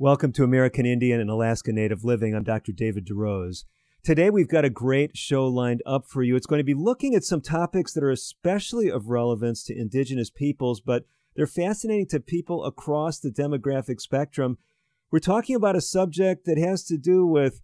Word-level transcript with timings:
Welcome 0.00 0.32
to 0.32 0.42
American 0.42 0.86
Indian 0.86 1.20
and 1.20 1.30
Alaska 1.30 1.72
Native 1.72 2.02
Living. 2.02 2.34
I'm 2.34 2.42
Dr. 2.42 2.72
David 2.72 3.06
DeRose. 3.06 3.64
Today 4.02 4.28
we've 4.28 4.48
got 4.48 4.64
a 4.64 4.68
great 4.68 5.16
show 5.16 5.46
lined 5.46 5.84
up 5.86 6.08
for 6.08 6.24
you. 6.24 6.34
It's 6.34 6.48
going 6.48 6.58
to 6.58 6.64
be 6.64 6.74
looking 6.74 7.14
at 7.14 7.22
some 7.22 7.40
topics 7.40 7.92
that 7.92 8.02
are 8.02 8.10
especially 8.10 8.90
of 8.90 9.08
relevance 9.08 9.62
to 9.64 9.78
indigenous 9.78 10.30
peoples, 10.30 10.80
but 10.80 11.04
they're 11.36 11.46
fascinating 11.46 12.08
to 12.08 12.18
people 12.18 12.64
across 12.64 13.20
the 13.20 13.30
demographic 13.30 14.00
spectrum. 14.00 14.58
We're 15.12 15.20
talking 15.20 15.54
about 15.54 15.76
a 15.76 15.80
subject 15.80 16.44
that 16.46 16.58
has 16.58 16.82
to 16.86 16.98
do 16.98 17.24
with, 17.24 17.62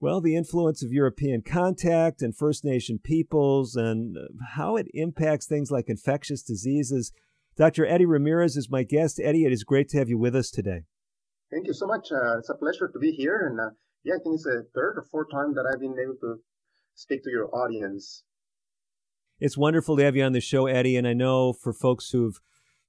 well, 0.00 0.20
the 0.20 0.34
influence 0.34 0.82
of 0.82 0.90
European 0.90 1.42
contact 1.42 2.22
and 2.22 2.36
First 2.36 2.64
Nation 2.64 2.98
peoples 2.98 3.76
and 3.76 4.16
uh, 4.18 4.22
how 4.56 4.74
it 4.74 4.88
impacts 4.94 5.46
things 5.46 5.70
like 5.70 5.88
infectious 5.88 6.42
diseases. 6.42 7.12
Dr. 7.56 7.86
Eddie 7.86 8.04
Ramirez 8.04 8.56
is 8.56 8.68
my 8.68 8.82
guest. 8.82 9.20
Eddie, 9.22 9.44
it 9.44 9.52
is 9.52 9.62
great 9.62 9.88
to 9.90 9.98
have 9.98 10.08
you 10.08 10.18
with 10.18 10.34
us 10.34 10.50
today. 10.50 10.82
Thank 11.50 11.66
you 11.66 11.72
so 11.72 11.86
much. 11.86 12.08
Uh, 12.12 12.38
it's 12.38 12.50
a 12.50 12.54
pleasure 12.54 12.88
to 12.88 12.98
be 12.98 13.12
here. 13.12 13.46
And 13.48 13.58
uh, 13.58 13.74
yeah, 14.04 14.14
I 14.14 14.18
think 14.22 14.34
it's 14.34 14.44
the 14.44 14.66
third 14.74 14.98
or 14.98 15.06
fourth 15.10 15.30
time 15.30 15.54
that 15.54 15.64
I've 15.70 15.80
been 15.80 15.96
able 15.98 16.16
to 16.20 16.36
speak 16.94 17.24
to 17.24 17.30
your 17.30 17.54
audience. 17.54 18.24
It's 19.40 19.56
wonderful 19.56 19.96
to 19.96 20.04
have 20.04 20.16
you 20.16 20.24
on 20.24 20.32
the 20.32 20.40
show, 20.40 20.66
Eddie. 20.66 20.96
And 20.96 21.06
I 21.06 21.12
know 21.12 21.52
for 21.52 21.72
folks 21.72 22.10
who've 22.10 22.40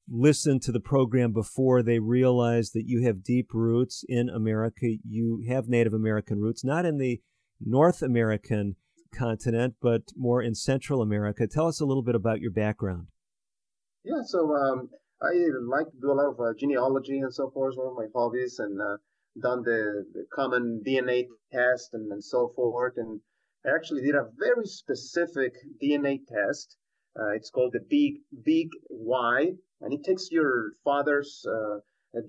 listened 0.10 0.64
to 0.64 0.72
the 0.72 0.80
program 0.80 1.32
before, 1.32 1.84
they 1.84 2.00
realize 2.00 2.72
that 2.72 2.86
you 2.88 3.04
have 3.04 3.24
deep 3.24 3.54
roots 3.54 4.04
in 4.10 4.30
America. 4.30 4.96
You 5.08 5.46
have 5.48 5.68
Native 5.68 5.94
American 5.94 6.40
roots, 6.40 6.64
not 6.64 6.86
in 6.86 6.98
the 6.98 7.22
North 7.62 8.02
American 8.02 8.76
continent, 9.14 9.76
but 9.82 10.02
more 10.16 10.42
in 10.42 10.56
Central 10.56 11.02
America. 11.02 11.48
Tell 11.48 11.68
us 11.68 11.80
a 11.80 11.86
little 11.86 12.04
bit 12.04 12.16
about 12.16 12.42
your 12.42 12.52
background. 12.52 13.08
Yeah, 14.04 14.22
so 14.26 14.52
um, 14.56 14.90
I 15.22 15.34
like 15.68 15.92
to 15.92 15.98
do 16.00 16.12
a 16.12 16.14
lot 16.14 16.30
of 16.30 16.40
uh, 16.40 16.54
genealogy 16.58 17.20
and 17.20 17.34
so 17.34 17.50
forth, 17.50 17.76
one 17.76 17.88
of 17.88 17.98
my 17.98 18.08
hobbies, 18.16 18.58
and 18.60 18.82
uh, 18.82 18.98
done 19.42 19.64
the, 19.64 20.06
the, 20.14 20.26
common 20.34 20.82
DNA 20.86 21.28
test 21.52 21.94
and, 21.94 22.10
and 22.14 22.24
so 22.24 22.54
forth. 22.56 22.94
And 22.96 23.20
I 23.66 23.76
actually 23.76 24.04
did 24.04 24.16
a 24.16 24.30
very 24.38 24.66
specific 24.66 25.56
DNA 25.84 26.22
test. 26.26 26.78
Uh, 27.20 27.32
it's 27.32 27.50
called 27.50 27.74
the 27.74 27.86
Big 27.90 28.22
Big 28.46 28.70
Y, 28.90 29.52
and 29.82 29.94
it 29.94 30.06
takes 30.06 30.32
your 30.32 30.72
father's 30.86 31.46
uh, 31.46 31.80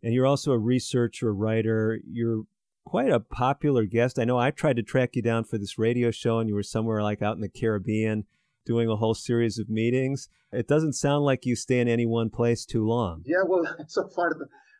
and 0.00 0.14
you're 0.14 0.28
also 0.28 0.52
a 0.52 0.58
researcher, 0.58 1.30
a 1.30 1.32
writer. 1.32 1.98
You're 2.08 2.44
quite 2.86 3.10
a 3.10 3.18
popular 3.18 3.84
guest. 3.84 4.20
I 4.20 4.26
know 4.26 4.38
I 4.38 4.52
tried 4.52 4.76
to 4.76 4.84
track 4.84 5.16
you 5.16 5.22
down 5.22 5.42
for 5.42 5.58
this 5.58 5.76
radio 5.76 6.12
show, 6.12 6.38
and 6.38 6.48
you 6.48 6.54
were 6.54 6.62
somewhere 6.62 7.02
like 7.02 7.20
out 7.20 7.34
in 7.34 7.40
the 7.40 7.48
Caribbean 7.48 8.26
doing 8.64 8.88
a 8.88 8.94
whole 8.94 9.12
series 9.12 9.58
of 9.58 9.68
meetings. 9.68 10.28
It 10.52 10.68
doesn't 10.68 10.92
sound 10.92 11.24
like 11.24 11.44
you 11.44 11.56
stay 11.56 11.80
in 11.80 11.88
any 11.88 12.06
one 12.06 12.30
place 12.30 12.64
too 12.64 12.86
long. 12.86 13.24
Yeah, 13.26 13.42
well, 13.44 13.64
so 13.88 14.06
far, 14.06 14.30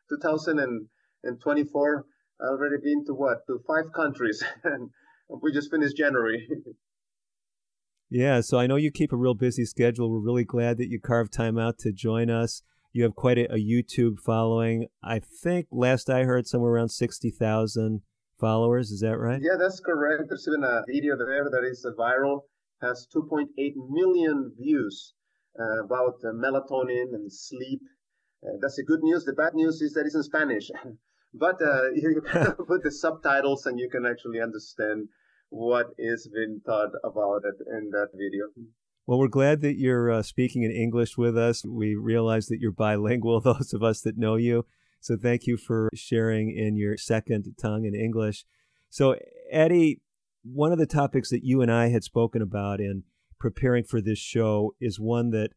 2024, 0.07 2.05
I've 2.39 2.47
already 2.47 2.77
been 2.81 3.03
to 3.07 3.13
what? 3.13 3.45
To 3.47 3.59
five 3.67 3.91
countries, 3.93 4.41
and 4.63 4.89
we 5.41 5.51
just 5.51 5.69
finished 5.69 5.97
January. 5.97 6.47
Yeah, 8.09 8.41
so 8.41 8.59
I 8.59 8.67
know 8.67 8.75
you 8.75 8.91
keep 8.91 9.11
a 9.11 9.17
real 9.17 9.33
busy 9.33 9.65
schedule. 9.65 10.11
We're 10.11 10.19
really 10.19 10.43
glad 10.43 10.77
that 10.77 10.89
you 10.89 10.99
carved 10.99 11.33
time 11.33 11.57
out 11.57 11.77
to 11.79 11.91
join 11.91 12.29
us. 12.29 12.61
You 12.93 13.03
have 13.03 13.15
quite 13.15 13.37
a, 13.37 13.53
a 13.53 13.57
YouTube 13.57 14.19
following. 14.19 14.87
I 15.03 15.19
think 15.19 15.67
last 15.71 16.09
I 16.09 16.23
heard 16.23 16.47
somewhere 16.47 16.71
around 16.71 16.89
60,000 16.89 18.01
followers. 18.39 18.91
Is 18.91 19.01
that 19.01 19.17
right? 19.17 19.41
Yeah, 19.41 19.57
that's 19.59 19.79
correct. 19.79 20.23
There's 20.29 20.47
even 20.47 20.63
a 20.63 20.83
video 20.87 21.17
there 21.17 21.49
that 21.49 21.67
is 21.69 21.85
viral, 21.97 22.41
has 22.81 23.07
2.8 23.13 23.47
million 23.89 24.53
views 24.57 25.13
uh, 25.59 25.83
about 25.83 26.15
uh, 26.23 26.29
melatonin 26.29 27.13
and 27.13 27.31
sleep. 27.31 27.81
Uh, 28.45 28.57
that's 28.61 28.75
the 28.75 28.83
good 28.83 29.01
news. 29.01 29.25
The 29.25 29.33
bad 29.33 29.55
news 29.55 29.81
is 29.81 29.93
that 29.93 30.05
it's 30.05 30.15
in 30.15 30.23
Spanish. 30.23 30.69
but 31.33 31.61
uh, 31.61 31.89
you 31.95 32.21
put 32.67 32.83
the 32.83 32.91
subtitles 32.91 33.65
and 33.65 33.79
you 33.79 33.89
can 33.89 34.05
actually 34.05 34.41
understand 34.41 35.09
what 35.49 35.87
is 35.97 36.29
being 36.33 36.61
taught 36.65 36.91
about 37.03 37.43
it 37.45 37.55
in 37.71 37.91
that 37.91 38.09
video. 38.13 38.45
Well, 39.07 39.19
we're 39.19 39.27
glad 39.27 39.61
that 39.61 39.77
you're 39.77 40.11
uh, 40.11 40.23
speaking 40.23 40.63
in 40.63 40.71
English 40.71 41.17
with 41.17 41.37
us. 41.37 41.63
We 41.63 41.95
realize 41.95 42.47
that 42.47 42.59
you're 42.59 42.71
bilingual, 42.71 43.39
those 43.41 43.73
of 43.73 43.83
us 43.83 44.01
that 44.01 44.17
know 44.17 44.35
you. 44.35 44.65
So 44.99 45.15
thank 45.15 45.45
you 45.45 45.57
for 45.57 45.89
sharing 45.93 46.49
in 46.49 46.75
your 46.75 46.97
second 46.97 47.45
tongue 47.61 47.85
in 47.85 47.93
English. 47.93 48.45
So, 48.89 49.15
Eddie, 49.51 50.01
one 50.43 50.71
of 50.71 50.79
the 50.79 50.87
topics 50.87 51.29
that 51.29 51.43
you 51.43 51.61
and 51.61 51.71
I 51.71 51.89
had 51.89 52.03
spoken 52.03 52.41
about 52.41 52.79
in 52.79 53.03
preparing 53.39 53.83
for 53.83 54.01
this 54.01 54.17
show 54.17 54.73
is 54.81 54.99
one 54.99 55.29
that 55.31 55.51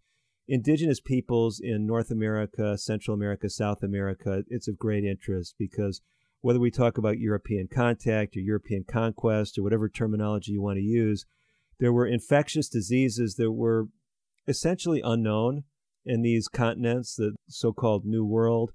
indigenous 0.47 1.01
peoples 1.01 1.61
in 1.63 1.87
North 1.87 2.11
America, 2.11 2.77
Central 2.77 3.15
America, 3.15 3.49
South 3.49 3.83
America, 3.83 4.43
it's 4.49 4.69
of 4.69 4.79
great 4.79 5.05
interest 5.05 5.55
because 5.59 6.03
whether 6.41 6.61
we 6.61 6.71
talk 6.71 6.99
about 6.99 7.19
European 7.19 7.69
contact 7.73 8.37
or 8.37 8.41
European 8.41 8.85
conquest 8.89 9.59
or 9.59 9.63
whatever 9.63 9.89
terminology 9.89 10.53
you 10.53 10.63
want 10.63 10.77
to 10.77 10.83
use, 10.83 11.27
there 11.81 11.93
were 11.93 12.07
infectious 12.07 12.69
diseases 12.69 13.35
that 13.37 13.53
were 13.53 13.87
essentially 14.47 15.01
unknown 15.05 15.65
in 16.05 16.23
these 16.23 16.49
continents, 16.49 17.17
the 17.17 17.35
so 17.49 17.73
called 17.73 18.05
New 18.05 18.25
World. 18.25 18.73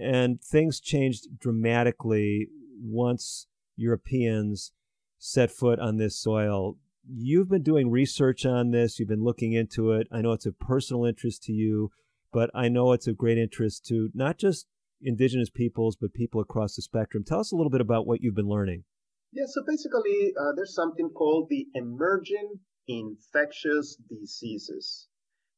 And 0.00 0.40
things 0.40 0.80
changed 0.80 1.38
dramatically 1.38 2.48
once 2.82 3.46
Europeans 3.76 4.72
set 5.18 5.50
foot 5.50 5.78
on 5.78 5.98
this 5.98 6.18
soil. 6.18 6.76
You've 7.06 7.48
been 7.48 7.62
doing 7.62 7.90
research 7.90 8.46
on 8.46 8.70
this, 8.70 8.98
you've 8.98 9.08
been 9.08 9.24
looking 9.24 9.52
into 9.52 9.92
it. 9.92 10.06
I 10.10 10.22
know 10.22 10.32
it's 10.32 10.46
of 10.46 10.58
personal 10.58 11.04
interest 11.04 11.42
to 11.44 11.52
you, 11.52 11.90
but 12.32 12.50
I 12.54 12.68
know 12.68 12.92
it's 12.92 13.06
of 13.06 13.18
great 13.18 13.38
interest 13.38 13.84
to 13.86 14.10
not 14.14 14.38
just 14.38 14.66
indigenous 15.02 15.50
peoples, 15.50 15.96
but 16.00 16.12
people 16.12 16.40
across 16.40 16.76
the 16.76 16.82
spectrum. 16.82 17.24
Tell 17.24 17.40
us 17.40 17.52
a 17.52 17.56
little 17.56 17.70
bit 17.70 17.80
about 17.80 18.06
what 18.06 18.20
you've 18.20 18.34
been 18.34 18.48
learning. 18.48 18.84
Yeah, 19.32 19.44
so 19.46 19.62
basically, 19.66 20.34
uh, 20.38 20.52
there's 20.56 20.74
something 20.74 21.10
called 21.10 21.48
the 21.48 21.66
emerging 21.74 22.60
infectious 22.88 23.96
diseases. 24.08 25.06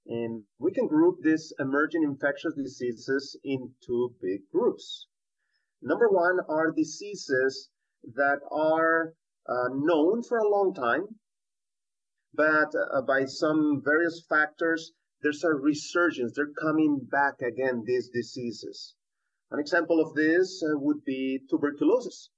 And 0.06 0.42
we 0.58 0.72
can 0.72 0.88
group 0.88 1.18
these 1.22 1.52
emerging 1.58 2.02
infectious 2.02 2.54
diseases 2.54 3.38
into 3.44 4.14
big 4.20 4.40
groups. 4.52 5.06
Number 5.80 6.08
one 6.08 6.40
are 6.48 6.72
diseases 6.72 7.70
that 8.14 8.40
are 8.50 9.14
uh, 9.48 9.68
known 9.72 10.22
for 10.22 10.38
a 10.38 10.48
long 10.48 10.74
time, 10.74 11.06
but 12.34 12.72
uh, 12.74 13.02
by 13.02 13.24
some 13.24 13.82
various 13.84 14.24
factors, 14.28 14.92
there's 15.22 15.44
a 15.44 15.54
resurgence. 15.54 16.32
They're 16.34 16.52
coming 16.60 17.08
back 17.10 17.40
again, 17.40 17.84
these 17.86 18.08
diseases. 18.08 18.94
An 19.52 19.60
example 19.60 20.00
of 20.00 20.14
this 20.14 20.62
uh, 20.62 20.78
would 20.78 21.04
be 21.04 21.40
tuberculosis. 21.50 22.31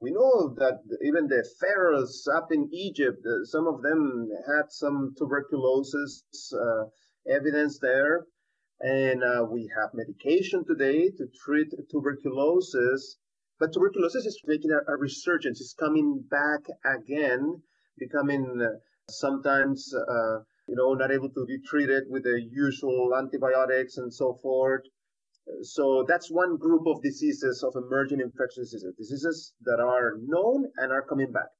We 0.00 0.12
know 0.12 0.54
that 0.54 0.78
even 1.02 1.26
the 1.26 1.44
pharaohs 1.60 2.28
up 2.32 2.52
in 2.52 2.68
Egypt, 2.72 3.18
uh, 3.26 3.44
some 3.44 3.66
of 3.66 3.82
them 3.82 4.28
had 4.46 4.70
some 4.70 5.12
tuberculosis 5.18 6.22
uh, 6.54 6.84
evidence 7.28 7.80
there. 7.80 8.26
And 8.78 9.22
we 9.50 9.68
have 9.76 9.90
medication 9.94 10.64
today 10.64 11.08
to 11.08 11.26
treat 11.44 11.74
tuberculosis. 11.90 13.16
But 13.58 13.72
tuberculosis 13.72 14.26
is 14.26 14.40
making 14.46 14.70
a, 14.70 14.92
a 14.92 14.96
resurgence. 14.96 15.60
It's 15.60 15.74
coming 15.74 16.22
back 16.30 16.60
again, 16.84 17.60
becoming 17.98 18.60
sometimes, 19.10 19.92
uh, 19.94 20.38
you 20.68 20.76
know, 20.76 20.94
not 20.94 21.10
able 21.10 21.30
to 21.30 21.44
be 21.46 21.58
treated 21.66 22.04
with 22.08 22.22
the 22.22 22.40
usual 22.40 23.16
antibiotics 23.16 23.96
and 23.96 24.14
so 24.14 24.38
forth. 24.42 24.82
So 25.62 26.04
that's 26.08 26.30
one 26.30 26.56
group 26.56 26.86
of 26.86 27.02
diseases 27.02 27.62
of 27.62 27.76
emerging 27.76 28.20
infectious 28.20 28.70
diseases, 28.70 28.94
diseases 28.96 29.54
that 29.62 29.80
are 29.80 30.16
known 30.20 30.70
and 30.76 30.92
are 30.92 31.02
coming 31.02 31.32
back. 31.32 31.50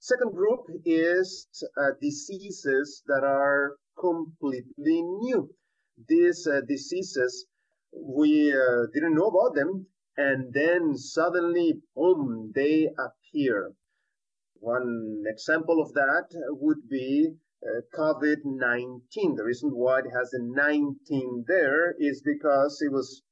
Second 0.00 0.32
group 0.32 0.66
is 0.84 1.48
uh, 1.76 1.90
diseases 2.00 3.02
that 3.06 3.24
are 3.24 3.76
completely 3.98 5.02
new. 5.02 5.54
These 6.08 6.46
uh, 6.46 6.60
diseases, 6.66 7.46
we 7.92 8.52
uh, 8.52 8.86
didn't 8.92 9.14
know 9.14 9.26
about 9.26 9.54
them, 9.54 9.86
and 10.16 10.52
then 10.52 10.96
suddenly, 10.96 11.80
boom, 11.94 12.52
they 12.54 12.88
appear. 12.98 13.72
One 14.60 15.24
example 15.26 15.80
of 15.80 15.92
that 15.94 16.28
would 16.60 16.88
be 16.88 17.34
uh, 17.64 17.80
COVID 17.96 18.44
19. 18.44 19.36
The 19.36 19.44
reason 19.44 19.70
why 19.70 20.00
it 20.00 20.10
has 20.12 20.32
a 20.32 20.42
19 20.42 21.44
there 21.48 21.94
is 21.98 22.22
because 22.22 22.80
it 22.82 22.92
was 22.92 23.22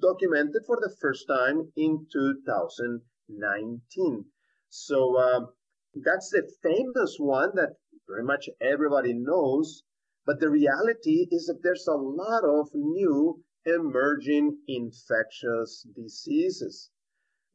documented 0.00 0.62
for 0.66 0.78
the 0.80 0.94
first 1.00 1.28
time 1.28 1.70
in 1.76 2.06
2019. 2.12 4.24
So 4.68 5.16
uh, 5.16 5.46
that's 5.94 6.30
the 6.30 6.50
famous 6.62 7.16
one 7.18 7.52
that 7.54 7.76
pretty 8.06 8.26
much 8.26 8.48
everybody 8.60 9.12
knows. 9.12 9.84
But 10.26 10.40
the 10.40 10.50
reality 10.50 11.28
is 11.30 11.46
that 11.46 11.62
there's 11.62 11.86
a 11.86 11.94
lot 11.94 12.42
of 12.44 12.70
new 12.74 13.44
emerging 13.66 14.58
infectious 14.66 15.86
diseases. 15.94 16.90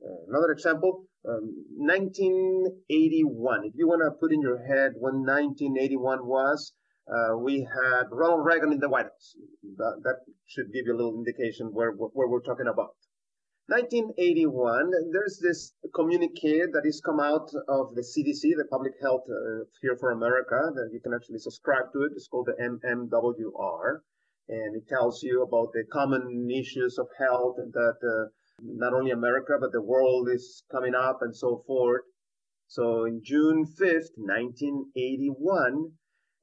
Uh, 0.04 0.24
another 0.30 0.52
example, 0.52 1.06
um, 1.28 1.66
1981. 1.76 3.66
If 3.66 3.74
you 3.76 3.88
want 3.88 4.02
to 4.04 4.12
put 4.12 4.32
in 4.32 4.42
your 4.42 4.64
head 4.64 4.94
when 4.96 5.26
1981 5.26 6.26
was, 6.26 6.74
uh, 7.10 7.38
we 7.38 7.62
had 7.62 8.04
Ronald 8.12 8.46
Reagan 8.46 8.72
in 8.72 8.80
the 8.80 8.90
White 8.90 9.06
House. 9.06 9.36
That, 9.78 10.02
that 10.04 10.18
should 10.48 10.72
give 10.72 10.86
you 10.86 10.96
a 10.96 10.98
little 10.98 11.18
indication 11.18 11.68
where, 11.74 11.92
where 11.92 12.28
we're 12.28 12.42
talking 12.42 12.68
about. 12.68 12.96
1981, 13.68 14.92
there's 15.12 15.40
this 15.40 15.74
communique 15.94 16.66
that 16.74 16.82
is 16.86 17.02
come 17.02 17.20
out 17.20 17.52
of 17.68 17.94
the 17.94 18.02
CDC, 18.02 18.58
the 18.58 18.66
Public 18.70 18.94
Health 19.00 19.26
uh, 19.30 19.66
here 19.82 19.96
for 20.00 20.12
America, 20.12 20.72
that 20.74 20.90
you 20.92 21.00
can 21.00 21.14
actually 21.14 21.38
subscribe 21.38 21.94
to 21.94 22.04
it. 22.04 22.14
It's 22.16 22.28
called 22.28 22.48
the 22.48 22.58
MMWR, 22.58 24.00
and 24.50 24.76
it 24.76 24.88
tells 24.88 25.22
you 25.22 25.44
about 25.44 25.72
the 25.74 25.84
common 25.94 26.50
issues 26.50 26.98
of 26.98 27.08
health 27.20 27.58
that 27.58 27.98
uh, 28.02 28.30
not 28.64 28.94
only 28.94 29.12
America 29.12 29.54
but 29.60 29.72
the 29.72 29.82
world 29.82 30.30
is 30.30 30.64
coming 30.72 30.96
up 30.96 31.20
and 31.22 31.36
so 31.36 31.64
forth. 31.68 32.02
So 32.68 33.06
in 33.06 33.22
June 33.24 33.66
5th, 33.66 34.18
1981, 34.18 35.92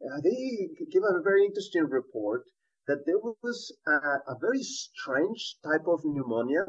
uh, 0.02 0.20
they 0.22 0.68
give 0.92 1.02
a 1.02 1.22
very 1.22 1.44
interesting 1.44 1.84
report 1.88 2.44
that 2.86 3.04
there 3.06 3.18
was 3.18 3.76
a, 3.86 3.90
a 4.32 4.36
very 4.40 4.62
strange 4.62 5.56
type 5.64 5.86
of 5.86 6.00
pneumonia 6.04 6.66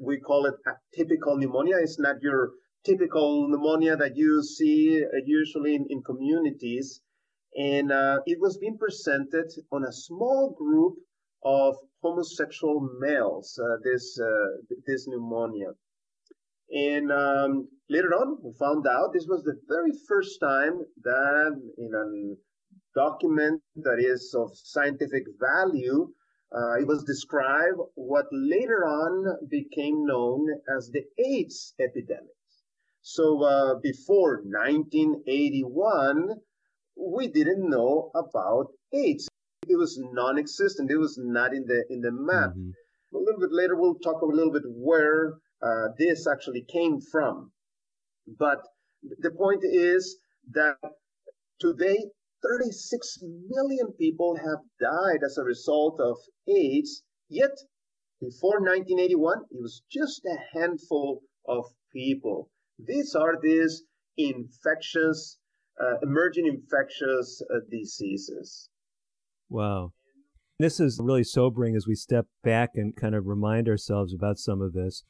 we 0.00 0.20
call 0.20 0.46
it 0.46 0.54
atypical 0.66 1.38
pneumonia. 1.38 1.76
It's 1.78 1.98
not 1.98 2.22
your 2.22 2.52
typical 2.84 3.48
pneumonia 3.48 3.96
that 3.96 4.16
you 4.16 4.42
see 4.42 5.02
uh, 5.04 5.08
usually 5.24 5.74
in, 5.74 5.86
in 5.90 6.02
communities. 6.02 7.00
And 7.56 7.92
uh, 7.92 8.20
it 8.26 8.38
was 8.40 8.58
being 8.58 8.78
presented 8.78 9.50
on 9.70 9.84
a 9.84 9.92
small 9.92 10.54
group 10.56 10.94
of 11.44 11.76
homosexual 12.02 12.88
males, 13.00 13.58
uh, 13.62 13.76
this, 13.82 14.18
uh, 14.18 14.74
this 14.86 15.06
pneumonia. 15.08 15.72
And 16.70 17.12
um, 17.12 17.68
later 17.90 18.14
on, 18.14 18.38
we 18.42 18.52
found 18.58 18.86
out 18.86 19.12
this 19.12 19.26
was 19.28 19.42
the 19.42 19.60
very 19.68 19.92
first 20.08 20.38
time 20.40 20.80
that 21.02 21.60
in 21.76 21.92
a 21.92 22.36
document 22.94 23.60
that 23.76 23.98
is 23.98 24.34
of 24.34 24.50
scientific 24.54 25.24
value, 25.40 26.12
uh, 26.54 26.74
it 26.74 26.86
was 26.86 27.04
described 27.04 27.78
what 27.94 28.26
later 28.30 28.84
on 28.84 29.48
became 29.48 30.04
known 30.04 30.46
as 30.76 30.90
the 30.90 31.02
AIDS 31.18 31.74
epidemic. 31.80 32.36
So 33.00 33.42
uh, 33.42 33.74
before 33.82 34.42
1981, 34.44 36.28
we 36.96 37.28
didn't 37.28 37.68
know 37.68 38.10
about 38.14 38.68
AIDS. 38.92 39.28
It 39.66 39.76
was 39.76 39.98
non-existent. 39.98 40.90
It 40.90 40.98
was 40.98 41.18
not 41.18 41.54
in 41.54 41.66
the 41.66 41.84
in 41.90 42.00
the 42.00 42.12
map. 42.12 42.50
Mm-hmm. 42.50 42.70
A 43.14 43.18
little 43.18 43.40
bit 43.40 43.52
later, 43.52 43.76
we'll 43.76 43.96
talk 43.96 44.22
a 44.22 44.26
little 44.26 44.52
bit 44.52 44.62
where 44.66 45.34
uh, 45.62 45.88
this 45.98 46.26
actually 46.26 46.62
came 46.62 47.00
from. 47.00 47.52
But 48.38 48.60
the 49.02 49.30
point 49.30 49.64
is 49.64 50.16
that 50.52 50.76
today 51.60 51.98
36 52.42 53.18
million 53.48 53.92
people 53.98 54.36
have 54.36 54.58
died 54.80 55.20
as 55.24 55.38
a 55.38 55.44
result 55.44 56.00
of 56.00 56.16
AIDS, 56.48 57.02
yet 57.28 57.56
before 58.20 58.60
1981, 58.60 59.38
it 59.50 59.60
was 59.60 59.82
just 59.90 60.24
a 60.24 60.58
handful 60.58 61.22
of 61.46 61.64
people. 61.92 62.50
These 62.78 63.14
are 63.14 63.34
these 63.40 63.82
infectious, 64.16 65.38
uh, 65.80 65.98
emerging 66.02 66.46
infectious 66.46 67.42
uh, 67.50 67.58
diseases. 67.70 68.68
Wow. 69.48 69.92
This 70.58 70.78
is 70.78 71.00
really 71.02 71.24
sobering 71.24 71.74
as 71.74 71.86
we 71.86 71.94
step 71.94 72.26
back 72.44 72.70
and 72.74 72.94
kind 72.94 73.14
of 73.14 73.26
remind 73.26 73.68
ourselves 73.68 74.14
about 74.14 74.38
some 74.38 74.60
of 74.60 74.72
this. 74.72 75.02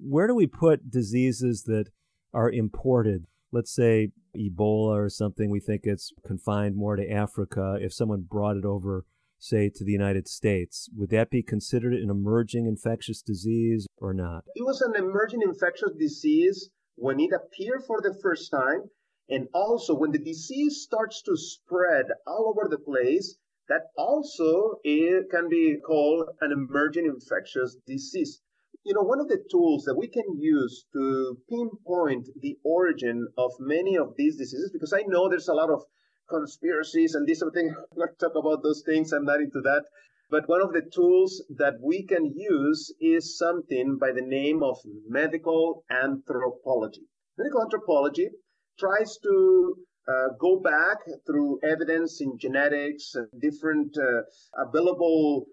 Where 0.00 0.26
do 0.26 0.34
we 0.34 0.46
put 0.46 0.90
diseases 0.90 1.64
that 1.64 1.86
are 2.32 2.50
imported? 2.50 3.26
Let's 3.54 3.72
say 3.72 4.10
Ebola 4.36 4.96
or 4.96 5.08
something, 5.08 5.48
we 5.48 5.60
think 5.60 5.82
it's 5.84 6.12
confined 6.26 6.76
more 6.76 6.96
to 6.96 7.08
Africa. 7.08 7.78
If 7.80 7.94
someone 7.94 8.26
brought 8.28 8.56
it 8.56 8.64
over, 8.64 9.06
say, 9.38 9.70
to 9.76 9.84
the 9.84 9.92
United 9.92 10.26
States, 10.26 10.90
would 10.96 11.10
that 11.10 11.30
be 11.30 11.42
considered 11.42 11.94
an 11.94 12.10
emerging 12.10 12.66
infectious 12.66 13.22
disease 13.22 13.86
or 13.98 14.12
not? 14.12 14.44
It 14.56 14.64
was 14.64 14.80
an 14.80 14.96
emerging 14.96 15.42
infectious 15.42 15.92
disease 15.96 16.70
when 16.96 17.20
it 17.20 17.30
appeared 17.32 17.84
for 17.86 18.00
the 18.02 18.18
first 18.20 18.50
time. 18.50 18.90
And 19.30 19.46
also, 19.54 19.94
when 19.94 20.10
the 20.10 20.18
disease 20.18 20.82
starts 20.82 21.22
to 21.22 21.36
spread 21.36 22.06
all 22.26 22.52
over 22.54 22.68
the 22.68 22.78
place, 22.78 23.38
that 23.68 23.86
also 23.96 24.80
it 24.82 25.30
can 25.30 25.48
be 25.48 25.76
called 25.86 26.28
an 26.42 26.52
emerging 26.52 27.06
infectious 27.06 27.76
disease 27.86 28.42
you 28.84 28.92
know, 28.92 29.02
one 29.02 29.20
of 29.20 29.28
the 29.28 29.42
tools 29.50 29.84
that 29.84 29.96
we 29.96 30.08
can 30.08 30.38
use 30.38 30.84
to 30.92 31.38
pinpoint 31.48 32.28
the 32.40 32.56
origin 32.64 33.26
of 33.38 33.52
many 33.58 33.96
of 33.96 34.14
these 34.16 34.36
diseases, 34.36 34.70
because 34.72 34.92
I 34.92 35.02
know 35.06 35.28
there's 35.28 35.48
a 35.48 35.54
lot 35.54 35.70
of 35.70 35.82
conspiracies 36.28 37.14
and 37.14 37.26
this 37.26 37.38
sort 37.38 37.48
of 37.48 37.54
thing. 37.54 37.74
I'm 37.92 37.98
not 37.98 38.18
talk 38.20 38.32
about 38.36 38.62
those 38.62 38.82
things. 38.84 39.12
I'm 39.12 39.24
not 39.24 39.40
into 39.40 39.60
that. 39.62 39.84
But 40.30 40.48
one 40.48 40.62
of 40.62 40.72
the 40.72 40.82
tools 40.94 41.42
that 41.56 41.74
we 41.82 42.04
can 42.06 42.32
use 42.34 42.92
is 43.00 43.38
something 43.38 43.98
by 43.98 44.12
the 44.12 44.22
name 44.22 44.62
of 44.62 44.78
medical 45.06 45.84
anthropology. 45.90 47.02
Medical 47.38 47.62
anthropology 47.62 48.28
tries 48.78 49.18
to 49.22 49.76
uh, 50.08 50.28
go 50.38 50.60
back 50.60 50.98
through 51.26 51.60
evidence 51.62 52.20
in 52.20 52.38
genetics 52.38 53.14
and 53.14 53.28
different 53.40 53.96
uh, 53.96 54.22
available 54.66 55.46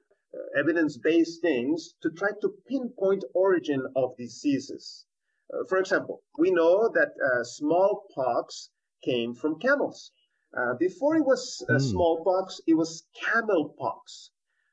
evidence-based 0.58 1.42
things 1.42 1.94
to 2.02 2.10
try 2.12 2.30
to 2.42 2.54
pinpoint 2.68 3.24
origin 3.34 3.86
of 3.96 4.16
diseases. 4.18 5.06
Uh, 5.54 5.64
for 5.68 5.78
example, 5.78 6.24
we 6.38 6.52
know 6.52 6.90
that 6.90 7.10
uh, 7.20 7.44
smallpox 7.44 8.70
came 9.04 9.34
from 9.34 9.60
camels. 9.60 10.12
Uh, 10.58 10.74
before 10.76 11.16
it 11.16 11.26
was 11.26 11.64
mm. 11.70 11.82
smallpox, 11.82 12.62
it 12.68 12.74
was 12.74 13.04
camelpox. 13.22 14.30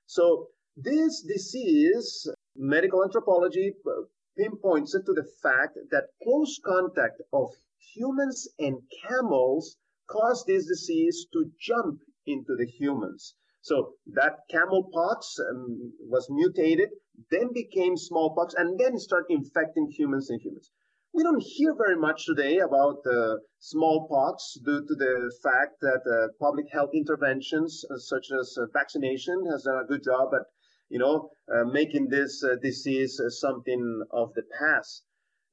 So 0.06 0.48
this 0.76 1.22
disease, 1.22 2.28
medical 2.56 3.02
anthropology 3.02 3.74
uh, 3.86 4.02
pinpoints 4.36 4.94
it 4.94 5.04
to 5.06 5.12
the 5.12 5.28
fact 5.42 5.78
that 5.90 6.10
close 6.22 6.60
contact 6.64 7.20
of 7.32 7.50
humans 7.78 8.48
and 8.58 8.78
camels 9.08 9.76
caused 10.08 10.46
this 10.46 10.66
disease 10.66 11.26
to 11.32 11.50
jump 11.60 12.00
into 12.26 12.54
the 12.56 12.66
humans. 12.66 13.34
So 13.60 13.94
that 14.14 14.38
camelpox 14.50 15.38
um, 15.50 15.92
was 16.00 16.28
mutated, 16.30 16.90
then 17.30 17.52
became 17.52 17.96
smallpox, 17.96 18.54
and 18.54 18.78
then 18.78 18.98
started 18.98 19.30
infecting 19.30 19.90
humans 19.90 20.30
and 20.30 20.40
humans. 20.40 20.70
We 21.12 21.22
don't 21.24 21.42
hear 21.42 21.74
very 21.74 21.96
much 21.96 22.26
today 22.26 22.58
about 22.58 22.98
uh, 23.06 23.36
smallpox 23.58 24.58
due 24.64 24.86
to 24.86 24.94
the 24.94 25.32
fact 25.42 25.80
that 25.80 26.02
uh, 26.06 26.28
public 26.38 26.66
health 26.70 26.90
interventions 26.94 27.84
uh, 27.90 27.96
such 27.96 28.30
as 28.30 28.56
uh, 28.56 28.66
vaccination 28.72 29.44
has 29.50 29.64
done 29.64 29.82
a 29.82 29.86
good 29.86 30.04
job 30.04 30.34
at, 30.34 30.46
you 30.88 30.98
know, 30.98 31.30
uh, 31.52 31.64
making 31.64 32.08
this 32.08 32.44
uh, 32.44 32.56
disease 32.62 33.20
something 33.28 34.02
of 34.12 34.32
the 34.34 34.44
past. 34.60 35.04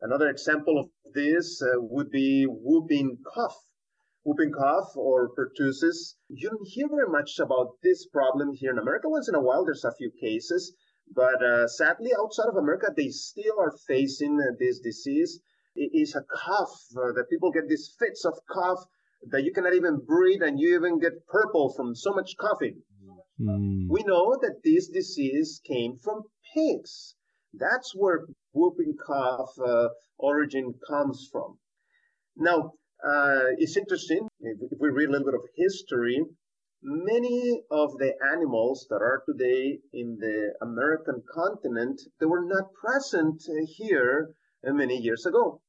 Another 0.01 0.29
example 0.29 0.77
of 0.77 0.89
this 1.13 1.61
would 1.77 2.11
be 2.11 2.45
whooping 2.45 3.17
cough. 3.33 3.57
Whooping 4.25 4.51
cough 4.51 4.91
or 4.97 5.29
pertussis. 5.29 6.15
You 6.27 6.49
don't 6.49 6.67
hear 6.67 6.89
very 6.89 7.07
much 7.07 7.39
about 7.39 7.77
this 7.81 8.05
problem 8.07 8.53
here 8.53 8.71
in 8.71 8.79
America. 8.79 9.07
Once 9.07 9.29
in 9.29 9.35
a 9.35 9.41
while, 9.41 9.63
there's 9.63 9.85
a 9.85 9.95
few 9.95 10.11
cases, 10.19 10.73
but 11.13 11.39
sadly, 11.69 12.11
outside 12.19 12.49
of 12.49 12.57
America, 12.57 12.87
they 12.95 13.09
still 13.09 13.59
are 13.59 13.73
facing 13.87 14.37
this 14.59 14.79
disease 14.79 15.39
is 15.75 16.15
a 16.15 16.21
cough 16.21 16.73
uh, 16.97 17.11
that 17.13 17.29
people 17.29 17.51
get 17.51 17.67
these 17.67 17.93
fits 17.99 18.25
of 18.25 18.33
cough 18.49 18.83
that 19.29 19.43
you 19.43 19.51
cannot 19.51 19.73
even 19.73 19.99
breathe 20.05 20.41
and 20.41 20.59
you 20.59 20.75
even 20.75 20.99
get 20.99 21.27
purple 21.27 21.73
from 21.75 21.95
so 21.95 22.13
much 22.13 22.35
coughing. 22.39 22.81
Mm. 23.39 23.87
We 23.89 24.03
know 24.03 24.37
that 24.41 24.61
this 24.63 24.87
disease 24.87 25.61
came 25.65 25.97
from 25.97 26.23
pigs. 26.53 27.15
That's 27.53 27.93
where 27.95 28.25
whooping 28.53 28.95
cough 29.05 29.51
uh, 29.59 29.89
origin 30.17 30.73
comes 30.87 31.27
from. 31.31 31.57
Now, 32.37 32.73
uh, 33.03 33.51
it's 33.57 33.77
interesting, 33.77 34.27
if, 34.39 34.57
if 34.71 34.77
we 34.79 34.89
read 34.89 35.09
a 35.09 35.11
little 35.11 35.25
bit 35.25 35.35
of 35.35 35.47
history, 35.55 36.23
many 36.81 37.63
of 37.71 37.97
the 37.97 38.13
animals 38.31 38.85
that 38.89 39.01
are 39.01 39.23
today 39.25 39.79
in 39.93 40.17
the 40.19 40.53
American 40.61 41.21
continent, 41.33 41.99
they 42.19 42.25
were 42.25 42.45
not 42.45 42.73
present 42.73 43.41
here 43.77 44.29
many 44.63 44.97
years 44.97 45.25
ago. 45.25 45.61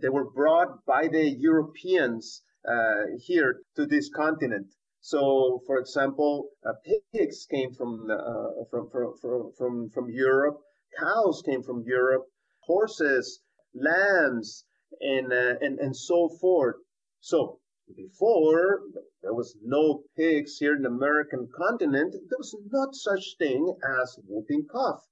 They 0.00 0.08
were 0.08 0.30
brought 0.30 0.84
by 0.86 1.08
the 1.08 1.28
Europeans 1.28 2.42
uh, 2.68 3.16
here 3.18 3.62
to 3.76 3.86
this 3.86 4.10
continent. 4.14 4.66
So, 5.00 5.62
for 5.66 5.78
example, 5.78 6.50
uh, 6.66 6.72
pigs 7.12 7.46
came 7.46 7.72
from, 7.72 8.08
uh, 8.10 8.64
from, 8.70 8.90
from, 8.90 9.14
from, 9.20 9.52
from, 9.56 9.90
from 9.90 10.10
Europe, 10.10 10.58
cows 10.98 11.42
came 11.44 11.62
from 11.62 11.84
Europe, 11.86 12.26
horses, 12.60 13.40
lambs, 13.74 14.64
and, 15.00 15.32
uh, 15.32 15.54
and, 15.60 15.78
and 15.78 15.96
so 15.96 16.28
forth. 16.40 16.76
So, 17.20 17.60
before 17.96 18.82
there 19.22 19.34
was 19.34 19.56
no 19.62 20.04
pigs 20.16 20.58
here 20.58 20.76
in 20.76 20.82
the 20.82 20.88
American 20.88 21.48
continent, 21.56 22.12
there 22.12 22.38
was 22.38 22.54
not 22.70 22.94
such 22.94 23.36
thing 23.38 23.74
as 24.02 24.18
whooping 24.26 24.66
cough. 24.70 25.02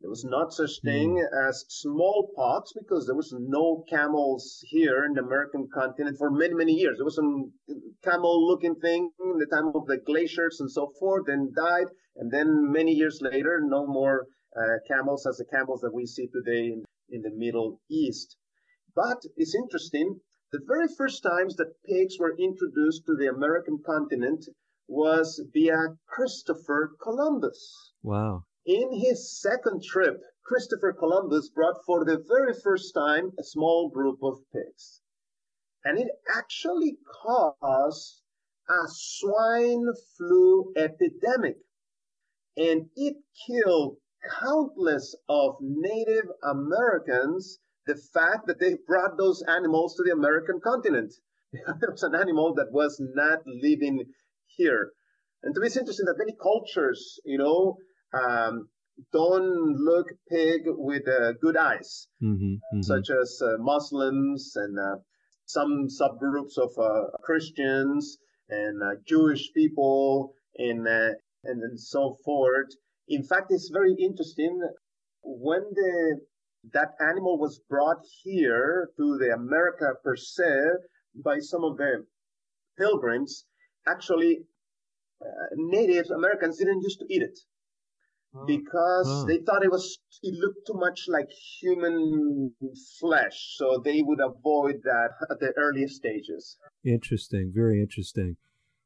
There 0.00 0.10
was 0.10 0.24
not 0.24 0.52
such 0.52 0.80
thing 0.82 1.16
mm. 1.16 1.48
as 1.48 1.64
smallpox 1.68 2.72
because 2.72 3.06
there 3.06 3.16
was 3.16 3.32
no 3.36 3.84
camels 3.88 4.64
here 4.68 5.04
in 5.04 5.14
the 5.14 5.22
American 5.22 5.68
continent 5.74 6.18
for 6.18 6.30
many, 6.30 6.54
many 6.54 6.74
years. 6.74 6.98
There 6.98 7.04
was 7.04 7.16
some 7.16 7.52
camel-looking 8.04 8.76
thing 8.76 9.10
in 9.18 9.38
the 9.38 9.46
time 9.46 9.72
of 9.74 9.86
the 9.86 9.98
glaciers 9.98 10.60
and 10.60 10.70
so 10.70 10.92
forth, 11.00 11.26
and 11.26 11.52
died. 11.52 11.88
And 12.14 12.30
then 12.30 12.70
many 12.70 12.92
years 12.92 13.20
later, 13.20 13.60
no 13.60 13.88
more 13.88 14.28
uh, 14.56 14.78
camels 14.86 15.26
as 15.26 15.38
the 15.38 15.46
camels 15.46 15.80
that 15.80 15.92
we 15.92 16.06
see 16.06 16.28
today 16.28 16.66
in, 16.74 16.84
in 17.10 17.22
the 17.22 17.32
Middle 17.34 17.80
East. 17.90 18.36
But 18.98 19.22
it's 19.36 19.54
interesting. 19.54 20.20
The 20.50 20.58
very 20.66 20.88
first 20.88 21.22
times 21.22 21.54
that 21.54 21.80
pigs 21.84 22.18
were 22.18 22.36
introduced 22.36 23.06
to 23.06 23.14
the 23.14 23.28
American 23.28 23.80
continent 23.86 24.44
was 24.88 25.40
via 25.52 25.96
Christopher 26.08 26.96
Columbus. 27.00 27.92
Wow. 28.02 28.42
In 28.66 28.92
his 28.92 29.40
second 29.40 29.84
trip, 29.84 30.20
Christopher 30.44 30.92
Columbus 30.92 31.48
brought 31.48 31.84
for 31.86 32.04
the 32.04 32.18
very 32.26 32.52
first 32.52 32.92
time 32.92 33.30
a 33.38 33.44
small 33.44 33.88
group 33.88 34.20
of 34.20 34.40
pigs. 34.52 35.00
And 35.84 35.96
it 35.96 36.08
actually 36.34 36.98
caused 37.22 38.20
a 38.68 38.82
swine 38.88 39.92
flu 40.16 40.72
epidemic. 40.74 41.58
And 42.56 42.90
it 42.96 43.16
killed 43.46 43.98
countless 44.40 45.14
of 45.28 45.58
Native 45.60 46.26
Americans 46.42 47.60
the 47.88 48.00
fact 48.12 48.46
that 48.46 48.60
they 48.60 48.76
brought 48.86 49.16
those 49.16 49.42
animals 49.48 49.96
to 49.96 50.02
the 50.04 50.12
American 50.12 50.60
continent. 50.62 51.12
there 51.52 51.90
was 51.90 52.02
an 52.02 52.14
animal 52.14 52.54
that 52.54 52.70
was 52.70 53.00
not 53.00 53.40
living 53.46 54.04
here. 54.46 54.92
And 55.42 55.54
to 55.54 55.60
me, 55.60 55.68
it's 55.68 55.76
interesting 55.76 56.06
that 56.06 56.18
many 56.18 56.36
cultures, 56.40 57.18
you 57.24 57.38
know, 57.38 57.78
um, 58.12 58.68
don't 59.12 59.76
look 59.76 60.08
pig 60.28 60.62
with 60.66 61.08
uh, 61.08 61.32
good 61.40 61.56
eyes, 61.56 62.08
mm-hmm, 62.22 62.54
mm-hmm. 62.54 62.82
such 62.82 63.08
as 63.10 63.40
uh, 63.42 63.56
Muslims 63.58 64.52
and 64.56 64.78
uh, 64.78 64.96
some 65.46 65.86
subgroups 65.88 66.58
of 66.58 66.70
uh, 66.78 67.06
Christians 67.22 68.18
and 68.50 68.82
uh, 68.82 69.00
Jewish 69.06 69.50
people 69.54 70.34
and, 70.56 70.86
uh, 70.86 71.14
and 71.44 71.62
and 71.62 71.80
so 71.80 72.16
forth. 72.24 72.70
In 73.08 73.22
fact, 73.22 73.46
it's 73.50 73.70
very 73.72 73.94
interesting 73.94 74.60
when 75.22 75.62
the 75.72 76.20
that 76.72 76.94
animal 77.00 77.38
was 77.38 77.60
brought 77.68 78.04
here 78.22 78.90
to 78.96 79.18
the 79.18 79.34
America 79.34 79.92
per 80.02 80.16
se 80.16 80.52
by 81.14 81.38
some 81.38 81.64
of 81.64 81.76
the 81.76 82.04
pilgrims. 82.78 83.44
Actually, 83.86 84.40
Native 85.56 86.10
Americans 86.10 86.58
didn't 86.58 86.82
used 86.82 87.00
to 87.00 87.06
eat 87.08 87.22
it 87.22 87.38
because 88.46 89.26
they 89.26 89.38
thought 89.38 89.64
it 89.64 89.70
was 89.70 89.98
it 90.22 90.34
looked 90.34 90.66
too 90.66 90.74
much 90.74 91.06
like 91.08 91.28
human 91.60 92.52
flesh 93.00 93.54
so 93.56 93.80
they 93.82 94.02
would 94.02 94.20
avoid 94.20 94.76
that 94.84 95.10
at 95.30 95.40
the 95.40 95.52
earliest 95.56 95.96
stages. 95.96 96.58
Interesting 96.84 97.50
very 97.54 97.80
interesting. 97.80 98.36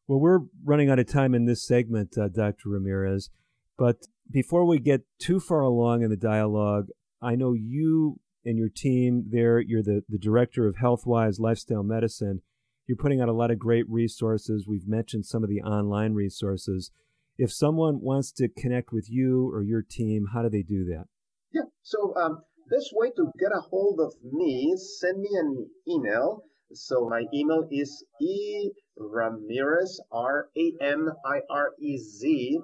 Well 0.07 0.21
we're 0.21 0.41
running 0.65 0.91
out 0.91 1.01
of 1.01 1.09
time 1.09 1.35
in 1.35 1.45
this 1.45 1.67
segment 1.67 2.17
uh, 2.17 2.29
dr 2.29 2.63
ramirez 2.65 3.31
but 3.77 4.07
before 4.31 4.65
we 4.65 4.79
get 4.79 5.03
too 5.19 5.41
far 5.41 5.61
along 5.61 6.03
in 6.03 6.11
the 6.11 6.17
dialogue 6.17 6.87
i 7.23 7.35
know 7.35 7.53
you 7.53 8.19
and 8.45 8.59
your 8.59 8.69
team 8.69 9.25
there 9.31 9.61
you're 9.61 9.83
the, 9.83 10.03
the 10.09 10.19
director 10.19 10.67
of 10.67 10.77
healthwise 10.77 11.39
lifestyle 11.39 11.83
medicine 11.83 12.41
you're 12.87 12.97
putting 12.97 13.21
out 13.21 13.29
a 13.29 13.33
lot 13.33 13.51
of 13.51 13.59
great 13.59 13.89
resources 13.89 14.67
we've 14.67 14.89
mentioned 14.89 15.25
some 15.25 15.43
of 15.43 15.49
the 15.49 15.63
online 15.63 16.15
resources 16.15 16.91
if 17.39 17.53
someone 17.53 18.01
wants 18.01 18.31
to 18.33 18.49
connect 18.49 18.93
with 18.93 19.11
you 19.11 19.51
or 19.53 19.63
your 19.63 19.83
team, 19.83 20.27
how 20.33 20.43
do 20.43 20.49
they 20.49 20.63
do 20.63 20.85
that? 20.85 21.07
Yeah. 21.53 21.63
So 21.83 22.15
um, 22.17 22.43
best 22.71 22.91
way 22.93 23.11
to 23.17 23.33
get 23.39 23.53
a 23.53 23.61
hold 23.61 24.01
of 24.01 24.15
me, 24.23 24.75
send 24.77 25.21
me 25.21 25.31
an 25.33 25.67
email. 25.89 26.45
So 26.75 27.09
my 27.09 27.25
email 27.35 27.67
is 27.71 28.05
e 28.21 28.71
ramirez 28.97 30.01
r 30.11 30.49
a 30.57 30.73
m 30.81 31.11
i 31.27 31.41
r 31.51 31.73
e 31.81 31.99
z, 31.99 32.59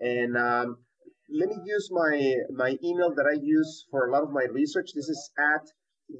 and 0.00 0.36
um, 0.36 0.78
let 1.28 1.48
me 1.48 1.56
use 1.64 1.88
my 1.90 2.34
my 2.54 2.76
email 2.84 3.12
that 3.14 3.26
I 3.26 3.36
use 3.42 3.86
for 3.90 4.06
a 4.06 4.12
lot 4.12 4.22
of 4.22 4.30
my 4.30 4.44
research. 4.52 4.90
This 4.94 5.08
is 5.08 5.30
at 5.38 5.66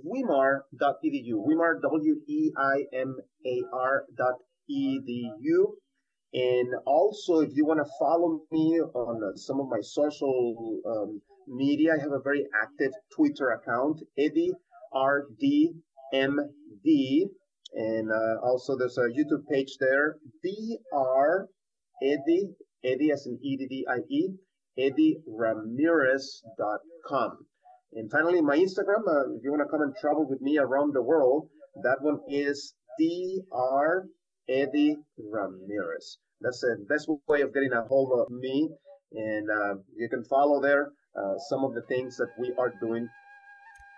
weimar.edu. 0.05 1.35
Weimar 1.47 1.81
w 1.81 2.17
e 2.27 2.53
i 2.57 2.85
m 2.93 3.17
a 3.47 3.63
r 3.73 4.05
dot 4.17 4.35
edu. 4.71 5.77
And 6.35 6.69
also, 6.87 7.41
if 7.41 7.51
you 7.55 7.65
want 7.65 7.81
to 7.81 7.91
follow 7.99 8.41
me 8.51 8.81
on 8.81 9.37
some 9.37 9.61
of 9.61 9.69
my 9.69 9.81
social 9.81 10.81
um, 10.85 11.23
media, 11.47 11.95
I 11.95 12.03
have 12.03 12.13
a 12.13 12.21
very 12.21 12.45
active 12.63 12.93
Twitter 13.15 13.51
account, 13.51 14.03
Eddie 14.19 14.53
RDMD. 14.93 15.73
And 17.75 18.11
uh, 18.11 18.41
also, 18.43 18.77
there's 18.77 18.99
a 18.99 19.09
YouTube 19.09 19.47
page 19.51 19.77
there, 19.81 20.17
Dr. 20.43 21.49
Eddie, 22.03 22.49
Eddie 22.85 23.13
as 23.13 23.27
in 23.27 23.39
E 23.43 23.57
D 23.57 23.67
D 23.67 23.87
I 23.89 23.99
E, 24.09 24.29
Eddie 24.79 25.19
Ramirez.com. 25.27 27.39
And 27.93 28.11
finally, 28.11 28.43
my 28.43 28.57
Instagram, 28.57 29.07
uh, 29.09 29.37
if 29.37 29.43
you 29.43 29.51
want 29.51 29.63
to 29.63 29.69
come 29.71 29.83
and 29.83 29.95
travel 29.97 30.27
with 30.29 30.41
me 30.41 30.59
around 30.59 30.95
the 30.95 31.03
world, 31.03 31.49
that 31.83 32.01
one 32.01 32.21
is 32.29 32.75
Dr. 32.99 34.07
Eddie 34.49 34.97
Ramirez. 35.19 36.19
That's 36.41 36.61
the 36.61 36.85
best 36.89 37.09
way 37.29 37.41
of 37.41 37.55
getting 37.55 37.73
a 37.73 37.83
hold 37.83 38.13
of 38.19 38.31
me. 38.31 38.69
And 39.13 39.49
uh, 39.51 39.75
you 39.97 40.09
can 40.09 40.25
follow 40.25 40.61
there 40.61 40.93
uh, 41.17 41.39
some 41.49 41.65
of 41.65 41.75
the 41.75 41.83
things 41.83 42.17
that 42.19 42.29
we 42.39 42.53
are 42.59 42.73
doing. 42.81 43.09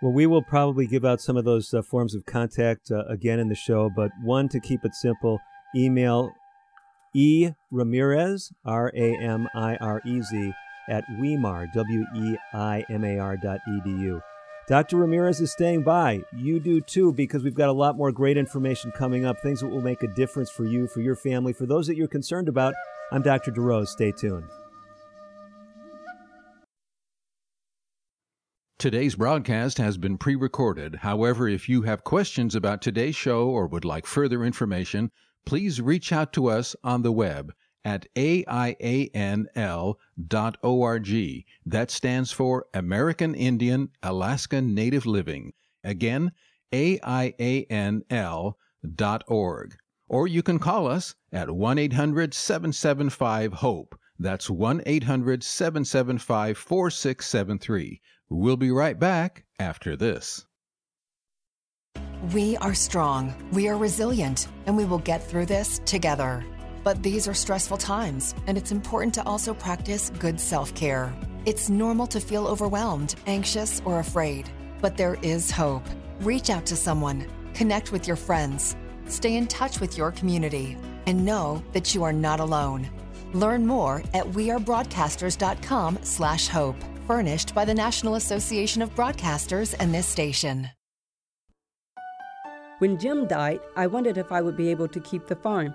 Well, 0.00 0.12
we 0.12 0.26
will 0.26 0.42
probably 0.42 0.86
give 0.86 1.04
out 1.04 1.20
some 1.20 1.36
of 1.36 1.44
those 1.44 1.74
uh, 1.74 1.82
forms 1.82 2.14
of 2.14 2.24
contact 2.24 2.92
uh, 2.92 3.04
again 3.08 3.40
in 3.40 3.48
the 3.48 3.56
show, 3.56 3.90
but 3.94 4.12
one 4.22 4.48
to 4.50 4.60
keep 4.60 4.84
it 4.84 4.94
simple 4.94 5.40
email 5.74 6.30
e 7.14 7.50
ramirez 7.70 8.52
r 8.64 8.92
a 8.94 9.16
m 9.16 9.48
i 9.54 9.76
r 9.76 10.00
e 10.06 10.22
z 10.22 10.52
at 10.88 11.04
weimar 11.18 11.66
w 11.72 12.04
e 12.16 12.36
i 12.54 12.84
m 12.90 13.04
a 13.04 13.18
r 13.18 13.36
dot 13.36 13.60
edu. 13.68 14.20
Dr. 14.68 14.98
Ramirez 14.98 15.40
is 15.40 15.50
staying 15.50 15.82
by. 15.82 16.20
You 16.36 16.60
do 16.60 16.82
too, 16.82 17.14
because 17.14 17.42
we've 17.42 17.54
got 17.54 17.70
a 17.70 17.72
lot 17.72 17.96
more 17.96 18.12
great 18.12 18.36
information 18.36 18.92
coming 18.92 19.24
up, 19.24 19.40
things 19.40 19.60
that 19.60 19.68
will 19.68 19.80
make 19.80 20.02
a 20.02 20.14
difference 20.14 20.50
for 20.50 20.66
you, 20.66 20.86
for 20.86 21.00
your 21.00 21.16
family, 21.16 21.54
for 21.54 21.64
those 21.64 21.86
that 21.86 21.96
you're 21.96 22.06
concerned 22.06 22.48
about. 22.48 22.74
I'm 23.10 23.22
Dr. 23.22 23.50
DeRose. 23.50 23.88
Stay 23.88 24.12
tuned. 24.12 24.44
Today's 28.78 29.16
broadcast 29.16 29.78
has 29.78 29.96
been 29.96 30.18
pre 30.18 30.36
recorded. 30.36 30.96
However, 30.96 31.48
if 31.48 31.68
you 31.68 31.82
have 31.82 32.04
questions 32.04 32.54
about 32.54 32.82
today's 32.82 33.16
show 33.16 33.48
or 33.48 33.66
would 33.66 33.84
like 33.86 34.06
further 34.06 34.44
information, 34.44 35.10
please 35.46 35.80
reach 35.80 36.12
out 36.12 36.32
to 36.34 36.48
us 36.48 36.76
on 36.84 37.02
the 37.02 37.10
web 37.10 37.52
at 37.84 38.06
aianl.org. 38.14 39.44
That 41.66 41.90
stands 41.90 42.32
for 42.32 42.66
American 42.74 43.34
Indian 43.34 43.90
Alaska 44.02 44.60
Native 44.60 45.06
Living. 45.06 45.52
Again, 45.84 46.32
aianl.org. 46.72 47.66
Or 50.10 50.26
you 50.26 50.42
can 50.42 50.58
call 50.58 50.86
us 50.86 51.14
at 51.32 51.50
1 51.50 51.78
800 51.78 52.34
775 52.34 53.52
HOPE. 53.54 53.98
That's 54.18 54.50
1 54.50 54.82
800 54.84 55.44
775 55.44 56.58
4673. 56.58 58.00
We'll 58.30 58.56
be 58.56 58.70
right 58.70 58.98
back 58.98 59.44
after 59.58 59.96
this. 59.96 60.44
We 62.32 62.56
are 62.56 62.74
strong, 62.74 63.32
we 63.52 63.68
are 63.68 63.76
resilient, 63.76 64.48
and 64.66 64.76
we 64.76 64.84
will 64.84 64.98
get 64.98 65.22
through 65.22 65.46
this 65.46 65.80
together. 65.84 66.44
But 66.84 67.02
these 67.02 67.26
are 67.28 67.34
stressful 67.34 67.78
times, 67.78 68.34
and 68.46 68.56
it's 68.56 68.72
important 68.72 69.12
to 69.14 69.24
also 69.24 69.54
practice 69.54 70.10
good 70.18 70.40
self 70.40 70.74
care. 70.74 71.12
It's 71.44 71.70
normal 71.70 72.06
to 72.08 72.20
feel 72.20 72.46
overwhelmed, 72.46 73.14
anxious, 73.26 73.82
or 73.84 73.98
afraid, 73.98 74.48
but 74.80 74.96
there 74.96 75.18
is 75.22 75.50
hope. 75.50 75.82
Reach 76.20 76.50
out 76.50 76.66
to 76.66 76.76
someone, 76.76 77.26
connect 77.54 77.90
with 77.92 78.06
your 78.06 78.16
friends, 78.16 78.76
stay 79.06 79.36
in 79.36 79.46
touch 79.46 79.80
with 79.80 79.96
your 79.96 80.12
community, 80.12 80.76
and 81.06 81.24
know 81.24 81.62
that 81.72 81.94
you 81.94 82.02
are 82.02 82.12
not 82.12 82.40
alone. 82.40 82.86
Learn 83.32 83.66
more 83.66 84.02
at 84.14 84.26
wearebroadcasters.com/hope, 84.26 86.76
furnished 87.06 87.54
by 87.54 87.64
the 87.64 87.74
National 87.74 88.16
Association 88.16 88.82
of 88.82 88.94
Broadcasters 88.94 89.74
and 89.78 89.94
this 89.94 90.06
station. 90.06 90.68
When 92.78 92.98
Jim 92.98 93.26
died, 93.26 93.60
I 93.74 93.88
wondered 93.88 94.18
if 94.18 94.30
I 94.30 94.40
would 94.40 94.56
be 94.56 94.70
able 94.70 94.86
to 94.88 95.00
keep 95.00 95.26
the 95.26 95.34
farm. 95.34 95.74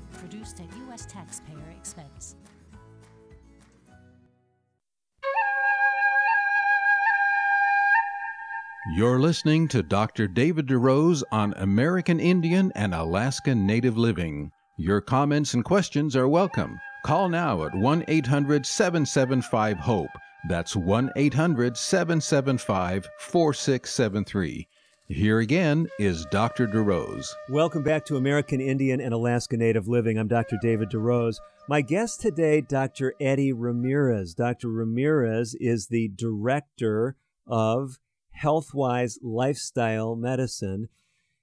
You're 8.87 9.19
listening 9.19 9.67
to 9.67 9.83
Dr. 9.83 10.27
David 10.27 10.65
DeRose 10.65 11.21
on 11.31 11.53
American 11.57 12.19
Indian 12.19 12.71
and 12.73 12.95
Alaska 12.95 13.53
Native 13.53 13.95
Living. 13.95 14.51
Your 14.79 15.01
comments 15.01 15.53
and 15.53 15.63
questions 15.63 16.15
are 16.15 16.27
welcome. 16.27 16.79
Call 17.05 17.29
now 17.29 17.63
at 17.63 17.75
1 17.75 18.05
800 18.07 18.65
775 18.65 19.77
HOPE. 19.77 20.09
That's 20.49 20.75
1 20.75 21.11
800 21.15 21.77
775 21.77 23.07
4673. 23.19 24.67
Here 25.09 25.39
again 25.39 25.87
is 25.99 26.25
Dr. 26.31 26.65
DeRose. 26.65 27.27
Welcome 27.49 27.83
back 27.83 28.03
to 28.05 28.17
American 28.17 28.59
Indian 28.59 28.99
and 28.99 29.13
Alaska 29.13 29.57
Native 29.57 29.87
Living. 29.87 30.17
I'm 30.17 30.27
Dr. 30.27 30.57
David 30.59 30.89
DeRose. 30.89 31.35
My 31.69 31.81
guest 31.81 32.19
today, 32.19 32.61
Dr. 32.61 33.13
Eddie 33.21 33.53
Ramirez. 33.53 34.33
Dr. 34.33 34.69
Ramirez 34.69 35.55
is 35.59 35.85
the 35.85 36.07
director 36.15 37.15
of 37.45 37.99
Healthwise 38.39 39.17
Lifestyle 39.21 40.15
Medicine. 40.15 40.89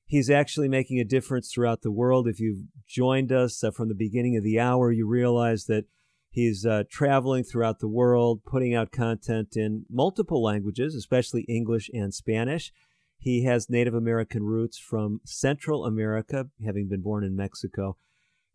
He's 0.06 0.30
actually 0.30 0.68
making 0.68 0.98
a 0.98 1.04
difference 1.04 1.52
throughout 1.52 1.82
the 1.82 1.90
world. 1.90 2.26
If 2.26 2.40
you've 2.40 2.64
joined 2.86 3.30
us 3.30 3.62
uh, 3.62 3.70
from 3.70 3.88
the 3.88 3.94
beginning 3.94 4.36
of 4.36 4.42
the 4.42 4.58
hour, 4.58 4.90
you 4.90 5.06
realize 5.06 5.66
that 5.66 5.84
he's 6.30 6.64
uh, 6.64 6.84
traveling 6.90 7.44
throughout 7.44 7.80
the 7.80 7.88
world, 7.88 8.42
putting 8.44 8.74
out 8.74 8.90
content 8.90 9.56
in 9.56 9.84
multiple 9.90 10.42
languages, 10.42 10.94
especially 10.94 11.42
English 11.42 11.90
and 11.92 12.14
Spanish. 12.14 12.72
He 13.18 13.44
has 13.44 13.68
Native 13.68 13.94
American 13.94 14.44
roots 14.44 14.78
from 14.78 15.20
Central 15.24 15.84
America, 15.84 16.48
having 16.64 16.88
been 16.88 17.02
born 17.02 17.24
in 17.24 17.36
Mexico. 17.36 17.96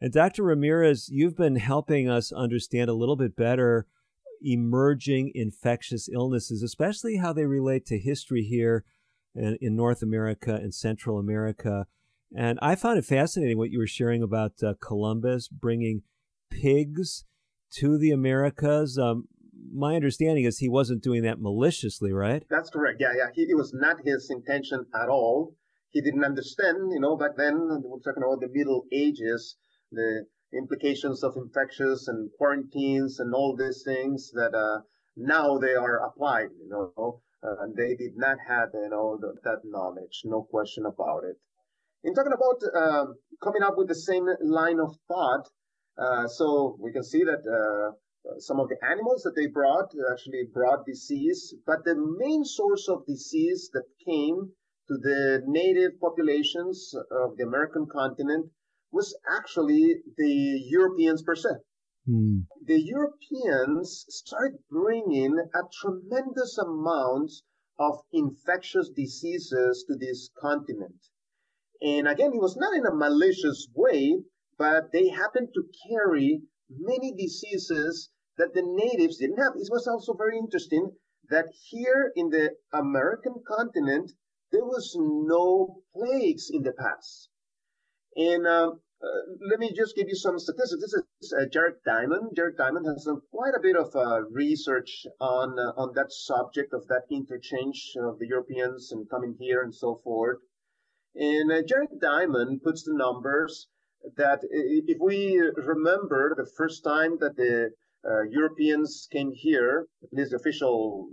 And 0.02 0.12
Dr. 0.12 0.43
Ramirez, 0.43 1.10
you've 1.10 1.38
been 1.38 1.58
helping 1.58 2.10
us 2.10 2.32
understand 2.32 2.89
a 2.89 2.93
little 2.93 3.15
bit 3.15 3.36
better 3.36 3.86
emerging 4.43 5.32
infectious 5.34 6.10
illnesses, 6.13 6.62
especially 6.62 7.17
how 7.17 7.34
they 7.34 7.45
relate 7.45 7.86
to 7.88 7.97
history 7.97 8.43
here 8.43 8.84
in, 9.36 9.58
in 9.62 9.75
North 9.75 10.01
America 10.01 10.56
and 10.56 10.73
Central 10.73 11.17
America. 11.17 11.88
And 12.36 12.60
I 12.62 12.75
found 12.75 12.97
it 12.97 13.06
fascinating 13.06 13.58
what 13.58 13.69
you 13.69 13.79
were 13.79 13.88
sharing 13.88 14.23
about 14.23 14.63
uh, 14.63 14.73
Columbus 14.82 15.47
bringing 15.47 16.01
pigs 16.49 17.25
to 17.77 17.97
the 17.97 18.12
Americas. 18.12 18.97
Um, 18.97 19.27
my 19.73 19.95
understanding 19.95 20.45
is 20.45 20.58
he 20.58 20.69
wasn't 20.69 21.03
doing 21.03 21.23
that 21.23 21.41
maliciously, 21.41 22.12
right? 22.12 22.43
That's 22.49 22.69
correct. 22.69 22.97
Yeah, 22.99 23.13
yeah. 23.17 23.27
He, 23.34 23.43
it 23.43 23.56
was 23.56 23.73
not 23.73 23.97
his 24.03 24.29
intention 24.29 24.86
at 24.93 25.10
all. 25.10 25.56
He 25.89 26.01
didn't 26.01 26.23
understand, 26.23 26.91
you 26.91 26.99
know, 26.99 27.15
back 27.15 27.38
then, 27.38 27.82
we're 27.84 27.99
talking 27.99 28.23
about 28.23 28.41
the 28.41 28.49
Middle 28.51 28.86
Ages, 28.91 29.58
the 29.91 30.25
implications 30.58 31.24
of 31.24 31.36
infectious 31.36 32.08
and 32.08 32.30
quarantines 32.38 33.20
and 33.20 33.34
all 33.34 33.56
these 33.56 33.84
things 33.84 34.32
that 34.34 34.54
uh, 34.54 34.82
now 35.16 35.58
they 35.58 35.74
are 35.74 36.06
applied, 36.06 36.50
you 36.60 36.70
know. 36.70 37.22
Uh, 37.44 37.68
they 37.76 37.94
did 37.96 38.16
not 38.16 38.38
have, 38.48 38.70
you 38.74 38.89
know, 38.89 39.18
the, 39.20 39.34
that 39.44 39.60
knowledge, 39.66 40.22
no 40.24 40.44
question 40.44 40.86
about 40.86 41.24
it. 41.26 41.36
In 42.06 42.13
talking 42.13 42.32
about 42.32 42.62
uh, 42.74 43.06
coming 43.42 43.63
up 43.63 43.74
with 43.78 43.89
the 43.89 43.96
same 43.96 44.26
line 44.42 44.80
of 44.80 44.96
thought, 45.10 45.50
uh, 45.98 46.28
so 46.28 46.78
we 46.80 46.94
can 46.94 47.04
see 47.04 47.24
that 47.24 47.44
uh, 47.44 48.39
some 48.39 48.62
of 48.62 48.70
the 48.70 48.78
animals 48.89 49.24
that 49.24 49.36
they 49.36 49.48
brought 49.48 49.92
actually 50.12 50.44
brought 50.54 50.86
disease, 50.86 51.54
but 51.66 51.84
the 51.84 51.96
main 52.18 52.46
source 52.46 52.88
of 52.88 53.06
disease 53.06 53.70
that 53.74 53.84
came 54.06 54.50
to 54.88 54.98
the 54.98 55.42
native 55.46 56.00
populations 56.00 56.94
of 57.12 57.36
the 57.38 57.44
American 57.44 57.88
continent 57.92 58.50
was 58.93 59.17
actually 59.27 59.95
the 60.17 60.62
Europeans 60.69 61.23
per 61.23 61.36
se. 61.36 61.49
Hmm. 62.06 62.41
The 62.63 62.79
Europeans 62.79 64.06
started 64.08 64.60
bringing 64.69 65.36
a 65.39 65.62
tremendous 65.82 66.60
amount 66.60 67.32
of 67.79 68.03
infectious 68.13 68.89
diseases 68.95 69.84
to 69.88 69.95
this 69.95 70.29
continent. 70.39 70.99
And 71.82 72.08
again, 72.08 72.34
it 72.34 72.39
was 72.39 72.56
not 72.56 72.75
in 72.75 72.86
a 72.86 72.95
malicious 72.95 73.67
way, 73.73 74.23
but 74.60 74.91
they 74.91 75.10
happened 75.10 75.49
to 75.56 75.63
carry 75.89 76.43
many 76.69 77.13
diseases 77.13 78.12
that 78.38 78.53
the 78.53 78.62
natives 78.63 79.17
didn't 79.17 79.41
have. 79.41 79.53
It 79.56 79.69
was 79.71 79.88
also 79.88 80.13
very 80.13 80.38
interesting 80.38 80.91
that 81.29 81.47
here 81.69 82.12
in 82.15 82.29
the 82.29 82.56
American 82.71 83.41
continent, 83.47 84.12
there 84.51 84.65
was 84.65 84.95
no 84.95 85.82
plagues 85.95 86.49
in 86.51 86.62
the 86.62 86.73
past. 86.73 87.29
And 88.15 88.45
uh, 88.45 88.71
uh, 89.04 89.21
let 89.49 89.60
me 89.60 89.73
just 89.76 89.95
give 89.95 90.08
you 90.08 90.15
some 90.15 90.38
statistics. 90.38 90.82
This 90.82 90.93
is 90.93 91.34
uh, 91.34 91.45
Jared 91.52 91.76
Diamond. 91.86 92.36
Jared 92.36 92.58
Diamond 92.58 92.86
has 92.86 93.06
done 93.06 93.21
quite 93.32 93.54
a 93.56 93.62
bit 93.62 93.76
of 93.76 93.95
uh, 93.95 94.21
research 94.30 95.06
on 95.19 95.58
uh, 95.58 95.73
on 95.82 95.93
that 95.95 96.12
subject 96.12 96.73
of 96.73 96.88
that 96.88 97.04
interchange 97.10 97.95
of 97.99 98.19
the 98.19 98.28
Europeans 98.28 98.91
and 98.91 99.10
coming 99.10 99.36
here 99.39 99.63
and 99.63 99.73
so 99.73 99.99
forth. 100.04 100.38
And 101.15 101.52
uh, 101.52 101.63
Jared 101.63 101.99
Diamond 101.99 102.62
puts 102.63 102.84
the 102.84 102.93
numbers 102.93 103.67
that 104.15 104.39
if 104.43 104.99
we 105.02 105.39
remember 105.56 106.36
the 106.36 106.49
first 106.58 106.84
time 106.84 107.17
that 107.19 107.36
the 107.36 107.71
uh, 108.08 108.23
Europeans 108.30 109.08
came 109.12 109.32
here, 109.34 109.88
this 110.12 110.28
is 110.28 110.34
official 110.34 111.10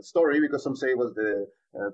story 0.00 0.40
because 0.40 0.62
some 0.62 0.76
say 0.76 0.90
it 0.90 0.98
was 0.98 1.12
the 1.14 1.46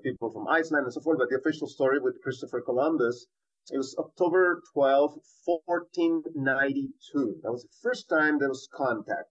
people 0.03 0.31
from 0.31 0.47
Iceland 0.47 0.85
and 0.85 0.93
so 0.93 1.01
forth, 1.01 1.17
but 1.17 1.29
the 1.29 1.37
official 1.37 1.67
story 1.67 1.99
with 1.99 2.21
Christopher 2.21 2.61
Columbus 2.61 3.25
it 3.69 3.77
was 3.77 3.95
October 3.99 4.61
12, 4.73 5.19
1492. 5.45 7.41
That 7.43 7.51
was 7.51 7.63
the 7.63 7.77
first 7.81 8.09
time 8.09 8.39
there 8.39 8.49
was 8.49 8.67
contact. 8.73 9.29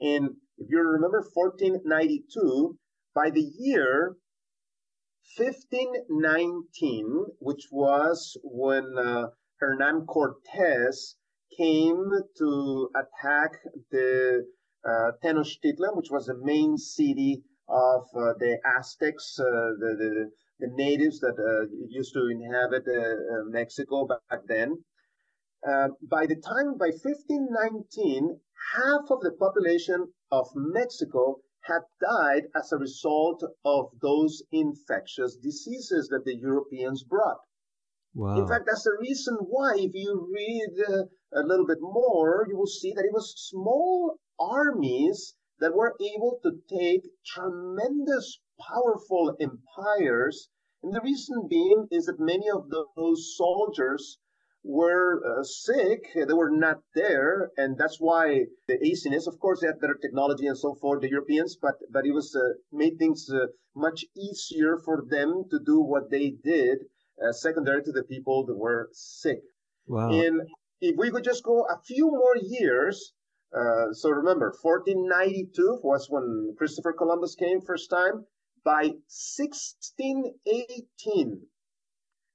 And 0.00 0.36
if 0.58 0.70
you 0.70 0.78
remember 0.80 1.22
1492, 1.34 2.78
by 3.14 3.30
the 3.30 3.42
year 3.58 4.16
1519, 5.36 7.26
which 7.40 7.68
was 7.72 8.36
when 8.44 8.96
uh, 8.96 9.30
Hernan 9.58 10.06
Cortes 10.06 11.16
came 11.56 12.10
to 12.38 12.90
attack 12.94 13.60
the 13.90 14.46
uh, 14.84 15.12
Tenochtitlan, 15.22 15.96
which 15.96 16.10
was 16.10 16.26
the 16.26 16.38
main 16.42 16.78
city 16.78 17.42
of 17.68 18.02
uh, 18.14 18.34
the 18.38 18.58
Aztecs, 18.64 19.38
uh, 19.38 19.44
the, 19.78 19.96
the 19.98 20.30
the 20.60 20.68
natives 20.74 21.20
that 21.20 21.36
uh, 21.38 21.66
used 21.88 22.12
to 22.14 22.26
inhabit 22.26 22.84
uh, 22.88 23.00
uh, 23.00 23.44
Mexico 23.46 24.06
back 24.06 24.40
then. 24.46 24.76
by 26.10 26.26
the 26.26 26.36
time, 26.36 26.76
by 26.78 26.90
1519, 26.90 28.40
half 28.76 29.10
of 29.10 29.20
the 29.20 29.32
population 29.32 30.06
of 30.30 30.46
Mexico 30.54 31.40
had 31.62 31.82
died 32.00 32.44
as 32.56 32.72
a 32.72 32.78
result 32.78 33.44
of 33.64 33.90
those 34.00 34.42
infectious 34.52 35.36
diseases 35.36 36.08
that 36.08 36.24
the 36.24 36.36
Europeans 36.36 37.02
brought. 37.02 37.40
Wow. 38.14 38.40
In 38.40 38.48
fact, 38.48 38.64
that's 38.66 38.84
the 38.84 38.96
reason 39.00 39.36
why, 39.36 39.74
if 39.76 39.92
you 39.94 40.28
read 40.34 40.70
uh, 40.88 41.40
a 41.40 41.42
little 41.46 41.66
bit 41.66 41.78
more, 41.80 42.46
you 42.48 42.56
will 42.56 42.66
see 42.80 42.92
that 42.94 43.04
it 43.04 43.12
was 43.12 43.48
small 43.50 44.16
armies 44.40 45.34
that 45.60 45.74
were 45.74 45.94
able 46.00 46.40
to 46.42 46.52
take 46.68 47.02
tremendous 47.26 48.40
powerful 48.60 49.36
empires. 49.40 50.48
And 50.82 50.94
the 50.94 51.00
reason 51.00 51.48
being 51.48 51.86
is 51.90 52.06
that 52.06 52.20
many 52.20 52.48
of 52.50 52.70
those 52.70 53.36
soldiers 53.36 54.18
were 54.64 55.22
uh, 55.24 55.42
sick, 55.42 56.00
they 56.14 56.34
were 56.34 56.50
not 56.50 56.78
there, 56.94 57.50
and 57.56 57.78
that's 57.78 57.98
why 58.00 58.44
the 58.66 58.84
Asians, 58.84 59.26
of 59.26 59.38
course, 59.38 59.60
they 59.60 59.66
had 59.66 59.80
better 59.80 59.98
technology 60.00 60.46
and 60.46 60.58
so 60.58 60.74
forth, 60.74 61.00
the 61.00 61.08
Europeans, 61.08 61.56
but 61.60 61.76
but 61.90 62.04
it 62.04 62.12
was 62.12 62.34
uh, 62.36 62.54
made 62.72 62.98
things 62.98 63.30
uh, 63.30 63.46
much 63.74 64.04
easier 64.16 64.78
for 64.84 65.04
them 65.08 65.44
to 65.50 65.58
do 65.64 65.80
what 65.80 66.10
they 66.10 66.30
did, 66.44 66.78
uh, 67.24 67.32
secondary 67.32 67.82
to 67.82 67.92
the 67.92 68.02
people 68.04 68.44
that 68.46 68.56
were 68.56 68.88
sick. 68.92 69.40
Wow. 69.86 70.10
And 70.10 70.42
if 70.80 70.96
we 70.96 71.10
could 71.10 71.24
just 71.24 71.44
go 71.44 71.64
a 71.64 71.80
few 71.86 72.06
more 72.06 72.36
years, 72.36 73.12
uh, 73.56 73.92
so 73.92 74.10
remember, 74.10 74.52
1492 74.60 75.80
was 75.82 76.08
when 76.10 76.54
Christopher 76.58 76.92
Columbus 76.92 77.34
came 77.34 77.60
first 77.60 77.88
time. 77.90 78.26
By 78.64 78.84
1618, 79.08 81.46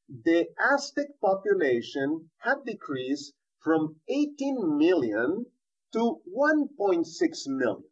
the 0.08 0.48
Aztec 0.60 1.08
population 1.22 2.30
had 2.38 2.66
decreased 2.66 3.34
from 3.64 4.00
18 4.08 4.78
million 4.78 5.46
to 5.94 6.22
1.6 6.28 7.48
million. 7.48 7.84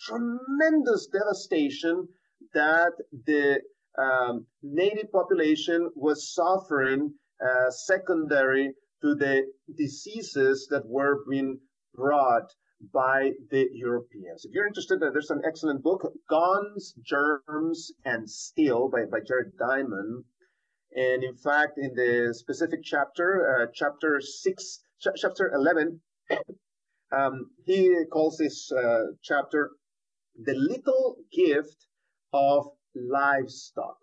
Tremendous 0.00 1.06
devastation 1.08 2.08
that 2.54 2.92
the 3.12 3.60
um, 3.98 4.46
native 4.62 5.10
population 5.10 5.90
was 5.94 6.34
suffering 6.34 7.14
uh, 7.40 7.70
secondary 7.70 8.74
to 9.02 9.14
the 9.14 9.46
diseases 9.76 10.68
that 10.70 10.86
were 10.86 11.24
being 11.28 11.60
brought 11.94 12.52
by 12.92 13.32
the 13.50 13.68
Europeans. 13.72 14.44
If 14.44 14.52
you're 14.52 14.66
interested, 14.66 15.00
there's 15.00 15.30
an 15.30 15.42
excellent 15.46 15.82
book, 15.82 16.12
Guns, 16.28 16.94
Germs, 17.02 17.92
and 18.04 18.28
Steel 18.28 18.88
by, 18.88 19.04
by 19.10 19.18
Jared 19.26 19.56
Diamond. 19.58 20.24
And 20.94 21.22
in 21.22 21.36
fact, 21.36 21.78
in 21.78 21.94
the 21.94 22.34
specific 22.34 22.80
chapter, 22.82 23.62
uh, 23.62 23.66
chapter 23.74 24.20
6, 24.20 24.78
ch- 25.00 25.08
chapter 25.16 25.52
11, 25.52 26.00
um, 27.12 27.50
he 27.64 28.04
calls 28.10 28.38
this 28.38 28.70
uh, 28.72 29.12
chapter 29.22 29.72
The 30.36 30.54
Little 30.54 31.16
Gift 31.32 31.86
of 32.32 32.68
Livestock. 32.94 33.98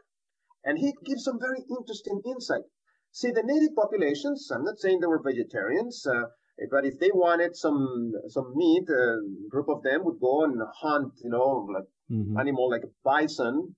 And 0.63 0.77
he 0.77 0.93
gives 1.05 1.23
some 1.23 1.39
very 1.39 1.63
interesting 1.69 2.21
insight. 2.25 2.63
See, 3.11 3.31
the 3.31 3.43
native 3.43 3.75
populations, 3.75 4.49
I'm 4.51 4.65
not 4.65 4.79
saying 4.79 4.99
they 4.99 5.07
were 5.07 5.21
vegetarians, 5.23 6.05
uh, 6.05 6.25
but 6.71 6.85
if 6.85 6.99
they 6.99 7.11
wanted 7.13 7.55
some 7.55 8.13
some 8.27 8.55
meat, 8.55 8.87
a 8.89 9.17
group 9.49 9.67
of 9.67 9.83
them 9.83 10.05
would 10.05 10.19
go 10.19 10.43
and 10.43 10.61
hunt, 10.81 11.13
you 11.23 11.29
know, 11.29 11.67
like 11.73 11.87
mm-hmm. 12.09 12.37
animal 12.37 12.69
like 12.69 12.83
a 12.83 12.93
bison, 13.03 13.75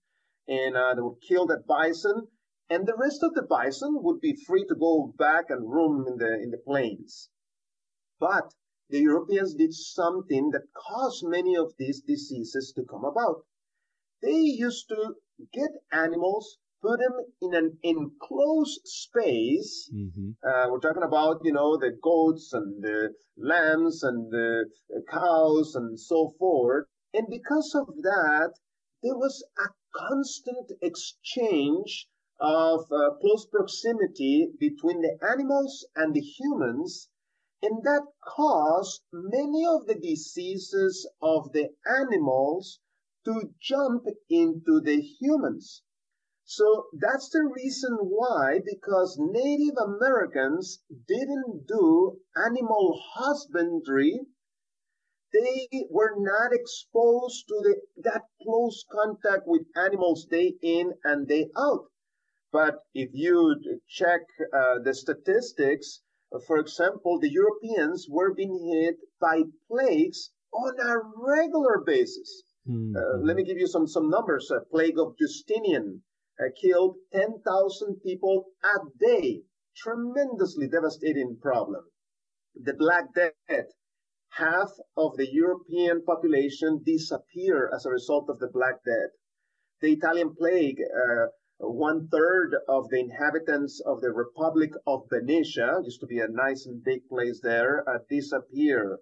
and 0.48 0.78
uh, 0.78 0.94
they 0.94 1.02
would 1.02 1.20
kill 1.28 1.48
that 1.48 1.66
bison, 1.66 2.28
and 2.70 2.86
the 2.86 2.96
rest 2.96 3.24
of 3.24 3.34
the 3.34 3.42
bison 3.42 4.04
would 4.04 4.20
be 4.20 4.36
free 4.46 4.66
to 4.66 4.76
go 4.76 5.13
back 5.18 5.50
and 5.50 5.72
roam 5.72 6.06
in 6.08 6.18
the 6.18 6.34
in 6.42 6.52
the 6.52 6.60
plains. 6.60 7.30
But 8.20 8.54
the 8.90 9.00
Europeans 9.00 9.56
did 9.56 9.74
something 9.74 10.52
that 10.52 10.72
caused 10.74 11.28
many 11.28 11.56
of 11.58 11.74
these 11.78 12.02
diseases 12.02 12.74
to 12.76 12.84
come 12.86 13.04
about. 13.04 13.46
They 14.22 14.40
used 14.40 14.88
to 14.90 15.16
get 15.52 15.72
animals 15.92 16.58
put 16.82 17.00
them 17.00 17.13
in 17.42 17.54
an 17.56 17.78
enclosed 17.84 18.82
space. 18.86 19.90
Mm-hmm. 19.94 20.32
Uh, 20.48 20.70
we're 20.70 20.80
talking 20.80 21.04
about, 21.04 21.42
you 21.44 21.52
know, 21.52 21.78
the 21.78 21.98
goats 22.02 22.54
and 22.54 22.84
the 22.84 23.13
lambs 23.38 24.04
and 24.04 24.32
the 24.32 24.66
cows 25.10 25.76
and 25.76 26.00
so 26.00 26.34
forth. 26.40 26.86
And 27.13 27.28
because 27.30 27.74
of 27.76 27.88
that, 28.04 28.54
there 29.02 29.16
was 29.16 29.44
a 29.58 29.70
constant 29.96 30.72
exchange 30.82 32.08
of 32.40 32.82
uh, 32.92 33.16
close 33.22 33.46
proximity 33.48 34.50
between 34.60 35.02
the 35.02 35.18
animals 35.28 35.88
and 35.96 36.13
the 36.13 36.22
humans. 36.22 37.10
And 37.63 37.84
that 37.84 38.04
caused 38.24 39.02
many 39.12 39.66
of 39.66 39.88
the 39.88 39.96
diseases 39.96 41.10
of 41.22 41.52
the 41.54 41.70
animals 41.88 42.80
to 43.26 43.50
jump 43.60 44.04
into 44.30 44.80
the 44.80 45.02
humans. 45.02 45.82
So 46.50 46.86
that's 46.94 47.30
the 47.30 47.44
reason 47.44 47.98
why, 48.04 48.62
because 48.64 49.18
Native 49.20 49.76
Americans 49.78 50.82
didn't 51.06 51.68
do 51.68 52.22
animal 52.38 52.98
husbandry, 53.16 54.22
they 55.34 55.68
were 55.90 56.16
not 56.18 56.54
exposed 56.54 57.50
to 57.50 57.56
the, 57.64 57.82
that 57.98 58.22
close 58.42 58.86
contact 58.90 59.44
with 59.46 59.64
animals 59.76 60.26
day 60.32 60.54
in 60.62 60.94
and 61.04 61.28
day 61.28 61.50
out. 61.58 61.88
But 62.54 62.76
if 62.94 63.10
you 63.12 63.82
check 63.90 64.22
uh, 64.54 64.80
the 64.86 64.94
statistics, 64.94 66.02
for 66.48 66.60
example, 66.60 67.20
the 67.20 67.30
Europeans 67.30 68.08
were 68.10 68.34
being 68.34 68.58
hit 68.72 68.96
by 69.20 69.44
plagues 69.70 70.32
on 70.54 70.80
a 70.80 70.96
regular 71.18 71.84
basis. 71.86 72.44
Mm-hmm. 72.66 72.96
Uh, 72.96 73.26
let 73.26 73.36
me 73.36 73.44
give 73.44 73.58
you 73.58 73.68
some, 73.68 73.86
some 73.86 74.10
numbers. 74.10 74.50
A 74.50 74.62
plague 74.72 74.98
of 74.98 75.18
Justinian, 75.18 76.02
uh, 76.39 76.50
killed 76.62 76.95
10,000 77.13 78.00
people 78.02 78.45
a 78.63 78.78
day. 79.00 79.41
Tremendously 79.76 80.67
devastating 80.67 81.38
problem. 81.41 81.84
The 82.56 82.73
Black 82.73 83.13
Death. 83.13 83.67
Half 84.30 84.71
of 84.95 85.15
the 85.17 85.28
European 85.32 86.04
population 86.04 86.82
disappear 86.86 87.71
as 87.73 87.86
a 87.86 87.91
result 87.91 88.30
of 88.30 88.39
the 88.39 88.50
Black 88.50 88.84
Death. 88.84 89.12
The 89.82 89.93
Italian 89.93 90.36
plague, 90.36 90.80
uh, 90.82 91.28
one 91.60 92.08
third 92.10 92.56
of 92.67 92.89
the 92.89 93.00
inhabitants 93.00 93.82
of 93.86 94.02
the 94.02 94.12
Republic 94.12 94.71
of 94.86 95.08
Venetia, 95.10 95.82
used 95.84 96.02
to 96.02 96.08
be 96.08 96.19
a 96.19 96.28
nice 96.28 96.65
and 96.65 96.84
big 96.84 97.08
place 97.08 97.39
there, 97.41 97.88
uh, 97.89 98.00
disappear. 98.10 99.00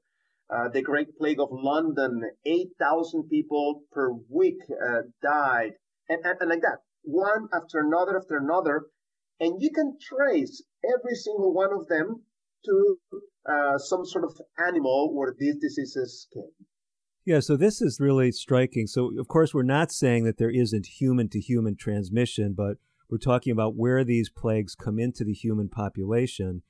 Uh, 0.49 0.69
the 0.69 0.81
Great 0.81 1.17
Plague 1.17 1.39
of 1.39 1.49
London, 1.51 2.23
8,000 2.45 3.27
people 3.29 3.81
per 3.91 4.11
week 4.29 4.59
uh, 4.69 5.01
died, 5.21 5.73
and, 6.07 6.23
and, 6.23 6.37
and, 6.39 6.49
like 6.49 6.61
that 6.61 6.79
one 7.05 7.47
after 7.53 7.79
another 7.79 8.17
after 8.17 8.37
another, 8.37 8.85
and 9.39 9.61
you 9.61 9.71
can 9.71 9.97
trace 10.01 10.63
every 10.83 11.15
single 11.15 11.53
one 11.53 11.73
of 11.73 11.87
them 11.87 12.23
to 12.65 12.97
uh, 13.49 13.77
some 13.77 14.05
sort 14.05 14.23
of 14.23 14.35
animal 14.57 15.13
where 15.15 15.33
these 15.37 15.55
diseases 15.57 16.27
came. 16.33 16.51
Yeah, 17.25 17.39
so 17.39 17.57
this 17.57 17.81
is 17.81 17.99
really 17.99 18.31
striking. 18.31 18.85
So, 18.85 19.11
of 19.19 19.27
course, 19.27 19.53
we're 19.53 19.63
not 19.63 19.91
saying 19.91 20.25
that 20.25 20.37
there 20.37 20.51
isn't 20.51 20.85
human 20.85 21.27
to 21.29 21.39
human 21.39 21.75
transmission, 21.75 22.53
but 22.55 22.77
we're 23.09 23.17
talking 23.17 23.51
about 23.51 23.75
where 23.75 24.03
these 24.03 24.29
plagues 24.29 24.75
come 24.75 24.99
into 24.99 25.23
the 25.23 25.33
human 25.33 25.69
population. 25.69 26.61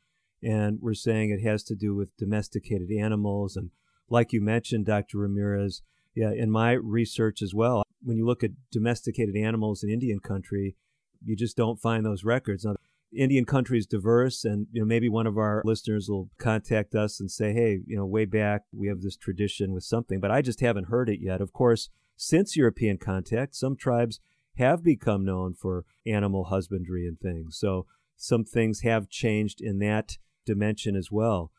and 0.44 0.80
we're 0.82 0.94
saying 0.94 1.32
it 1.32 1.48
has 1.48 1.64
to 1.64 1.76
do 1.76 1.96
with 1.96 2.16
domesticated 2.18 2.92
animals. 2.92 3.56
And 3.56 3.72
like 4.10 4.32
you 4.32 4.42
mentioned, 4.42 4.86
Dr. 4.86 5.18
Ramirez, 5.18 5.82
yeah, 6.16 6.32
in 6.32 6.50
my 6.50 6.72
research 6.72 7.42
as 7.42 7.54
well, 7.54 7.84
when 8.02 8.18
you 8.18 8.26
look 8.26 8.44
at 8.44 8.52
domesticated 8.72 9.36
animals 9.36 9.84
in 9.84 9.90
Indian 9.90 10.20
country, 10.20 10.76
you 11.24 11.36
just 11.36 11.58
don't 11.58 11.80
find 11.80 12.06
those 12.06 12.24
records. 12.24 12.64
Now, 12.64 12.76
Indian 13.14 13.46
country 13.46 13.78
is 13.78 13.86
diverse, 13.86 14.44
and 14.44 14.68
you 14.72 14.82
know 14.82 14.86
maybe 14.86 15.10
one 15.10 15.28
of 15.28 15.38
our 15.38 15.62
listeners 15.66 16.08
will 16.10 16.30
contact 16.38 16.96
us 16.96 17.20
and 17.20 17.30
say, 17.30 17.54
"Hey, 17.54 17.82
you 17.86 17.96
know, 17.96 18.06
way 18.06 18.26
back 18.26 18.64
we 18.74 18.88
have 18.88 19.02
this 19.02 19.16
tradition 19.18 19.74
with 19.74 19.84
something," 19.84 20.20
but 20.20 20.32
I 20.32 20.42
just 20.42 20.60
haven't 20.60 20.88
heard 20.88 21.10
it 21.10 21.20
yet. 21.22 21.42
Of 21.42 21.54
course, 21.54 21.90
since 22.16 22.58
European 22.58 22.98
contact, 22.98 23.56
some 23.56 23.76
tribes 23.76 24.20
have 24.56 24.84
become 24.84 25.26
known 25.26 25.54
for 25.54 25.86
animal 26.06 26.46
husbandry 26.46 27.08
and 27.08 27.20
things. 27.20 27.58
So 27.58 27.86
some 28.16 28.44
things 28.46 28.82
have 28.82 29.10
changed 29.10 29.62
in 29.62 29.80
that 29.80 30.18
dimension 30.46 30.96
as 30.96 31.12
well. 31.12 31.52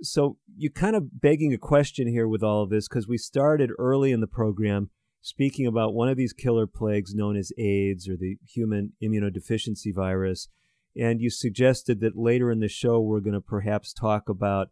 So 0.00 0.36
you're 0.56 0.72
kind 0.72 0.96
of 0.96 1.20
begging 1.20 1.52
a 1.52 1.58
question 1.58 2.08
here 2.08 2.28
with 2.28 2.42
all 2.42 2.62
of 2.62 2.70
this 2.70 2.88
because 2.88 3.08
we 3.08 3.18
started 3.18 3.70
early 3.78 4.12
in 4.12 4.20
the 4.20 4.26
program 4.26 4.90
speaking 5.20 5.66
about 5.66 5.94
one 5.94 6.08
of 6.08 6.16
these 6.16 6.32
killer 6.32 6.66
plagues 6.66 7.14
known 7.14 7.36
as 7.36 7.52
AIDS 7.58 8.08
or 8.08 8.16
the 8.16 8.36
human 8.46 8.92
immunodeficiency 9.02 9.94
virus. 9.94 10.48
And 10.96 11.20
you 11.20 11.30
suggested 11.30 12.00
that 12.00 12.16
later 12.16 12.50
in 12.50 12.60
the 12.60 12.68
show 12.68 13.00
we're 13.00 13.20
going 13.20 13.34
to 13.34 13.40
perhaps 13.40 13.92
talk 13.92 14.28
about 14.28 14.68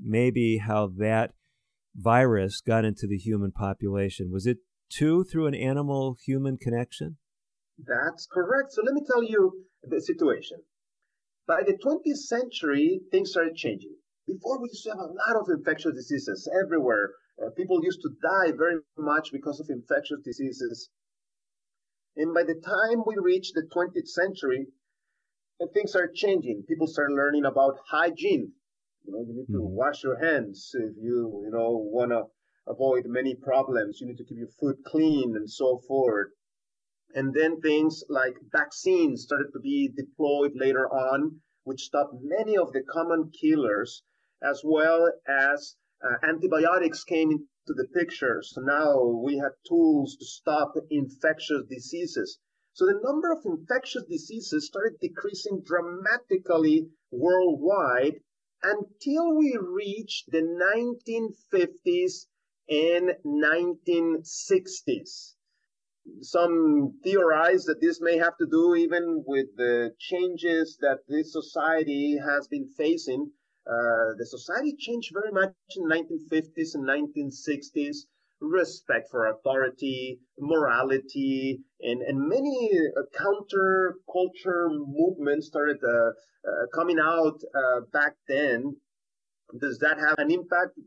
maybe 0.00 0.58
how 0.58 0.90
that 0.98 1.34
virus 1.94 2.60
got 2.60 2.84
into 2.84 3.06
the 3.06 3.16
human 3.16 3.52
population. 3.52 4.30
Was 4.30 4.46
it 4.46 4.58
too 4.90 5.24
through 5.24 5.46
an 5.46 5.54
animal 5.54 6.16
human 6.24 6.56
connection? 6.56 7.16
That's 7.78 8.26
correct. 8.26 8.72
So 8.72 8.82
let 8.84 8.94
me 8.94 9.02
tell 9.06 9.22
you 9.22 9.64
the 9.82 10.00
situation. 10.00 10.58
By 11.46 11.62
the 11.66 11.74
20th 11.74 12.18
century, 12.18 13.00
things 13.10 13.30
started 13.30 13.56
changing. 13.56 13.96
Before, 14.34 14.60
we 14.60 14.68
used 14.68 14.82
to 14.82 14.90
have 14.90 14.98
a 14.98 15.14
lot 15.14 15.36
of 15.40 15.48
infectious 15.48 15.94
diseases 15.94 16.50
everywhere. 16.60 17.14
Uh, 17.40 17.50
people 17.50 17.84
used 17.84 18.00
to 18.02 18.10
die 18.20 18.50
very 18.50 18.80
much 18.98 19.30
because 19.30 19.60
of 19.60 19.70
infectious 19.70 20.18
diseases. 20.24 20.90
And 22.16 22.34
by 22.34 22.42
the 22.42 22.56
time 22.56 23.04
we 23.06 23.14
reached 23.16 23.54
the 23.54 23.62
20th 23.62 24.08
century, 24.08 24.66
and 25.60 25.70
things 25.72 25.94
are 25.94 26.10
changing. 26.12 26.64
People 26.66 26.88
start 26.88 27.12
learning 27.12 27.44
about 27.44 27.78
hygiene. 27.88 28.52
You 29.04 29.12
know, 29.12 29.20
you 29.20 29.34
need 29.34 29.46
to 29.52 29.60
mm-hmm. 29.60 29.76
wash 29.76 30.02
your 30.02 30.18
hands 30.18 30.74
if 30.74 30.96
you, 31.00 31.42
you 31.44 31.50
know, 31.52 31.70
want 31.76 32.10
to 32.10 32.24
avoid 32.66 33.04
many 33.06 33.36
problems. 33.36 34.00
You 34.00 34.08
need 34.08 34.16
to 34.16 34.24
keep 34.24 34.38
your 34.38 34.48
food 34.60 34.82
clean 34.84 35.36
and 35.36 35.48
so 35.48 35.78
forth. 35.86 36.32
And 37.14 37.32
then 37.32 37.60
things 37.60 38.02
like 38.08 38.34
vaccines 38.50 39.22
started 39.22 39.52
to 39.52 39.60
be 39.60 39.92
deployed 39.96 40.52
later 40.56 40.88
on, 40.88 41.40
which 41.62 41.82
stopped 41.82 42.14
many 42.20 42.56
of 42.56 42.72
the 42.72 42.82
common 42.82 43.30
killers, 43.30 44.02
as 44.44 44.62
well 44.62 45.10
as 45.26 45.74
uh, 46.04 46.16
antibiotics 46.22 47.02
came 47.02 47.30
into 47.30 47.48
the 47.68 47.88
picture. 47.94 48.42
So 48.42 48.60
now 48.60 49.02
we 49.02 49.38
have 49.38 49.54
tools 49.66 50.16
to 50.16 50.24
stop 50.24 50.74
infectious 50.90 51.62
diseases. 51.68 52.38
So 52.74 52.86
the 52.86 53.00
number 53.02 53.32
of 53.32 53.44
infectious 53.46 54.04
diseases 54.04 54.66
started 54.66 55.00
decreasing 55.00 55.62
dramatically 55.64 56.90
worldwide 57.10 58.20
until 58.62 59.34
we 59.34 59.56
reached 59.60 60.30
the 60.30 60.42
1950s 60.42 62.26
and 62.68 63.16
1960s 63.24 65.34
some 66.20 66.98
theorize 67.02 67.64
that 67.64 67.80
this 67.80 67.98
may 67.98 68.18
have 68.18 68.36
to 68.36 68.44
do 68.44 68.74
even 68.74 69.24
with 69.26 69.56
the 69.56 69.96
changes 69.98 70.76
that 70.82 70.98
this 71.08 71.32
society 71.32 72.18
has 72.18 72.46
been 72.46 72.68
facing. 72.68 73.32
Uh, 73.66 74.12
the 74.18 74.26
society 74.26 74.76
changed 74.78 75.10
very 75.12 75.32
much 75.32 75.52
in 75.76 75.88
the 75.88 75.94
1950s 75.94 76.74
and 76.74 76.84
1960s. 76.84 78.06
Respect 78.40 79.08
for 79.10 79.28
authority, 79.28 80.20
morality, 80.38 81.60
and, 81.80 82.02
and 82.02 82.28
many 82.28 82.70
uh, 82.94 83.02
counter 83.16 83.96
culture 84.12 84.68
movements 84.68 85.46
started 85.46 85.78
uh, 85.82 86.10
uh 86.46 86.66
coming 86.74 86.98
out 86.98 87.40
uh, 87.54 87.80
back 87.92 88.16
then. 88.28 88.76
Does 89.58 89.78
that 89.78 89.98
have 89.98 90.18
an 90.18 90.30
impact? 90.30 90.78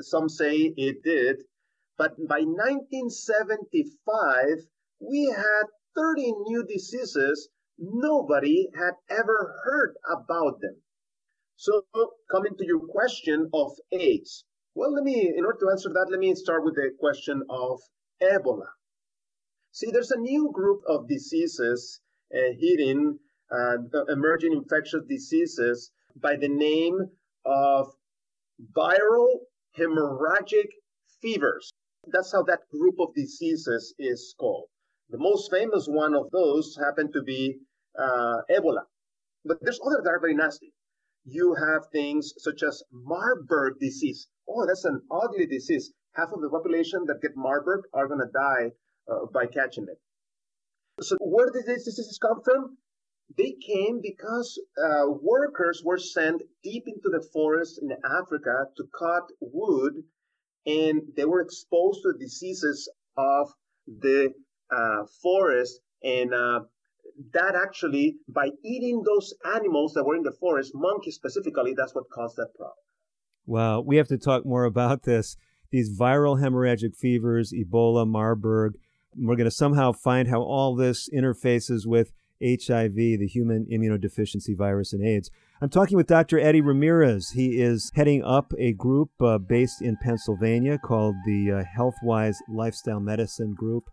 Some 0.00 0.28
say 0.28 0.72
it 0.76 1.02
did. 1.02 1.44
But 1.98 2.16
by 2.26 2.40
1975, 2.40 4.66
we 5.00 5.26
had 5.26 5.66
30 5.94 6.32
new 6.48 6.64
diseases. 6.64 7.50
Nobody 7.78 8.68
had 8.74 8.94
ever 9.10 9.54
heard 9.64 9.96
about 10.10 10.60
them. 10.60 10.76
So, 11.62 11.84
coming 12.28 12.56
to 12.56 12.66
your 12.66 12.80
question 12.80 13.48
of 13.54 13.70
AIDS. 13.92 14.44
Well, 14.74 14.92
let 14.92 15.04
me, 15.04 15.32
in 15.36 15.44
order 15.44 15.60
to 15.60 15.70
answer 15.70 15.90
that, 15.90 16.08
let 16.10 16.18
me 16.18 16.34
start 16.34 16.64
with 16.64 16.74
the 16.74 16.90
question 16.98 17.40
of 17.48 17.80
Ebola. 18.20 18.66
See, 19.70 19.92
there's 19.92 20.10
a 20.10 20.18
new 20.18 20.50
group 20.52 20.80
of 20.88 21.06
diseases 21.06 22.00
uh, 22.34 22.50
hitting 22.58 23.16
uh, 23.52 23.76
emerging 24.08 24.54
infectious 24.54 25.04
diseases 25.08 25.92
by 26.16 26.34
the 26.34 26.48
name 26.48 26.98
of 27.44 27.94
viral 28.76 29.28
hemorrhagic 29.78 30.66
fevers. 31.20 31.70
That's 32.08 32.32
how 32.32 32.42
that 32.42 32.68
group 32.72 32.98
of 32.98 33.14
diseases 33.14 33.94
is 34.00 34.34
called. 34.36 34.66
The 35.10 35.18
most 35.18 35.48
famous 35.52 35.86
one 35.86 36.16
of 36.16 36.28
those 36.32 36.76
happened 36.84 37.12
to 37.12 37.22
be 37.22 37.60
uh, 37.96 38.38
Ebola. 38.50 38.82
But 39.44 39.58
there's 39.62 39.78
other 39.80 40.00
that 40.02 40.10
are 40.10 40.18
very 40.18 40.34
nasty. 40.34 40.72
You 41.24 41.54
have 41.54 41.86
things 41.92 42.32
such 42.38 42.62
as 42.62 42.82
Marburg 42.92 43.78
disease. 43.80 44.28
Oh, 44.48 44.66
that's 44.66 44.84
an 44.84 45.00
ugly 45.10 45.46
disease. 45.46 45.92
Half 46.14 46.32
of 46.32 46.40
the 46.40 46.50
population 46.50 47.04
that 47.06 47.22
get 47.22 47.36
Marburg 47.36 47.84
are 47.94 48.08
going 48.08 48.20
to 48.20 48.32
die 48.32 48.72
uh, 49.10 49.26
by 49.32 49.46
catching 49.46 49.86
it. 49.88 50.00
So 51.00 51.16
where 51.20 51.50
did 51.50 51.66
these 51.66 51.84
diseases 51.84 52.18
come 52.20 52.42
from? 52.44 52.76
They 53.36 53.56
came 53.66 54.00
because 54.02 54.60
uh, 54.76 55.06
workers 55.08 55.82
were 55.84 55.98
sent 55.98 56.42
deep 56.62 56.84
into 56.86 57.08
the 57.08 57.26
forest 57.32 57.80
in 57.80 57.90
Africa 58.04 58.66
to 58.76 58.84
cut 58.98 59.22
wood 59.40 59.94
and 60.66 61.02
they 61.16 61.24
were 61.24 61.40
exposed 61.40 62.02
to 62.02 62.12
diseases 62.18 62.90
of 63.16 63.52
the 63.86 64.32
uh, 64.70 65.04
forest 65.22 65.80
and 66.02 66.34
uh, 66.34 66.60
that 67.32 67.54
actually 67.54 68.16
by 68.28 68.48
eating 68.64 69.02
those 69.04 69.34
animals 69.54 69.92
that 69.94 70.04
were 70.04 70.16
in 70.16 70.22
the 70.22 70.32
forest 70.32 70.72
monkeys 70.74 71.14
specifically 71.14 71.74
that's 71.76 71.94
what 71.94 72.04
caused 72.10 72.36
that 72.36 72.48
problem 72.56 72.74
wow 73.46 73.80
we 73.80 73.96
have 73.96 74.08
to 74.08 74.18
talk 74.18 74.44
more 74.44 74.64
about 74.64 75.02
this 75.02 75.36
these 75.70 75.98
viral 75.98 76.40
hemorrhagic 76.40 76.96
fevers 76.96 77.52
ebola 77.52 78.06
marburg 78.06 78.74
we're 79.16 79.36
going 79.36 79.44
to 79.44 79.50
somehow 79.50 79.92
find 79.92 80.28
how 80.28 80.40
all 80.40 80.74
this 80.74 81.08
interfaces 81.10 81.86
with 81.86 82.12
HIV, 82.42 82.94
the 82.94 83.28
human 83.28 83.66
immunodeficiency 83.66 84.56
virus, 84.56 84.92
and 84.92 85.06
AIDS. 85.06 85.30
I'm 85.60 85.68
talking 85.68 85.96
with 85.96 86.08
Dr. 86.08 86.40
Eddie 86.40 86.60
Ramirez. 86.60 87.30
He 87.30 87.60
is 87.60 87.92
heading 87.94 88.24
up 88.24 88.52
a 88.58 88.72
group 88.72 89.10
uh, 89.20 89.38
based 89.38 89.80
in 89.80 89.96
Pennsylvania 90.02 90.78
called 90.78 91.14
the 91.24 91.52
uh, 91.52 91.78
HealthWise 91.78 92.36
Lifestyle 92.48 92.98
Medicine 92.98 93.54
Group. 93.54 93.84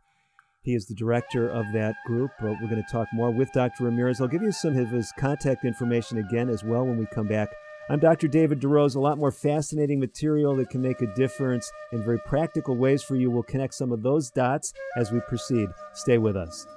He 0.61 0.75
is 0.75 0.85
the 0.85 0.95
director 0.95 1.47
of 1.47 1.65
that 1.73 1.95
group. 2.05 2.31
Uh, 2.41 2.53
we're 2.61 2.69
going 2.69 2.83
to 2.83 2.91
talk 2.91 3.07
more 3.13 3.31
with 3.31 3.51
Dr. 3.53 3.85
Ramirez. 3.85 4.19
I'll 4.19 4.27
give 4.27 4.41
you 4.41 4.51
some 4.51 4.77
of 4.77 4.89
his 4.89 5.13
contact 5.17 5.63
information 5.63 6.17
again 6.17 6.49
as 6.49 6.63
well 6.63 6.85
when 6.85 6.97
we 6.97 7.05
come 7.05 7.27
back. 7.27 7.49
I'm 7.89 7.99
Dr. 7.99 8.27
David 8.27 8.59
DeRose. 8.59 8.95
A 8.95 8.99
lot 8.99 9.17
more 9.17 9.31
fascinating 9.31 9.99
material 9.99 10.55
that 10.57 10.69
can 10.69 10.81
make 10.81 11.01
a 11.01 11.13
difference 11.15 11.71
in 11.93 12.03
very 12.03 12.19
practical 12.19 12.75
ways 12.75 13.01
for 13.01 13.15
you. 13.15 13.31
We'll 13.31 13.43
connect 13.43 13.73
some 13.73 13.91
of 13.91 14.03
those 14.03 14.29
dots 14.31 14.73
as 14.97 15.11
we 15.11 15.21
proceed. 15.21 15.69
Stay 15.93 16.17
with 16.17 16.35
us. 16.35 16.67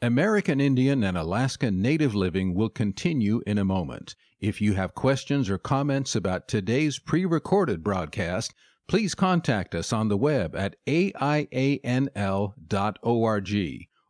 American 0.00 0.60
Indian 0.60 1.02
and 1.02 1.18
Alaska 1.18 1.70
Native 1.72 2.14
Living 2.14 2.54
will 2.54 2.68
continue 2.68 3.40
in 3.46 3.58
a 3.58 3.64
moment. 3.64 4.14
If 4.40 4.60
you 4.60 4.74
have 4.74 4.94
questions 4.94 5.50
or 5.50 5.58
comments 5.58 6.14
about 6.14 6.46
today's 6.46 7.00
pre 7.00 7.24
recorded 7.24 7.82
broadcast, 7.82 8.54
please 8.88 9.14
contact 9.14 9.74
us 9.74 9.92
on 9.92 10.08
the 10.08 10.16
web 10.16 10.56
at 10.56 10.74
aianl.org 10.86 11.08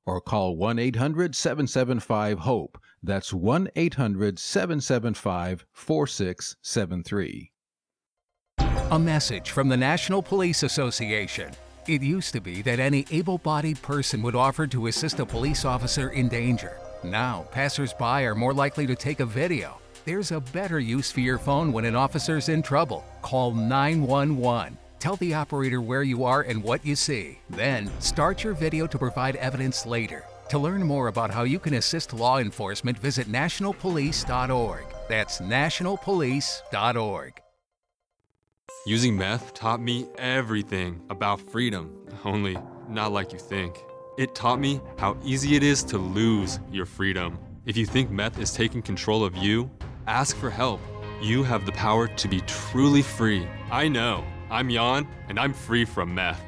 or 0.06 0.20
call 0.22 0.56
1 0.56 0.78
800 0.78 1.34
775 1.34 2.38
HOPE. 2.38 2.80
That's 3.02 3.32
1 3.32 3.68
800 3.76 4.38
775 4.38 5.66
4673. 5.72 7.52
A 8.90 8.98
message 8.98 9.50
from 9.50 9.68
the 9.68 9.76
National 9.76 10.22
Police 10.22 10.62
Association. 10.62 11.50
It 11.86 12.02
used 12.02 12.32
to 12.32 12.40
be 12.40 12.62
that 12.62 12.80
any 12.80 13.04
able 13.10 13.38
bodied 13.38 13.82
person 13.82 14.22
would 14.22 14.34
offer 14.34 14.66
to 14.66 14.86
assist 14.86 15.20
a 15.20 15.26
police 15.26 15.64
officer 15.64 16.08
in 16.10 16.28
danger. 16.28 16.78
Now, 17.04 17.46
passersby 17.50 18.24
are 18.24 18.34
more 18.34 18.54
likely 18.54 18.86
to 18.86 18.96
take 18.96 19.20
a 19.20 19.26
video. 19.26 19.78
There's 20.08 20.32
a 20.32 20.40
better 20.40 20.80
use 20.80 21.12
for 21.12 21.20
your 21.20 21.36
phone 21.36 21.70
when 21.70 21.84
an 21.84 21.94
officer's 21.94 22.48
in 22.48 22.62
trouble. 22.62 23.04
Call 23.20 23.52
911. 23.52 24.78
Tell 25.00 25.16
the 25.16 25.34
operator 25.34 25.82
where 25.82 26.02
you 26.02 26.24
are 26.24 26.40
and 26.40 26.62
what 26.62 26.82
you 26.82 26.96
see. 26.96 27.40
Then, 27.50 27.90
start 28.00 28.42
your 28.42 28.54
video 28.54 28.86
to 28.86 28.96
provide 28.96 29.36
evidence 29.36 29.84
later. 29.84 30.24
To 30.48 30.58
learn 30.58 30.82
more 30.82 31.08
about 31.08 31.30
how 31.30 31.42
you 31.42 31.58
can 31.58 31.74
assist 31.74 32.14
law 32.14 32.38
enforcement, 32.38 32.98
visit 32.98 33.30
nationalpolice.org. 33.30 34.86
That's 35.10 35.42
nationalpolice.org. 35.42 37.42
Using 38.86 39.14
meth 39.14 39.52
taught 39.52 39.82
me 39.82 40.06
everything 40.16 41.02
about 41.10 41.38
freedom, 41.38 41.94
only 42.24 42.56
not 42.88 43.12
like 43.12 43.34
you 43.34 43.38
think. 43.38 43.76
It 44.16 44.34
taught 44.34 44.58
me 44.58 44.80
how 44.96 45.18
easy 45.22 45.54
it 45.54 45.62
is 45.62 45.84
to 45.84 45.98
lose 45.98 46.60
your 46.72 46.86
freedom. 46.86 47.38
If 47.66 47.76
you 47.76 47.84
think 47.84 48.10
meth 48.10 48.38
is 48.38 48.54
taking 48.54 48.80
control 48.80 49.22
of 49.22 49.36
you, 49.36 49.70
ask 50.08 50.36
for 50.36 50.50
help. 50.50 50.80
You 51.20 51.42
have 51.42 51.66
the 51.66 51.72
power 51.72 52.08
to 52.08 52.28
be 52.28 52.40
truly 52.42 53.02
free. 53.02 53.46
I 53.70 53.88
know. 53.88 54.24
I'm 54.50 54.70
Jan, 54.70 55.06
and 55.28 55.38
I'm 55.38 55.52
free 55.52 55.84
from 55.84 56.14
meth. 56.14 56.40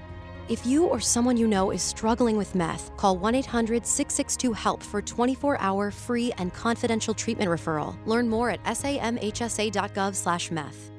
If 0.48 0.66
you 0.66 0.86
or 0.86 0.98
someone 0.98 1.36
you 1.36 1.46
know 1.46 1.70
is 1.70 1.80
struggling 1.80 2.36
with 2.36 2.56
meth, 2.56 2.96
call 2.96 3.16
1 3.16 3.36
800 3.36 3.86
662 3.86 4.52
HELP 4.52 4.82
for 4.82 5.00
24 5.00 5.60
hour 5.60 5.90
free 5.92 6.32
and 6.38 6.52
confidential 6.52 7.14
treatment 7.14 7.50
referral. 7.50 7.94
Learn 8.06 8.28
more 8.28 8.50
at 8.50 8.62
samhsa.gov 8.64 10.14
slash 10.16 10.50
meth. 10.50 10.90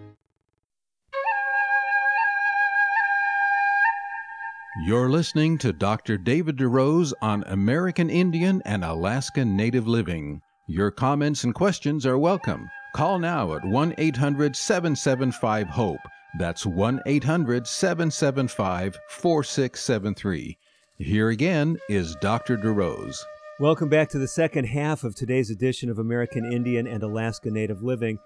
You're 4.84 5.10
listening 5.10 5.58
to 5.60 5.74
Dr. 5.74 6.18
David 6.18 6.56
DeRose 6.56 7.12
on 7.22 7.44
American 7.48 8.10
Indian 8.10 8.62
and 8.64 8.86
Alaska 8.86 9.44
Native 9.44 9.86
Living. 9.86 10.42
Your 10.68 10.92
comments 10.92 11.44
and 11.44 11.56
questions 11.56 12.06
are 12.06 12.20
welcome. 12.20 12.70
Call 12.96 13.18
now 13.18 13.56
at 13.56 13.66
1 13.66 13.96
800 13.98 14.56
775 14.56 15.68
HOPE. 15.68 16.00
That's 16.38 16.68
1 16.68 17.02
800 17.08 17.66
775 17.66 18.98
4673. 19.10 20.58
Here 21.00 21.30
again 21.30 21.78
is 21.90 22.16
Dr. 22.22 22.58
DeRose. 22.58 23.18
Welcome 23.60 23.90
back 23.90 24.10
to 24.10 24.20
the 24.20 24.28
second 24.28 24.66
half 24.66 25.04
of 25.04 25.16
today's 25.16 25.50
edition 25.50 25.90
of 25.90 25.98
American 25.98 26.46
Indian 26.46 26.86
and 26.86 27.02
Alaska 27.02 27.50
Native 27.50 27.82
Living. 27.82 28.20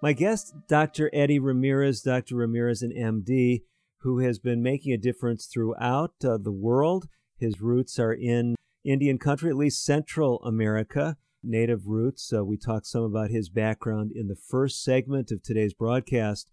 My 0.00 0.12
guest, 0.12 0.54
Dr. 0.68 1.10
Eddie 1.12 1.40
Ramirez, 1.40 2.02
Dr. 2.02 2.36
Ramirez, 2.36 2.82
an 2.82 2.92
MD, 2.92 3.62
who 3.98 4.20
has 4.20 4.38
been 4.38 4.62
making 4.62 4.92
a 4.92 4.96
difference 4.96 5.46
throughout 5.46 6.14
uh, 6.24 6.38
the 6.38 6.52
world. 6.52 7.08
His 7.36 7.60
roots 7.60 7.98
are 7.98 8.14
in 8.14 8.54
Indian 8.84 9.18
country, 9.18 9.50
at 9.50 9.56
least 9.56 9.84
Central 9.84 10.40
America, 10.44 11.16
native 11.42 11.86
roots. 11.86 12.32
Uh, 12.32 12.44
we 12.44 12.56
talked 12.56 12.86
some 12.86 13.02
about 13.02 13.30
his 13.30 13.48
background 13.48 14.12
in 14.14 14.28
the 14.28 14.36
first 14.36 14.82
segment 14.82 15.30
of 15.30 15.42
today's 15.42 15.74
broadcast. 15.74 16.50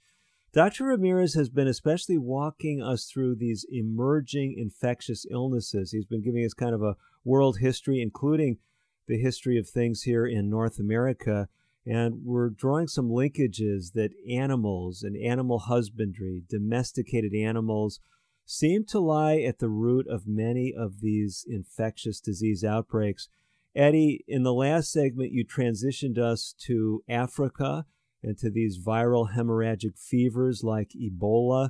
Dr. 0.53 0.85
Ramirez 0.85 1.35
has 1.35 1.49
been 1.49 1.67
especially 1.67 2.17
walking 2.17 2.81
us 2.81 3.05
through 3.05 3.35
these 3.35 3.65
emerging 3.69 4.55
infectious 4.57 5.25
illnesses. 5.29 5.91
He's 5.91 6.05
been 6.05 6.23
giving 6.23 6.43
us 6.45 6.53
kind 6.53 6.73
of 6.73 6.81
a 6.81 6.95
world 7.23 7.59
history, 7.59 8.01
including 8.01 8.57
the 9.07 9.19
history 9.19 9.57
of 9.57 9.69
things 9.69 10.03
here 10.03 10.25
in 10.25 10.49
North 10.49 10.79
America. 10.79 11.49
And 11.85 12.25
we're 12.25 12.49
drawing 12.49 12.87
some 12.87 13.09
linkages 13.09 13.93
that 13.93 14.11
animals 14.29 15.03
and 15.03 15.15
animal 15.15 15.59
husbandry, 15.59 16.43
domesticated 16.49 17.33
animals, 17.33 17.99
seem 18.45 18.85
to 18.85 18.99
lie 18.99 19.39
at 19.39 19.59
the 19.59 19.69
root 19.69 20.07
of 20.07 20.27
many 20.27 20.73
of 20.77 21.01
these 21.01 21.45
infectious 21.47 22.19
disease 22.19 22.63
outbreaks. 22.63 23.27
Eddie, 23.75 24.23
in 24.27 24.43
the 24.43 24.53
last 24.53 24.91
segment, 24.91 25.31
you 25.31 25.45
transitioned 25.45 26.17
us 26.17 26.55
to 26.65 27.03
Africa 27.07 27.85
and 28.23 28.37
to 28.39 28.49
these 28.49 28.79
viral 28.79 29.35
hemorrhagic 29.35 29.97
fevers 29.97 30.63
like 30.63 30.91
Ebola. 30.91 31.69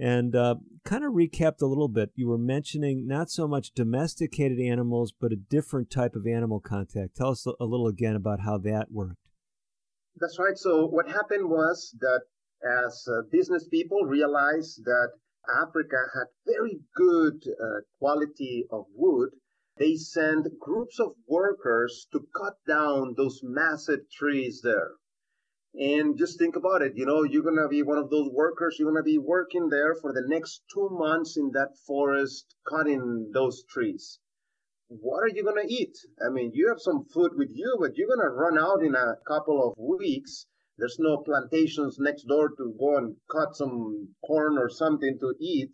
And 0.00 0.34
uh, 0.36 0.54
kind 0.84 1.04
of 1.04 1.12
recapped 1.12 1.60
a 1.60 1.66
little 1.66 1.88
bit. 1.88 2.10
You 2.14 2.28
were 2.28 2.38
mentioning 2.38 3.06
not 3.06 3.30
so 3.30 3.48
much 3.48 3.72
domesticated 3.72 4.58
animals, 4.58 5.12
but 5.12 5.32
a 5.32 5.36
different 5.36 5.90
type 5.90 6.14
of 6.14 6.26
animal 6.26 6.60
contact. 6.60 7.16
Tell 7.16 7.30
us 7.30 7.44
a 7.44 7.64
little 7.64 7.88
again 7.88 8.14
about 8.14 8.40
how 8.40 8.56
that 8.58 8.92
worked. 8.92 9.28
That's 10.16 10.38
right. 10.38 10.56
So, 10.56 10.86
what 10.86 11.08
happened 11.08 11.50
was 11.50 11.94
that 12.00 12.20
as 12.84 13.06
uh, 13.08 13.22
business 13.32 13.66
people 13.68 14.04
realized 14.04 14.84
that 14.84 15.10
Africa 15.60 15.96
had 16.14 16.26
very 16.46 16.80
good 16.94 17.42
uh, 17.48 17.80
quality 17.98 18.66
of 18.70 18.84
wood, 18.94 19.30
they 19.80 19.96
send 19.96 20.46
groups 20.60 21.00
of 21.00 21.14
workers 21.26 22.06
to 22.12 22.20
cut 22.36 22.54
down 22.68 23.14
those 23.16 23.40
massive 23.42 24.00
trees 24.10 24.60
there. 24.62 24.92
And 25.74 26.18
just 26.18 26.38
think 26.38 26.54
about 26.54 26.82
it. 26.82 26.92
You 26.96 27.06
know, 27.06 27.22
you're 27.22 27.42
going 27.42 27.56
to 27.56 27.68
be 27.68 27.82
one 27.82 27.96
of 27.96 28.10
those 28.10 28.28
workers. 28.30 28.76
You're 28.78 28.92
going 28.92 29.02
to 29.02 29.10
be 29.10 29.18
working 29.18 29.70
there 29.70 29.94
for 29.94 30.12
the 30.12 30.24
next 30.26 30.62
two 30.74 30.90
months 30.90 31.38
in 31.38 31.50
that 31.54 31.78
forest, 31.86 32.54
cutting 32.68 33.30
those 33.32 33.64
trees. 33.70 34.18
What 34.88 35.20
are 35.20 35.28
you 35.28 35.44
going 35.44 35.66
to 35.66 35.72
eat? 35.72 35.96
I 36.20 36.28
mean, 36.28 36.50
you 36.52 36.68
have 36.68 36.80
some 36.80 37.04
food 37.14 37.32
with 37.36 37.50
you, 37.54 37.78
but 37.80 37.96
you're 37.96 38.08
going 38.08 38.20
to 38.20 38.36
run 38.36 38.58
out 38.58 38.82
in 38.82 38.94
a 38.94 39.14
couple 39.26 39.66
of 39.66 39.78
weeks. 39.78 40.46
There's 40.76 40.98
no 40.98 41.18
plantations 41.18 41.96
next 41.98 42.24
door 42.24 42.50
to 42.50 42.74
go 42.78 42.96
and 42.98 43.16
cut 43.30 43.54
some 43.54 44.08
corn 44.26 44.58
or 44.58 44.68
something 44.68 45.18
to 45.20 45.34
eat. 45.40 45.70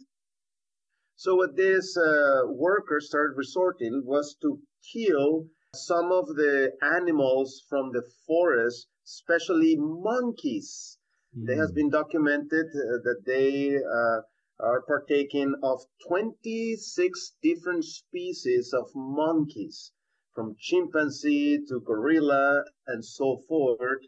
So 1.19 1.35
what 1.37 1.57
these 1.57 1.97
uh, 1.97 2.43
workers 2.47 3.09
started 3.09 3.39
resorting 3.39 4.03
was 4.05 4.37
to 4.43 4.61
kill 4.93 5.49
some 5.75 6.13
of 6.13 6.27
the 6.37 6.73
animals 6.83 7.65
from 7.71 7.91
the 7.93 8.03
forest 8.27 8.87
especially 9.07 9.77
monkeys. 9.79 10.99
Mm. 11.35 11.49
It 11.49 11.57
has 11.57 11.73
been 11.73 11.89
documented 11.89 12.67
uh, 12.67 12.99
that 13.05 13.23
they 13.25 13.77
uh, 13.77 14.21
are 14.61 14.83
partaking 14.83 15.55
of 15.63 15.81
26 16.07 17.33
different 17.43 17.85
species 17.85 18.75
of 18.75 18.91
monkeys, 18.95 19.93
from 20.35 20.57
chimpanzee 20.59 21.65
to 21.69 21.81
gorilla 21.81 22.65
and 22.89 23.03
so 23.05 23.39
forth. 23.49 24.03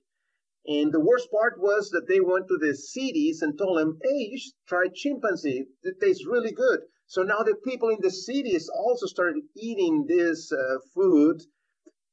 And 0.67 0.93
the 0.93 1.01
worst 1.01 1.31
part 1.31 1.59
was 1.59 1.89
that 1.91 2.07
they 2.07 2.21
went 2.21 2.49
to 2.49 2.59
the 2.59 2.75
cities 2.75 3.41
and 3.41 3.57
told 3.57 3.79
them, 3.79 3.99
hey, 4.03 4.29
you 4.31 4.39
should 4.39 4.53
try 4.67 4.89
chimpanzee. 4.93 5.69
It 5.83 6.01
tastes 6.01 6.27
really 6.27 6.53
good. 6.53 6.81
So 7.09 7.23
now 7.23 7.43
the 7.43 7.57
people 7.65 7.89
in 7.89 8.01
the 8.01 8.11
cities 8.11 8.69
also 8.69 9.07
started 9.07 9.43
eating 9.57 10.05
this 10.07 10.53
uh, 10.53 10.79
food 10.95 11.43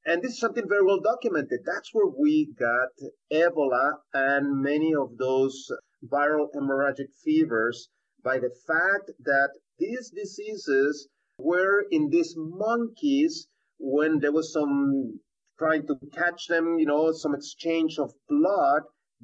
and 0.06 0.22
this 0.22 0.34
is 0.34 0.40
something 0.40 0.70
very 0.70 0.86
well 0.86 1.02
documented. 1.02 1.62
That's 1.66 1.94
where 1.94 2.08
we 2.08 2.54
got 2.58 2.90
Ebola 3.34 3.98
and 4.14 4.62
many 4.62 4.94
of 4.96 5.18
those 5.18 5.70
viral 6.08 6.48
hemorrhagic 6.56 7.12
fevers 7.24 7.90
by 8.24 8.40
the 8.40 8.52
fact 8.68 9.12
that 9.26 9.50
these 9.80 10.12
diseases 10.12 11.10
were 11.40 11.86
in 11.92 12.10
these 12.10 12.34
monkeys 12.38 13.48
when 13.80 14.20
there 14.20 14.32
was 14.32 14.54
some 14.54 15.20
trying 15.60 15.88
to 15.88 15.96
catch 16.14 16.48
them, 16.48 16.80
you 16.80 16.86
know, 16.86 17.12
some 17.12 17.36
exchange 17.36 17.98
of 18.00 18.14
blood. 18.30 18.84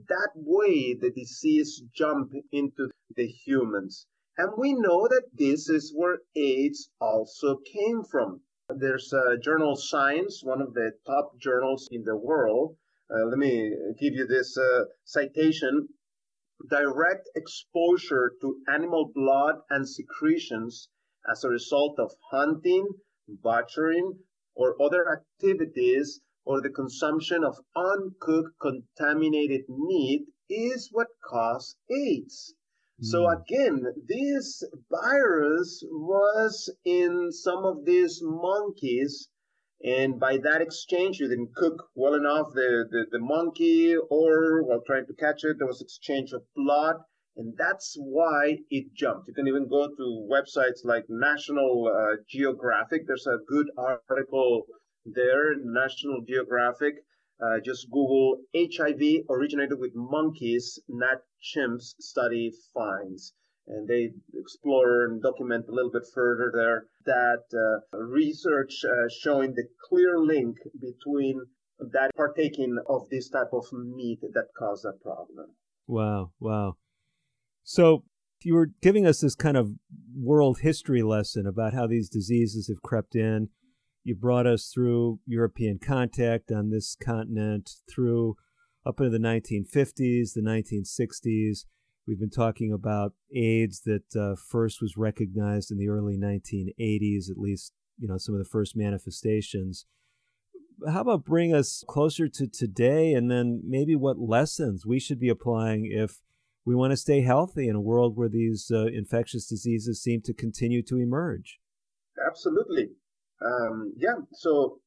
That 0.09 0.31
way 0.35 0.95
the 0.95 1.11
disease 1.11 1.81
jumped 1.93 2.35
into 2.51 2.89
the 3.15 3.27
humans. 3.27 4.07
And 4.41 4.53
we 4.57 4.73
know 4.73 5.07
that 5.07 5.29
this 5.33 5.69
is 5.69 5.93
where 5.95 6.23
AIDS 6.35 6.89
also 6.99 7.57
came 7.57 8.01
from. 8.03 8.41
There's 8.69 9.13
a 9.13 9.37
journal 9.37 9.75
Science, 9.75 10.43
one 10.43 10.63
of 10.63 10.73
the 10.73 10.93
top 11.05 11.37
journals 11.37 11.87
in 11.91 12.03
the 12.05 12.15
world. 12.15 12.75
Uh, 13.07 13.25
let 13.25 13.37
me 13.37 13.71
give 13.99 14.15
you 14.15 14.25
this 14.25 14.57
uh, 14.57 14.85
citation. 15.03 15.89
Direct 16.67 17.29
exposure 17.35 18.33
to 18.41 18.63
animal 18.67 19.11
blood 19.13 19.61
and 19.69 19.87
secretions 19.87 20.89
as 21.29 21.43
a 21.43 21.49
result 21.49 21.99
of 21.99 22.11
hunting, 22.31 22.87
butchering, 23.27 24.23
or 24.55 24.81
other 24.81 25.05
activities, 25.07 26.19
or 26.45 26.61
the 26.61 26.71
consumption 26.71 27.43
of 27.43 27.59
uncooked 27.75 28.57
contaminated 28.59 29.69
meat 29.69 30.25
is 30.49 30.89
what 30.91 31.09
cause 31.23 31.75
AIDS. 31.91 32.55
So 33.01 33.27
hmm. 33.27 33.41
again, 33.41 33.85
this 34.07 34.63
virus 34.91 35.83
was 35.89 36.71
in 36.85 37.31
some 37.31 37.65
of 37.65 37.83
these 37.85 38.19
monkeys, 38.21 39.27
and 39.83 40.19
by 40.19 40.37
that 40.37 40.61
exchange, 40.61 41.19
you 41.19 41.27
didn't 41.27 41.55
cook 41.55 41.89
well 41.95 42.13
enough 42.13 42.53
the, 42.53 42.85
the, 42.91 43.05
the 43.11 43.19
monkey, 43.19 43.95
or 43.95 44.63
while 44.63 44.81
trying 44.85 45.07
to 45.07 45.13
catch 45.15 45.43
it, 45.43 45.57
there 45.57 45.67
was 45.67 45.81
exchange 45.81 46.31
of 46.33 46.43
blood, 46.55 46.97
and 47.37 47.55
that's 47.57 47.95
why 47.97 48.59
it 48.69 48.93
jumped. 48.93 49.27
You 49.27 49.33
can 49.33 49.47
even 49.47 49.67
go 49.67 49.87
to 49.87 50.29
websites 50.29 50.85
like 50.85 51.05
National 51.09 51.87
uh, 51.87 52.17
Geographic. 52.29 53.07
There's 53.07 53.25
a 53.25 53.39
good 53.47 53.71
article 53.77 54.67
there, 55.05 55.55
National 55.63 56.21
Geographic, 56.21 56.95
uh, 57.41 57.59
just 57.63 57.89
Google 57.89 58.37
HIV 58.55 59.25
originated 59.29 59.79
with 59.79 59.91
monkeys, 59.95 60.79
not 60.87 61.21
chimps 61.41 61.95
study 61.99 62.51
finds. 62.73 63.33
And 63.67 63.87
they 63.87 64.11
explore 64.33 65.05
and 65.05 65.21
document 65.21 65.65
a 65.67 65.71
little 65.71 65.91
bit 65.91 66.03
further 66.13 66.51
there 66.53 66.85
that 67.05 67.43
uh, 67.53 67.97
research 67.97 68.83
uh, 68.85 69.07
showing 69.21 69.53
the 69.53 69.63
clear 69.87 70.19
link 70.19 70.57
between 70.79 71.41
that 71.79 72.11
partaking 72.15 72.77
of 72.87 73.09
this 73.09 73.29
type 73.29 73.53
of 73.53 73.65
meat 73.73 74.19
that 74.21 74.47
caused 74.57 74.83
that 74.83 75.01
problem. 75.01 75.51
Wow, 75.87 76.31
wow. 76.39 76.77
So 77.63 78.03
you 78.43 78.55
were 78.55 78.69
giving 78.81 79.05
us 79.05 79.21
this 79.21 79.35
kind 79.35 79.57
of 79.57 79.71
world 80.15 80.59
history 80.61 81.03
lesson 81.03 81.45
about 81.45 81.73
how 81.73 81.87
these 81.87 82.09
diseases 82.09 82.67
have 82.67 82.81
crept 82.81 83.15
in 83.15 83.49
You 84.03 84.15
brought 84.15 84.47
us 84.47 84.71
through 84.73 85.19
European 85.27 85.77
contact 85.77 86.51
on 86.51 86.71
this 86.71 86.95
continent, 86.95 87.69
through 87.89 88.35
up 88.85 88.99
into 88.99 89.11
the 89.11 89.19
1950s, 89.19 90.33
the 90.33 90.41
1960s. 90.41 91.65
We've 92.07 92.19
been 92.19 92.31
talking 92.31 92.73
about 92.73 93.13
AIDS 93.35 93.81
that 93.81 94.15
uh, 94.19 94.35
first 94.35 94.81
was 94.81 94.97
recognized 94.97 95.71
in 95.71 95.77
the 95.77 95.89
early 95.89 96.17
1980s, 96.17 97.29
at 97.29 97.37
least, 97.37 97.73
you 97.99 98.07
know, 98.07 98.17
some 98.17 98.33
of 98.33 98.39
the 98.39 98.49
first 98.49 98.75
manifestations. 98.75 99.85
How 100.91 101.01
about 101.01 101.23
bring 101.23 101.53
us 101.53 101.83
closer 101.87 102.27
to 102.27 102.47
today 102.47 103.13
and 103.13 103.29
then 103.29 103.61
maybe 103.63 103.95
what 103.95 104.17
lessons 104.17 104.83
we 104.83 104.99
should 104.99 105.19
be 105.19 105.29
applying 105.29 105.87
if 105.91 106.21
we 106.65 106.73
want 106.73 106.89
to 106.89 106.97
stay 106.97 107.21
healthy 107.21 107.67
in 107.67 107.75
a 107.75 107.81
world 107.81 108.17
where 108.17 108.29
these 108.29 108.71
uh, 108.73 108.87
infectious 108.87 109.45
diseases 109.45 110.01
seem 110.01 110.21
to 110.23 110.33
continue 110.33 110.81
to 110.83 110.97
emerge? 110.97 111.59
Absolutely. 112.27 112.89
Um, 113.43 113.93
yeah. 113.97 114.17
So, 114.33 114.79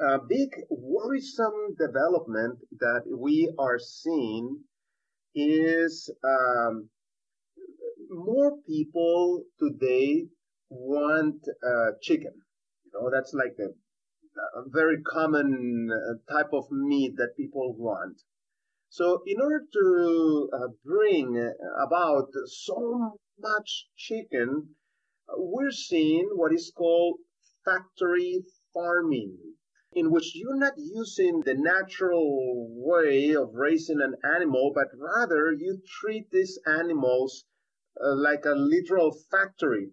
a 0.00 0.18
big 0.18 0.50
worrisome 0.70 1.74
development 1.78 2.58
that 2.78 3.02
we 3.06 3.52
are 3.58 3.78
seeing 3.78 4.60
is 5.34 6.10
um, 6.24 6.88
more 8.10 8.52
people 8.66 9.44
today 9.58 10.26
want 10.70 11.42
uh, 11.66 11.92
chicken. 12.02 12.32
You 12.84 12.92
know, 12.94 13.10
that's 13.10 13.34
like 13.34 13.56
a, 13.60 13.70
a 14.60 14.64
very 14.68 15.02
common 15.02 15.90
uh, 15.92 16.32
type 16.32 16.52
of 16.52 16.70
meat 16.70 17.14
that 17.16 17.36
people 17.36 17.74
want. 17.76 18.20
So, 18.88 19.22
in 19.26 19.40
order 19.40 19.62
to 19.72 20.50
uh, 20.54 20.68
bring 20.84 21.52
about 21.84 22.28
so 22.46 23.18
much 23.38 23.88
chicken, 23.96 24.76
we're 25.36 25.70
seeing 25.70 26.30
what 26.34 26.52
is 26.52 26.72
called 26.74 27.18
factory 27.66 28.44
farming 28.72 29.36
in 29.96 30.10
which 30.10 30.34
you're 30.34 30.58
not 30.58 30.74
using 30.76 31.40
the 31.40 31.54
natural 31.54 32.68
way 32.70 33.34
of 33.34 33.54
raising 33.54 34.00
an 34.02 34.14
animal, 34.36 34.70
but 34.74 34.88
rather 34.94 35.52
you 35.52 35.80
treat 36.00 36.30
these 36.30 36.58
animals 36.66 37.44
uh, 38.04 38.14
like 38.14 38.44
a 38.44 38.54
literal 38.54 39.10
factory. 39.30 39.86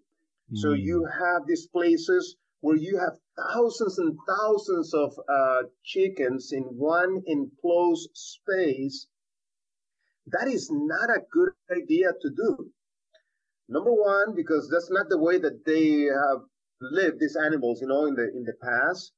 Mm. 0.52 0.56
So 0.56 0.72
you 0.74 1.06
have 1.06 1.46
these 1.46 1.66
places 1.68 2.36
where 2.60 2.76
you 2.76 2.98
have 2.98 3.18
thousands 3.36 3.98
and 3.98 4.16
thousands 4.28 4.92
of 4.92 5.18
uh, 5.26 5.62
chickens 5.84 6.52
in 6.52 6.64
one 6.64 7.22
enclosed 7.26 8.10
space. 8.12 9.06
That 10.26 10.48
is 10.48 10.70
not 10.70 11.08
a 11.10 11.24
good 11.30 11.52
idea 11.70 12.12
to 12.20 12.30
do. 12.30 12.70
Number 13.68 13.92
one, 13.92 14.34
because 14.34 14.68
that's 14.70 14.90
not 14.90 15.08
the 15.08 15.18
way 15.18 15.38
that 15.38 15.64
they 15.64 16.04
have 16.04 16.42
lived, 16.90 17.20
these 17.20 17.36
animals, 17.36 17.80
you 17.80 17.88
know, 17.88 18.06
in 18.06 18.14
the 18.14 18.30
in 18.30 18.44
the 18.44 18.54
past. 18.62 19.12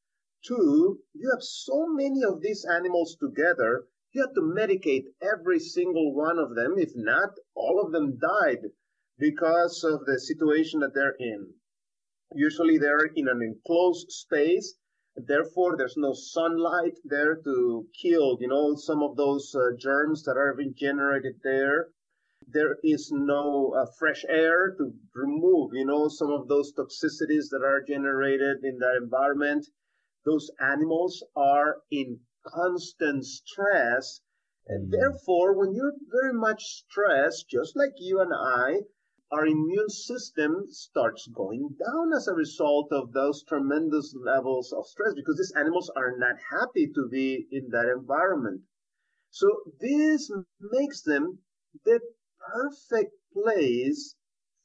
Two, 0.45 1.01
you 1.15 1.31
have 1.31 1.43
so 1.43 1.87
many 1.89 2.23
of 2.23 2.41
these 2.41 2.65
animals 2.65 3.17
together, 3.17 3.87
you 4.13 4.23
have 4.23 4.35
to 4.35 4.41
medicate 4.41 5.05
every 5.21 5.59
single 5.59 6.15
one 6.15 6.39
of 6.39 6.55
them. 6.55 6.79
If 6.79 6.93
not, 6.95 7.37
all 7.55 7.81
of 7.85 7.93
them 7.93 8.19
died 8.19 8.71
because 9.19 9.85
of 9.85 10.07
the 10.07 10.19
situation 10.19 10.81
that 10.81 10.95
they're 10.95 11.17
in. 11.19 11.53
Usually 12.35 12.79
they're 12.79 13.07
in 13.15 13.29
an 13.29 13.43
enclosed 13.43 14.11
space. 14.11 14.79
Therefore, 15.17 15.77
there's 15.77 15.97
no 15.97 16.13
sunlight 16.13 16.99
there 17.05 17.37
to 17.37 17.89
kill, 18.01 18.39
you 18.41 18.49
know, 18.49 18.75
some 18.75 19.03
of 19.03 19.17
those 19.17 19.55
uh, 19.55 19.77
germs 19.79 20.23
that 20.25 20.37
are 20.37 20.55
being 20.55 20.75
generated 20.75 21.41
there. 21.43 21.89
There 22.47 22.77
is 22.85 23.11
no 23.13 23.75
uh, 23.75 23.87
fresh 23.99 24.25
air 24.29 24.75
to 24.79 24.93
remove, 25.15 25.73
you 25.75 25.85
know, 25.85 26.09
some 26.09 26.31
of 26.31 26.49
those 26.49 26.73
toxicities 26.73 27.51
that 27.51 27.63
are 27.65 27.83
generated 27.83 28.65
in 28.65 28.79
that 28.79 28.97
environment 29.03 29.67
those 30.27 30.51
animals 30.61 31.23
are 31.37 31.83
in 31.91 32.19
constant 32.45 33.25
stress. 33.25 34.21
And 34.67 34.89
mm. 34.89 34.91
therefore, 34.91 35.57
when 35.57 35.73
you're 35.73 35.95
very 36.11 36.35
much 36.35 36.65
stressed, 36.65 37.49
just 37.49 37.77
like 37.77 37.93
you 37.99 38.21
and 38.21 38.33
I, 38.35 38.81
our 39.31 39.47
immune 39.47 39.89
system 39.89 40.67
starts 40.69 41.29
going 41.29 41.77
down 41.79 42.13
as 42.13 42.27
a 42.27 42.35
result 42.35 42.93
of 42.93 43.13
those 43.13 43.45
tremendous 43.45 44.15
levels 44.15 44.73
of 44.73 44.87
stress 44.87 45.15
because 45.15 45.37
these 45.37 45.55
animals 45.57 45.91
are 45.97 46.17
not 46.19 46.37
happy 46.51 46.91
to 46.95 47.09
be 47.09 47.47
in 47.51 47.69
that 47.71 47.89
environment. 47.89 48.63
So 49.31 49.49
this 49.81 50.31
makes 50.61 51.03
them 51.03 51.39
the 51.85 52.01
perfect 52.53 53.13
place 53.33 54.15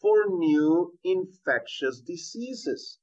for 0.01 0.25
new 0.27 0.93
infectious 1.03 2.01
diseases. 2.01 2.99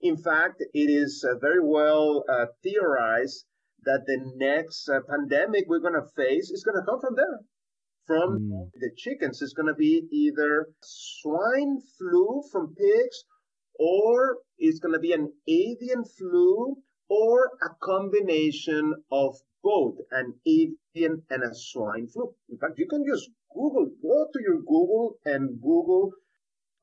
In 0.00 0.16
fact, 0.16 0.62
it 0.72 0.90
is 0.90 1.24
uh, 1.28 1.38
very 1.38 1.62
well 1.62 2.24
uh, 2.28 2.46
theorized 2.62 3.44
that 3.84 4.04
the 4.06 4.18
next 4.36 4.88
uh, 4.88 5.00
pandemic 5.08 5.64
we're 5.66 5.80
going 5.80 5.94
to 5.94 6.14
face 6.16 6.50
is 6.50 6.64
going 6.64 6.76
to 6.76 6.86
come 6.88 7.00
from 7.00 7.16
there. 7.16 7.40
From 8.06 8.38
mm. 8.38 8.70
the 8.74 8.90
chickens, 8.96 9.42
it's 9.42 9.52
going 9.52 9.66
to 9.66 9.74
be 9.74 10.06
either 10.10 10.68
swine 10.82 11.80
flu 11.98 12.42
from 12.50 12.74
pigs, 12.74 13.24
or 13.78 14.38
it's 14.56 14.78
going 14.78 14.94
to 14.94 15.00
be 15.00 15.12
an 15.12 15.32
avian 15.46 16.04
flu, 16.04 16.76
or 17.08 17.50
a 17.62 17.70
combination 17.82 18.94
of 19.10 19.36
both 19.62 19.96
an 20.10 20.34
avian 20.46 21.22
and 21.28 21.42
a 21.42 21.54
swine 21.54 22.08
flu. 22.08 22.34
In 22.48 22.58
fact, 22.58 22.78
you 22.78 22.86
can 22.88 23.04
just 23.04 23.28
Google, 23.54 23.90
go 24.02 24.26
to 24.32 24.40
your 24.42 24.58
Google 24.58 25.18
and 25.24 25.60
Google 25.60 26.12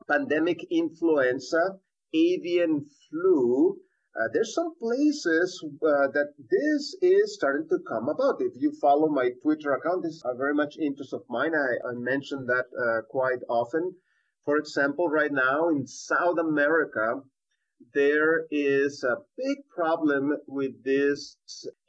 pandemic 0.07 0.65
influenza 0.69 1.79
avian 2.13 2.85
flu, 3.09 3.79
uh, 4.15 4.29
there's 4.31 4.53
some 4.53 4.73
places 4.79 5.61
uh, 5.65 6.07
that 6.13 6.33
this 6.49 6.95
is 7.01 7.35
starting 7.35 7.67
to 7.67 7.79
come 7.85 8.07
about. 8.07 8.39
If 8.39 8.53
you 8.55 8.71
follow 8.79 9.09
my 9.09 9.31
Twitter 9.41 9.73
account, 9.73 10.03
this 10.03 10.13
is 10.13 10.23
a 10.23 10.37
very 10.37 10.53
much 10.53 10.77
interest 10.77 11.11
of 11.11 11.23
mine. 11.29 11.53
I, 11.53 11.89
I 11.89 11.93
mention 11.95 12.45
that 12.45 12.65
uh, 12.79 13.01
quite 13.09 13.39
often. 13.49 13.93
For 14.45 14.57
example, 14.57 15.09
right 15.09 15.33
now 15.33 15.67
in 15.69 15.85
South 15.85 16.37
America, 16.39 17.23
there 17.93 18.45
is 18.51 19.03
a 19.03 19.17
big 19.37 19.57
problem 19.75 20.37
with 20.47 20.83
this 20.83 21.37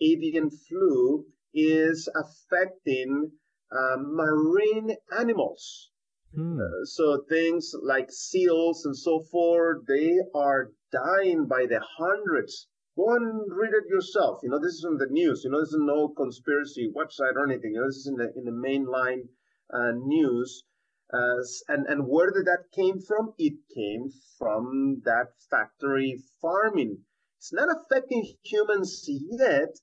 avian 0.00 0.50
flu 0.50 1.26
is 1.54 2.08
affecting 2.16 3.30
uh, 3.72 3.96
marine 3.98 4.96
animals. 5.18 5.90
Hmm. 6.34 6.60
Uh, 6.60 6.84
so 6.84 7.24
things 7.28 7.74
like 7.82 8.10
seals 8.10 8.84
and 8.84 8.96
so 8.96 9.22
forth, 9.30 9.86
they 9.86 10.18
are 10.34 10.72
dying 10.92 11.46
by 11.46 11.66
the 11.66 11.80
hundreds. 11.98 12.68
Go 12.96 13.14
and 13.14 13.50
read 13.50 13.72
it 13.74 13.88
yourself. 13.88 14.40
You 14.42 14.50
know, 14.50 14.58
this 14.58 14.74
is 14.74 14.84
in 14.84 14.96
the 14.96 15.06
news. 15.10 15.42
You 15.44 15.50
know, 15.50 15.60
this 15.60 15.72
is 15.72 15.80
no 15.80 16.08
conspiracy 16.08 16.92
website 16.94 17.34
or 17.36 17.44
anything. 17.44 17.72
You 17.74 17.80
know, 17.80 17.86
this 17.86 17.96
is 17.96 18.06
in 18.06 18.16
the 18.16 18.32
in 18.36 18.44
the 18.44 18.52
mainline 18.52 19.28
uh, 19.72 19.92
news. 19.92 20.64
Uh, 21.12 21.42
and 21.68 21.86
and 21.86 22.08
where 22.08 22.30
did 22.30 22.46
that 22.46 22.64
came 22.74 23.00
from? 23.00 23.34
It 23.38 23.58
came 23.74 24.10
from 24.38 25.02
that 25.04 25.28
factory 25.50 26.22
farming. 26.40 26.98
It's 27.38 27.52
not 27.52 27.68
affecting 27.70 28.34
humans 28.42 29.04
yet, 29.06 29.78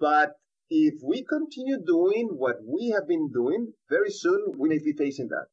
but 0.00 0.36
if 0.70 0.94
we 1.02 1.24
continue 1.24 1.78
doing 1.84 2.28
what 2.32 2.56
we 2.64 2.90
have 2.94 3.08
been 3.08 3.30
doing, 3.32 3.72
very 3.88 4.10
soon 4.10 4.52
we 4.58 4.68
may 4.68 4.78
be 4.78 4.92
facing 4.92 5.28
that. 5.28 5.46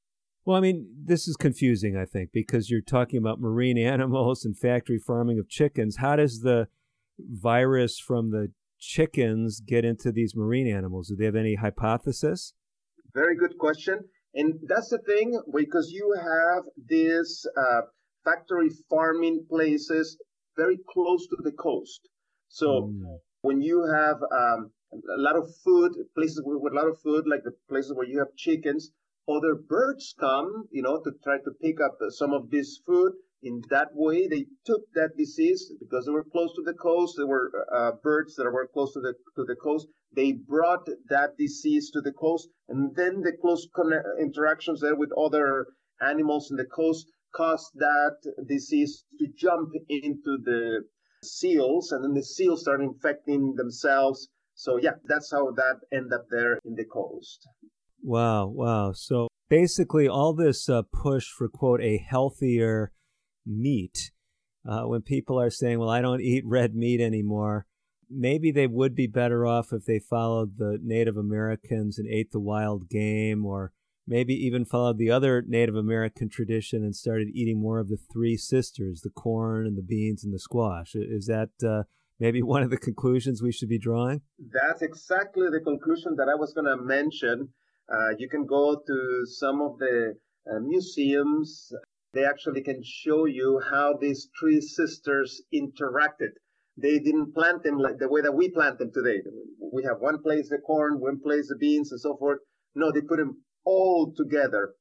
Well, 0.45 0.57
I 0.57 0.59
mean, 0.59 0.87
this 1.03 1.27
is 1.27 1.35
confusing, 1.35 1.97
I 1.97 2.05
think, 2.05 2.29
because 2.31 2.69
you're 2.69 2.81
talking 2.81 3.17
about 3.17 3.39
marine 3.39 3.77
animals 3.93 4.45
and 4.45 4.57
factory 4.57 4.99
farming 4.99 5.39
of 5.39 5.49
chickens. 5.49 5.97
How 5.97 6.15
does 6.15 6.41
the 6.41 6.67
virus 7.19 7.99
from 7.99 8.31
the 8.31 8.51
chickens 8.77 9.61
get 9.61 9.85
into 9.85 10.11
these 10.11 10.35
marine 10.35 10.67
animals? 10.67 11.07
Do 11.07 11.15
they 11.15 11.25
have 11.25 11.35
any 11.35 11.55
hypothesis? 11.55 12.53
Very 13.13 13.35
good 13.35 13.57
question. 13.57 13.99
And 14.35 14.55
that's 14.67 14.89
the 14.89 14.99
thing, 14.99 15.39
because 15.55 15.89
you 15.91 16.13
have 16.17 16.63
these 16.89 17.47
uh, 17.57 17.81
factory 18.25 18.69
farming 18.89 19.45
places 19.49 20.17
very 20.57 20.77
close 20.89 21.25
to 21.27 21.37
the 21.41 21.53
coast. 21.53 22.01
So 22.49 22.91
mm. 22.93 23.19
when 23.41 23.61
you 23.61 23.85
have 23.91 24.17
um, 24.31 24.71
a 25.17 25.21
lot 25.21 25.35
of 25.35 25.47
food, 25.63 25.93
places 26.15 26.41
with, 26.45 26.71
a 26.71 26.75
lot 26.75 26.87
of 26.87 26.99
food, 27.01 27.25
like 27.27 27.43
the 27.43 27.53
places 27.69 27.93
where 27.93 28.07
you 28.07 28.19
have 28.19 28.35
chickens, 28.35 28.91
other 29.27 29.55
birds 29.55 30.13
come, 30.19 30.67
you 30.71 30.81
know, 30.81 31.01
to 31.01 31.11
try 31.23 31.37
to 31.37 31.51
pick 31.61 31.81
up 31.81 31.97
some 32.09 32.33
of 32.33 32.49
this 32.49 32.79
food. 32.85 33.13
In 33.41 33.61
that 33.69 33.89
way, 33.93 34.27
they 34.27 34.45
took 34.65 34.81
that 34.93 35.17
disease 35.17 35.71
because 35.79 36.05
they 36.05 36.11
were 36.11 36.23
close 36.23 36.53
to 36.55 36.63
the 36.63 36.73
coast. 36.73 37.15
There 37.17 37.27
were 37.27 37.51
uh, 37.75 37.91
birds 38.03 38.35
that 38.35 38.51
were 38.51 38.67
close 38.73 38.93
to 38.93 39.01
the 39.01 39.13
to 39.35 39.43
the 39.43 39.55
coast. 39.55 39.87
They 40.15 40.31
brought 40.33 40.87
that 41.09 41.37
disease 41.37 41.91
to 41.91 42.01
the 42.01 42.13
coast, 42.13 42.49
and 42.69 42.95
then 42.95 43.21
the 43.21 43.33
close 43.41 43.67
interactions 44.19 44.81
there 44.81 44.95
with 44.95 45.11
other 45.17 45.67
animals 46.01 46.49
in 46.49 46.57
the 46.57 46.65
coast 46.65 47.07
caused 47.35 47.71
that 47.75 48.17
disease 48.47 49.03
to 49.19 49.27
jump 49.37 49.69
into 49.89 50.37
the 50.43 50.85
seals, 51.23 51.91
and 51.91 52.03
then 52.03 52.13
the 52.13 52.23
seals 52.23 52.61
started 52.61 52.83
infecting 52.83 53.55
themselves. 53.55 54.29
So 54.55 54.77
yeah, 54.77 54.91
that's 55.07 55.31
how 55.31 55.51
that 55.51 55.81
ended 55.93 56.13
up 56.13 56.25
there 56.31 56.59
in 56.65 56.75
the 56.75 56.85
coast. 56.85 57.47
Wow, 58.01 58.47
wow. 58.47 58.93
So 58.93 59.27
basically, 59.49 60.07
all 60.07 60.33
this 60.33 60.69
uh, 60.69 60.83
push 60.91 61.27
for, 61.27 61.47
quote, 61.49 61.81
a 61.81 61.97
healthier 61.97 62.91
meat 63.45 64.11
uh, 64.67 64.83
when 64.83 65.01
people 65.01 65.39
are 65.39 65.49
saying, 65.49 65.79
well, 65.79 65.89
I 65.89 66.01
don't 66.01 66.21
eat 66.21 66.43
red 66.45 66.75
meat 66.75 66.99
anymore, 66.99 67.65
maybe 68.09 68.51
they 68.51 68.67
would 68.67 68.95
be 68.95 69.07
better 69.07 69.45
off 69.45 69.71
if 69.71 69.85
they 69.85 69.99
followed 69.99 70.57
the 70.57 70.79
Native 70.83 71.17
Americans 71.17 71.99
and 71.99 72.07
ate 72.07 72.31
the 72.31 72.39
wild 72.39 72.89
game, 72.89 73.45
or 73.45 73.71
maybe 74.07 74.33
even 74.33 74.65
followed 74.65 74.97
the 74.97 75.11
other 75.11 75.43
Native 75.47 75.75
American 75.75 76.29
tradition 76.29 76.83
and 76.83 76.95
started 76.95 77.29
eating 77.33 77.59
more 77.59 77.79
of 77.79 77.89
the 77.89 77.97
three 78.11 78.37
sisters 78.37 79.01
the 79.01 79.09
corn 79.09 79.65
and 79.65 79.77
the 79.77 79.83
beans 79.83 80.23
and 80.23 80.33
the 80.33 80.39
squash. 80.39 80.95
Is 80.95 81.27
that 81.27 81.49
uh, 81.63 81.83
maybe 82.19 82.41
one 82.41 82.63
of 82.63 82.69
the 82.69 82.77
conclusions 82.77 83.41
we 83.41 83.51
should 83.51 83.69
be 83.69 83.79
drawing? 83.79 84.21
That's 84.39 84.81
exactly 84.81 85.47
the 85.49 85.61
conclusion 85.61 86.15
that 86.17 86.29
I 86.29 86.35
was 86.35 86.53
going 86.53 86.65
to 86.65 86.83
mention. 86.83 87.49
Uh, 87.91 88.09
you 88.17 88.29
can 88.29 88.45
go 88.45 88.75
to 88.75 89.25
some 89.25 89.61
of 89.61 89.77
the 89.77 90.15
uh, 90.49 90.59
museums. 90.59 91.71
They 92.13 92.25
actually 92.25 92.61
can 92.61 92.81
show 92.83 93.25
you 93.25 93.61
how 93.69 93.97
these 93.99 94.29
three 94.39 94.61
sisters 94.61 95.41
interacted. 95.53 96.31
They 96.77 96.99
didn't 96.99 97.33
plant 97.33 97.63
them 97.63 97.77
like 97.77 97.99
the 97.99 98.09
way 98.09 98.21
that 98.21 98.33
we 98.33 98.49
plant 98.49 98.79
them 98.79 98.91
today. 98.93 99.21
We 99.71 99.83
have 99.83 99.99
one 99.99 100.21
place 100.21 100.49
the 100.49 100.57
corn, 100.57 100.99
one 100.99 101.19
place 101.21 101.47
the 101.47 101.55
beans, 101.57 101.91
and 101.91 102.01
so 102.01 102.17
forth. 102.17 102.39
No, 102.73 102.91
they 102.91 103.01
put 103.01 103.17
them 103.17 103.43
all 103.65 104.13
together. 104.15 104.73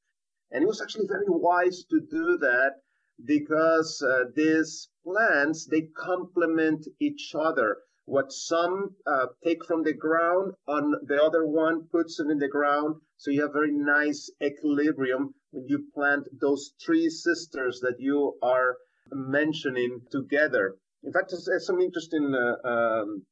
And 0.50 0.62
it 0.62 0.66
was 0.66 0.80
actually 0.80 1.06
very 1.08 1.26
wise 1.28 1.84
to 1.90 2.00
do 2.00 2.38
that 2.38 2.83
because 3.24 4.02
uh, 4.02 4.24
these 4.34 4.88
plants, 5.04 5.66
they 5.66 5.82
complement 5.96 6.86
each 7.00 7.32
other. 7.38 7.78
What 8.06 8.32
some 8.32 8.96
uh, 9.06 9.26
take 9.42 9.64
from 9.64 9.82
the 9.82 9.94
ground, 9.94 10.54
on 10.66 10.94
the 11.06 11.22
other 11.22 11.46
one 11.46 11.88
puts 11.90 12.20
it 12.20 12.30
in 12.30 12.38
the 12.38 12.48
ground. 12.48 12.96
So 13.16 13.30
you 13.30 13.42
have 13.42 13.52
very 13.52 13.72
nice 13.72 14.30
equilibrium 14.42 15.34
when 15.52 15.66
you 15.68 15.86
plant 15.94 16.28
those 16.40 16.74
three 16.84 17.08
sisters 17.08 17.80
that 17.80 17.96
you 17.98 18.38
are 18.42 18.76
mentioning 19.12 20.02
together. 20.10 20.76
In 21.02 21.12
fact, 21.12 21.32
there's 21.46 21.66
some 21.66 21.80
interesting 21.80 22.34
uh, 22.34 22.68
um, 22.68 23.24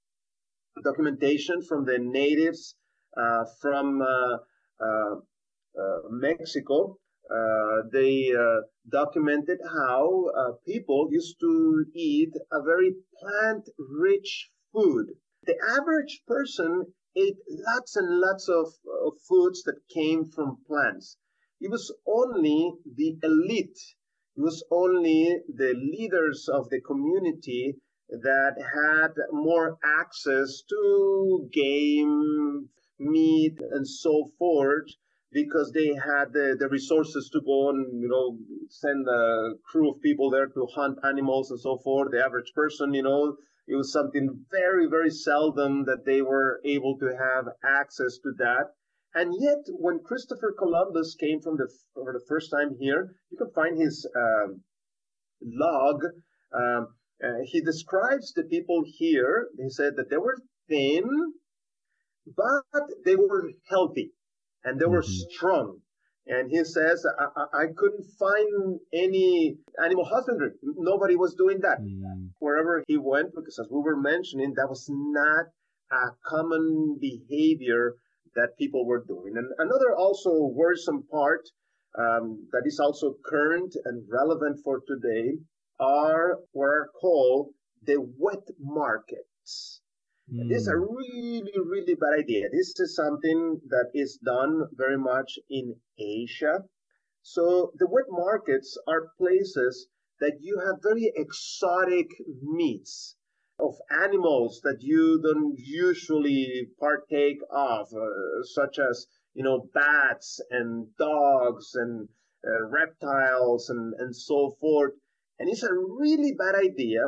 documentation 0.83 1.63
from 1.63 1.85
the 1.85 1.99
natives 1.99 2.75
uh, 3.17 3.45
from 3.61 4.01
uh, 4.01 4.37
uh, 4.81 5.15
uh, 5.79 5.99
Mexico. 6.11 6.99
Uh, 7.33 7.83
they 7.91 8.31
uh, 8.35 8.61
documented 8.91 9.59
how 9.65 10.31
people 10.67 11.09
used 11.11 11.41
to 11.41 11.87
eat 11.95 12.35
a 12.51 12.61
very 12.63 12.95
plant 13.19 13.69
rich 13.79 14.51
food. 14.73 15.07
The 15.45 15.57
average 15.79 16.23
person 16.27 16.93
ate 17.17 17.39
lots 17.49 17.97
and 17.97 18.21
lots 18.21 18.49
of, 18.49 18.67
of 19.07 19.15
foods 19.29 19.63
that 19.63 19.89
came 19.89 20.31
from 20.31 20.59
plants. 20.67 21.17
It 21.61 21.71
was 21.71 21.95
only 22.07 22.75
the 22.85 23.19
elite, 23.23 23.79
it 24.37 24.41
was 24.41 24.65
only 24.71 25.43
the 25.49 25.75
leaders 25.75 26.49
of 26.49 26.69
the 26.69 26.81
community 26.81 27.77
that 28.09 28.57
had 28.61 29.15
more 29.31 29.79
access 29.83 30.63
to 30.69 31.49
game, 31.53 32.69
meat, 32.99 33.59
and 33.61 33.89
so 33.89 34.31
forth 34.39 34.91
because 35.33 35.73
they 35.73 35.89
had 35.89 36.33
the, 36.33 36.57
the 36.59 36.69
resources 36.69 37.31
to 37.33 37.41
go 37.41 37.71
and 37.71 38.01
you 38.01 38.09
know 38.09 38.39
send 38.69 39.07
a 39.09 39.55
crew 39.65 39.91
of 39.91 40.01
people 40.03 40.31
there 40.31 40.47
to 40.47 40.67
hunt 40.75 40.99
animals 41.05 41.51
and 41.51 41.61
so 41.61 41.79
forth. 41.79 42.11
The 42.13 42.25
average 42.25 42.53
person 42.55 42.95
you 42.95 43.03
know 43.03 43.37
it 43.67 43.77
was 43.77 43.93
something 43.93 44.45
very 44.51 44.87
very 44.89 45.11
seldom 45.11 45.85
that 45.87 46.05
they 46.05 46.21
were 46.23 46.61
able 46.65 46.99
to 46.99 47.07
have 47.07 47.47
access 47.65 48.19
to 48.23 48.33
that. 48.39 48.75
And 49.15 49.35
yet 49.39 49.65
when 49.69 50.01
christopher 50.05 50.55
columbus 50.59 51.17
came 51.19 51.41
from 51.41 51.57
the 51.57 51.69
for 51.95 52.13
the 52.13 52.25
first 52.29 52.51
time 52.51 52.77
here 52.79 53.15
you 53.31 53.39
can 53.39 53.51
find 53.55 53.81
his 53.81 54.07
um, 54.17 54.61
log 55.43 56.05
um, 56.55 56.89
uh, 57.25 57.39
he 57.45 57.61
describes 57.61 58.33
the 58.33 58.43
people 58.43 58.83
here. 58.85 59.49
He 59.57 59.71
said 59.71 59.95
that 59.97 60.11
they 60.11 60.17
were 60.17 60.37
thin 60.69 61.05
but 62.37 62.83
they 63.05 63.17
were 63.17 63.51
healthy 63.69 64.13
and 64.65 64.81
they 64.81 64.87
were 64.87 65.03
mm-hmm. 65.03 65.31
strong. 65.31 65.79
And 66.27 66.51
he 66.51 66.63
says, 66.65 67.05
I, 67.19 67.45
I, 67.53 67.65
couldn't 67.77 68.07
find 68.17 68.79
any 68.95 69.57
animal 69.85 70.05
husbandry. 70.05 70.51
Nobody 70.63 71.17
was 71.17 71.35
doing 71.35 71.59
that. 71.63 71.81
Mm-hmm. 71.81 72.27
Wherever 72.39 72.85
he 72.87 72.97
went, 72.97 73.35
because 73.35 73.59
as 73.59 73.67
we 73.69 73.81
were 73.81 73.97
mentioning, 73.97 74.55
that 74.57 74.69
was 74.69 74.87
not 74.89 75.47
a 75.91 76.11
common 76.25 76.97
behavior 77.01 77.97
that 78.37 78.57
people 78.57 78.87
were 78.87 79.05
doing. 79.05 79.35
And 79.37 79.51
another 79.59 79.97
also 79.97 80.31
worrisome 80.55 81.03
part 81.11 81.43
um, 81.99 82.47
that 82.53 82.63
is 82.67 82.79
also 82.79 83.17
current 83.27 83.75
and 83.85 84.07
relevant 84.09 84.61
for 84.65 84.81
today 84.87 85.39
are 85.81 86.39
what 86.53 86.67
are 86.67 86.89
called 87.01 87.49
the 87.85 87.97
wet 88.19 88.47
markets. 88.61 89.82
Mm. 90.31 90.49
This 90.49 90.63
is 90.63 90.69
a 90.69 90.73
hmm. 90.73 90.95
really, 90.95 91.53
really 91.65 91.95
bad 91.95 92.19
idea. 92.19 92.49
This 92.51 92.79
is 92.79 92.95
something 92.95 93.61
that 93.69 93.91
is 93.95 94.19
done 94.19 94.69
very 94.73 94.99
much 94.99 95.39
in 95.51 95.75
Asia. 95.99 96.65
So 97.23 97.73
the 97.77 97.87
wet 97.89 98.07
markets 98.09 98.79
are 98.87 99.13
places 99.19 99.89
that 100.21 100.39
you 100.41 100.59
have 100.59 100.83
very 100.83 101.13
exotic 101.15 102.09
meats 102.43 103.17
of 103.59 103.75
animals 103.91 104.61
that 104.63 104.79
you 104.81 105.21
don't 105.23 105.59
usually 105.59 106.69
partake 106.79 107.39
of, 107.51 107.93
uh, 107.93 108.43
such 108.45 108.79
as 108.79 109.07
you 109.35 109.45
know 109.45 109.69
bats 109.75 110.41
and 110.51 110.95
dogs 110.97 111.75
and 111.75 112.09
uh, 112.47 112.65
reptiles 112.67 113.71
and, 113.71 113.95
and 113.99 114.15
so 114.15 114.57
forth. 114.61 114.95
And 115.39 115.49
it's 115.49 115.63
a 115.63 115.75
really 115.75 116.35
bad 116.35 116.55
idea 116.55 117.03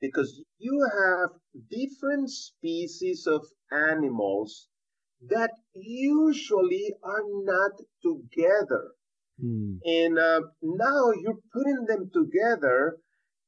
because 0.00 0.42
you 0.58 0.88
have 0.98 1.30
different 1.70 2.30
species 2.30 3.26
of 3.26 3.44
animals 3.72 4.68
that 5.28 5.50
usually 5.74 6.94
are 7.02 7.24
not 7.24 7.72
together. 8.02 8.92
Hmm. 9.40 9.76
And 9.84 10.18
uh, 10.18 10.40
now 10.62 11.12
you're 11.12 11.40
putting 11.52 11.84
them 11.86 12.10
together, 12.12 12.98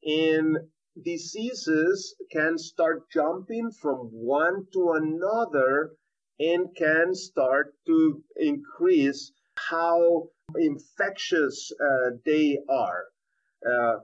and 0.03 0.57
diseases 1.03 2.15
can 2.33 2.59
start 2.59 3.11
jumping 3.13 3.71
from 3.81 4.11
one 4.13 4.67
to 4.73 4.93
another 4.93 5.93
and 6.39 6.75
can 6.77 7.15
start 7.15 7.75
to 7.87 8.23
increase 8.37 9.33
how 9.57 10.29
infectious 10.57 11.73
uh, 11.81 12.11
they 12.25 12.59
are. 12.69 13.05
Uh, 13.67 13.97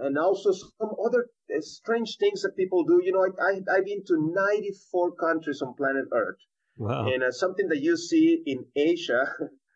and 0.00 0.16
also 0.18 0.50
some 0.52 0.90
other 1.04 1.28
uh, 1.54 1.60
strange 1.60 2.16
things 2.18 2.42
that 2.42 2.56
people 2.56 2.84
do. 2.84 3.00
You 3.04 3.12
know, 3.12 3.26
I, 3.40 3.60
I, 3.70 3.76
have 3.76 3.84
been 3.84 4.04
to 4.06 4.32
94 4.34 5.12
countries 5.16 5.60
on 5.62 5.74
planet 5.74 6.06
Earth. 6.12 6.38
Wow. 6.76 7.06
And 7.06 7.22
uh, 7.22 7.32
something 7.32 7.68
that 7.68 7.80
you 7.80 7.96
see 7.96 8.42
in 8.46 8.64
Asia 8.74 9.24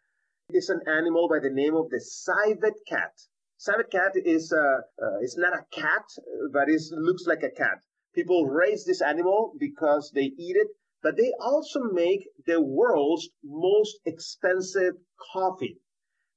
is 0.50 0.70
an 0.70 0.80
animal 0.86 1.28
by 1.28 1.40
the 1.42 1.52
name 1.52 1.74
of 1.74 1.90
the 1.90 2.00
civet 2.00 2.74
cat. 2.88 3.12
Civet 3.58 3.90
cat 3.90 4.12
is, 4.14 4.52
uh, 4.52 4.58
uh, 4.58 5.18
it's 5.20 5.36
not 5.36 5.52
a 5.52 5.64
cat, 5.70 6.04
but 6.52 6.68
it 6.68 6.80
looks 6.92 7.26
like 7.26 7.42
a 7.42 7.50
cat. 7.50 7.80
People 8.14 8.46
raise 8.46 8.84
this 8.84 9.02
animal 9.02 9.54
because 9.58 10.10
they 10.14 10.32
eat 10.38 10.56
it, 10.56 10.68
but 11.02 11.16
they 11.16 11.32
also 11.40 11.80
make 11.92 12.28
the 12.46 12.60
world's 12.60 13.28
most 13.44 13.98
expensive 14.06 14.94
coffee. 15.32 15.78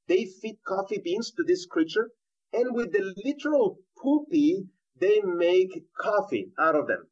They 0.07 0.25
feed 0.25 0.57
coffee 0.67 1.01
beans 1.03 1.31
to 1.31 1.43
this 1.43 1.65
creature 1.65 2.11
and 2.53 2.73
with 2.73 2.91
the 2.91 3.13
literal 3.25 3.79
poopy, 3.97 4.65
they 4.99 5.21
make 5.21 5.83
coffee 5.99 6.51
out 6.59 6.75
of 6.75 6.87
them. 6.87 7.07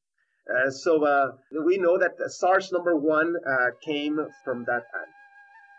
Uh, 0.50 0.70
so 0.70 1.06
uh, 1.06 1.32
we 1.66 1.78
know 1.78 1.98
that 1.98 2.12
SARS 2.32 2.72
number 2.72 2.96
one 2.96 3.36
uh, 3.48 3.72
came 3.84 4.20
from 4.44 4.66
that 4.66 4.84
time. 4.92 5.12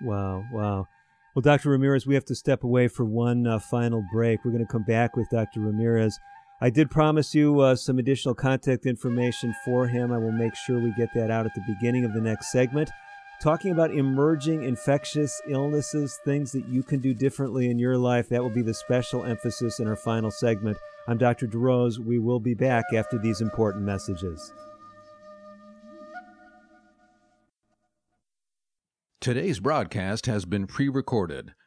Wow, 0.02 0.44
wow. 0.52 0.86
Well, 1.34 1.42
Dr. 1.42 1.70
Ramirez, 1.70 2.06
we 2.06 2.14
have 2.14 2.24
to 2.26 2.34
step 2.34 2.62
away 2.64 2.88
for 2.88 3.04
one 3.04 3.46
uh, 3.46 3.58
final 3.58 4.04
break. 4.12 4.44
We're 4.44 4.52
going 4.52 4.66
to 4.66 4.70
come 4.70 4.84
back 4.84 5.16
with 5.16 5.28
Dr. 5.30 5.60
Ramirez. 5.60 6.18
I 6.60 6.70
did 6.70 6.90
promise 6.90 7.34
you 7.34 7.60
uh, 7.60 7.74
some 7.74 7.98
additional 7.98 8.34
contact 8.34 8.86
information 8.86 9.54
for 9.64 9.88
him. 9.88 10.12
I 10.12 10.18
will 10.18 10.32
make 10.32 10.54
sure 10.54 10.78
we 10.78 10.92
get 10.96 11.08
that 11.14 11.30
out 11.30 11.46
at 11.46 11.54
the 11.54 11.62
beginning 11.66 12.04
of 12.04 12.12
the 12.12 12.20
next 12.20 12.52
segment 12.52 12.90
talking 13.42 13.72
about 13.72 13.92
emerging 13.92 14.62
infectious 14.62 15.42
illnesses, 15.48 16.20
things 16.24 16.52
that 16.52 16.68
you 16.68 16.80
can 16.82 17.00
do 17.00 17.12
differently 17.12 17.70
in 17.70 17.78
your 17.78 17.98
life. 17.98 18.28
That 18.28 18.40
will 18.40 18.50
be 18.50 18.62
the 18.62 18.72
special 18.72 19.24
emphasis 19.24 19.80
in 19.80 19.88
our 19.88 19.96
final 19.96 20.30
segment. 20.30 20.78
I'm 21.08 21.18
Dr. 21.18 21.48
DeRose. 21.48 21.98
We 21.98 22.20
will 22.20 22.38
be 22.38 22.54
back 22.54 22.84
after 22.94 23.18
these 23.18 23.40
important 23.40 23.84
messages. 23.84 24.52
Today's 29.20 29.58
broadcast 29.58 30.26
has 30.26 30.44
been 30.44 30.68
pre 30.68 30.88
recorded. 30.88 31.52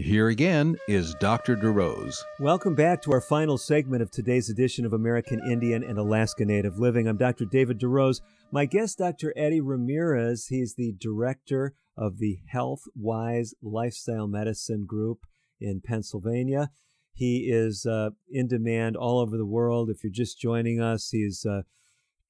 Here 0.00 0.28
again 0.28 0.78
is 0.88 1.14
Dr. 1.16 1.56
DeRose. 1.56 2.16
Welcome 2.38 2.74
back 2.74 3.02
to 3.02 3.12
our 3.12 3.20
final 3.20 3.58
segment 3.58 4.00
of 4.00 4.10
today's 4.10 4.48
edition 4.48 4.86
of 4.86 4.94
American 4.94 5.42
Indian 5.46 5.84
and 5.84 5.98
Alaska 5.98 6.46
Native 6.46 6.78
Living. 6.78 7.06
I'm 7.06 7.18
Dr. 7.18 7.44
David 7.44 7.78
DeRose. 7.78 8.22
My 8.50 8.64
guest, 8.64 8.96
Dr. 8.96 9.34
Eddie 9.36 9.60
Ramirez, 9.60 10.46
he's 10.46 10.74
the 10.74 10.94
director 10.98 11.74
of 11.98 12.16
the 12.16 12.38
Health 12.48 12.84
Wise 12.94 13.52
Lifestyle 13.62 14.26
Medicine 14.26 14.86
Group 14.86 15.26
in 15.60 15.82
Pennsylvania. 15.84 16.70
He 17.12 17.50
is 17.52 17.84
uh, 17.84 18.10
in 18.30 18.48
demand 18.48 18.96
all 18.96 19.18
over 19.18 19.36
the 19.36 19.44
world. 19.44 19.90
If 19.90 20.02
you're 20.02 20.10
just 20.10 20.40
joining 20.40 20.80
us, 20.80 21.10
he's 21.10 21.44
uh, 21.44 21.62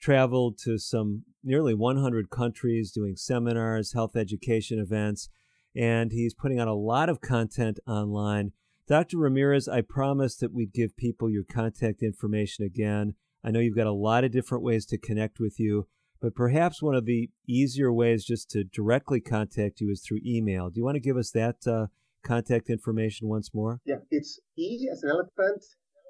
traveled 0.01 0.59
to 0.65 0.77
some 0.77 1.23
nearly 1.45 1.75
100 1.75 2.31
countries 2.31 2.91
doing 2.91 3.15
seminars, 3.15 3.93
health 3.93 4.17
education 4.17 4.81
events, 4.81 5.29
and 5.75 6.13
he's 6.13 6.35
putting 6.35 6.59
out 6.59 6.69
a 6.69 6.75
lot 6.75 7.09
of 7.09 7.21
content 7.21 7.79
online. 7.87 8.53
Dr. 8.87 9.19
Ramirez, 9.19 9.69
I 9.69 9.83
promised 9.83 10.41
that 10.41 10.53
we'd 10.53 10.73
give 10.73 10.97
people 10.97 11.31
your 11.31 11.45
contact 11.45 12.03
information 12.03 12.65
again. 12.65 13.15
I 13.45 13.51
know 13.51 13.61
you've 13.61 13.77
got 13.77 13.87
a 13.87 13.93
lot 13.93 14.25
of 14.25 14.33
different 14.33 14.65
ways 14.65 14.85
to 14.87 14.99
connect 14.99 15.39
with 15.39 15.61
you, 15.61 15.87
but 16.21 16.35
perhaps 16.35 16.83
one 16.83 16.95
of 16.95 17.07
the 17.07 17.31
easier 17.49 17.93
ways 17.93 18.25
just 18.25 18.51
to 18.51 18.65
directly 18.65 19.21
contact 19.21 19.81
you 19.81 19.91
is 19.91 20.03
through 20.03 20.21
email. 20.27 20.69
Do 20.69 20.81
you 20.81 20.85
want 20.85 20.97
to 20.97 21.01
give 21.01 21.17
us 21.17 21.31
that 21.31 21.57
uh, 21.67 21.87
contact 22.25 22.69
information 22.69 23.29
once 23.29 23.55
more? 23.55 23.81
Yeah, 23.87 23.97
it's 24.11 24.41
E 24.59 24.89
as 24.91 25.03
an 25.03 25.11
elephant, 25.11 25.65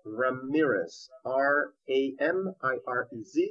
Ramirez, 0.05 1.09
R 1.25 1.75
A 1.89 2.15
M 2.19 2.55
I 2.63 2.77
R 2.87 3.09
E 3.13 3.23
Z, 3.23 3.51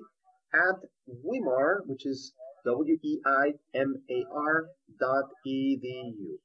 at 0.54 0.82
Weimar, 1.08 1.84
which 1.86 2.06
is 2.06 2.34
W 2.66 2.98
E 3.02 3.20
I 3.26 3.54
M 3.74 4.04
A 4.10 4.26
R 4.34 4.68
dot 5.00 5.26
E 5.46 5.78
D 5.78 6.14
U. 6.18 6.40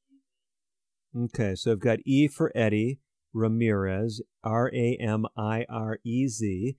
Okay, 1.24 1.54
so 1.54 1.72
I've 1.72 1.80
got 1.80 2.00
E 2.04 2.28
for 2.28 2.50
Eddie, 2.54 3.00
Ramirez, 3.32 4.20
R 4.42 4.70
A 4.74 4.96
M 5.00 5.26
I 5.36 5.64
R 5.68 5.98
E 6.04 6.26
Z, 6.28 6.76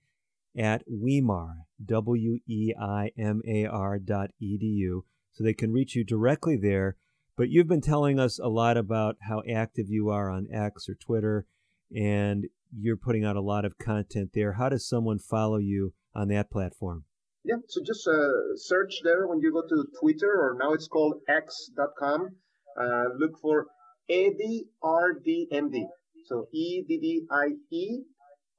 at 0.58 0.82
Weimar, 0.88 1.66
W 1.84 2.38
E 2.46 2.72
I 2.78 3.10
M 3.18 3.42
A 3.46 3.66
R 3.66 3.98
dot 3.98 4.30
E 4.40 4.56
D 4.58 4.66
U. 4.66 5.04
So 5.32 5.44
they 5.44 5.54
can 5.54 5.72
reach 5.72 5.94
you 5.94 6.04
directly 6.04 6.56
there. 6.56 6.96
But 7.36 7.50
you've 7.50 7.68
been 7.68 7.82
telling 7.82 8.18
us 8.18 8.38
a 8.38 8.48
lot 8.48 8.78
about 8.78 9.16
how 9.28 9.42
active 9.50 9.90
you 9.90 10.08
are 10.08 10.30
on 10.30 10.48
X 10.50 10.88
or 10.88 10.94
Twitter, 10.94 11.46
and 11.94 12.46
you're 12.74 12.96
putting 12.96 13.24
out 13.24 13.36
a 13.36 13.42
lot 13.42 13.66
of 13.66 13.76
content 13.78 14.30
there. 14.32 14.54
How 14.54 14.70
does 14.70 14.88
someone 14.88 15.18
follow 15.18 15.58
you 15.58 15.92
on 16.14 16.28
that 16.28 16.50
platform? 16.50 17.04
Yeah, 17.46 17.62
so 17.68 17.80
just 17.80 18.08
uh, 18.08 18.56
search 18.56 19.02
there 19.04 19.28
when 19.28 19.40
you 19.40 19.52
go 19.52 19.62
to 19.62 19.84
Twitter, 20.00 20.32
or 20.32 20.56
now 20.58 20.72
it's 20.72 20.88
called 20.88 21.20
X.com. 21.28 22.30
Uh, 22.76 23.04
look 23.20 23.38
for 23.40 23.68
Eddie 24.10 24.64
RDMD. 24.82 25.84
So 26.24 26.48
E 26.52 26.82
D 26.88 26.98
D 26.98 27.22
I 27.30 27.50
E 27.70 28.00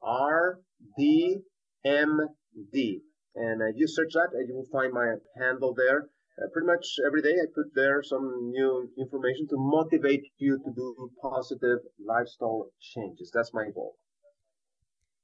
R 0.01 0.59
D 0.97 1.39
M 1.83 2.17
D. 2.71 3.01
And 3.35 3.61
uh, 3.61 3.65
you 3.75 3.87
search 3.89 4.13
that, 4.13 4.29
and 4.31 4.47
you 4.47 4.55
will 4.55 4.71
find 4.71 4.93
my 4.93 5.15
handle 5.37 5.73
there. 5.75 6.07
Uh, 6.41 6.47
pretty 6.53 6.67
much 6.67 6.85
every 7.05 7.21
day, 7.21 7.35
I 7.43 7.47
put 7.53 7.75
there 7.75 8.01
some 8.03 8.51
new 8.51 8.89
information 8.97 9.49
to 9.49 9.57
motivate 9.57 10.23
you 10.37 10.59
to 10.63 10.71
do 10.73 11.11
positive 11.21 11.79
lifestyle 11.99 12.67
changes. 12.79 13.31
That's 13.33 13.53
my 13.53 13.65
goal. 13.75 13.97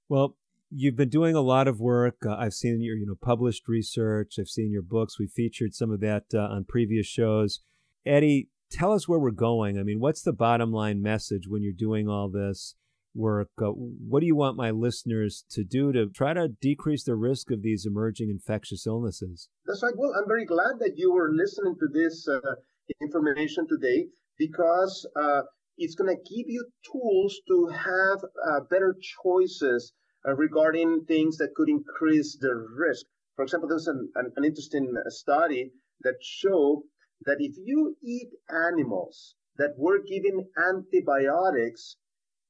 Well, 0.09 0.35
you've 0.75 0.95
been 0.95 1.09
doing 1.09 1.35
a 1.35 1.41
lot 1.41 1.67
of 1.67 1.79
work. 1.79 2.17
Uh, 2.25 2.35
I've 2.35 2.53
seen 2.53 2.81
your, 2.81 2.95
you 2.95 3.05
know, 3.05 3.15
published 3.21 3.67
research. 3.67 4.35
I've 4.39 4.47
seen 4.47 4.71
your 4.71 4.81
books. 4.81 5.19
We 5.19 5.27
featured 5.27 5.73
some 5.73 5.91
of 5.91 5.99
that 6.01 6.25
uh, 6.33 6.39
on 6.39 6.65
previous 6.65 7.05
shows. 7.05 7.59
Eddie, 8.05 8.49
tell 8.71 8.91
us 8.91 9.07
where 9.07 9.19
we're 9.19 9.31
going. 9.31 9.77
I 9.77 9.83
mean, 9.83 9.99
what's 9.99 10.21
the 10.21 10.33
bottom 10.33 10.71
line 10.71 11.01
message 11.01 11.47
when 11.47 11.61
you're 11.61 11.73
doing 11.73 12.07
all 12.09 12.29
this 12.29 12.75
work? 13.15 13.49
Uh, 13.61 13.67
what 13.67 14.21
do 14.21 14.25
you 14.25 14.35
want 14.35 14.57
my 14.57 14.71
listeners 14.71 15.45
to 15.51 15.63
do 15.63 15.91
to 15.91 16.07
try 16.09 16.33
to 16.33 16.49
decrease 16.61 17.03
the 17.03 17.15
risk 17.15 17.51
of 17.51 17.61
these 17.61 17.85
emerging 17.85 18.29
infectious 18.29 18.87
illnesses? 18.87 19.49
That's 19.65 19.83
right. 19.83 19.93
Well, 19.95 20.13
I'm 20.17 20.27
very 20.27 20.45
glad 20.45 20.79
that 20.79 20.93
you 20.97 21.13
were 21.13 21.31
listening 21.31 21.75
to 21.79 21.87
this 21.93 22.27
uh, 22.27 22.55
information 23.01 23.67
today 23.67 24.07
because 24.37 25.07
uh, 25.15 25.41
it's 25.77 25.95
going 25.95 26.15
to 26.15 26.35
give 26.35 26.47
you 26.47 26.65
tools 26.91 27.39
to 27.47 27.67
have 27.67 28.19
uh, 28.23 28.59
better 28.69 28.95
choices 29.23 29.93
uh, 30.27 30.33
regarding 30.35 31.05
things 31.05 31.37
that 31.37 31.53
could 31.55 31.69
increase 31.69 32.37
the 32.39 32.53
risk. 32.77 33.05
For 33.35 33.43
example, 33.43 33.69
there's 33.69 33.87
an, 33.87 34.09
an, 34.15 34.31
an 34.35 34.43
interesting 34.45 34.93
study 35.07 35.71
that 36.01 36.15
showed 36.21 36.83
that 37.25 37.37
if 37.39 37.55
you 37.57 37.95
eat 38.03 38.29
animals 38.49 39.35
that 39.57 39.73
were 39.77 39.99
given 40.03 40.47
antibiotics, 40.57 41.97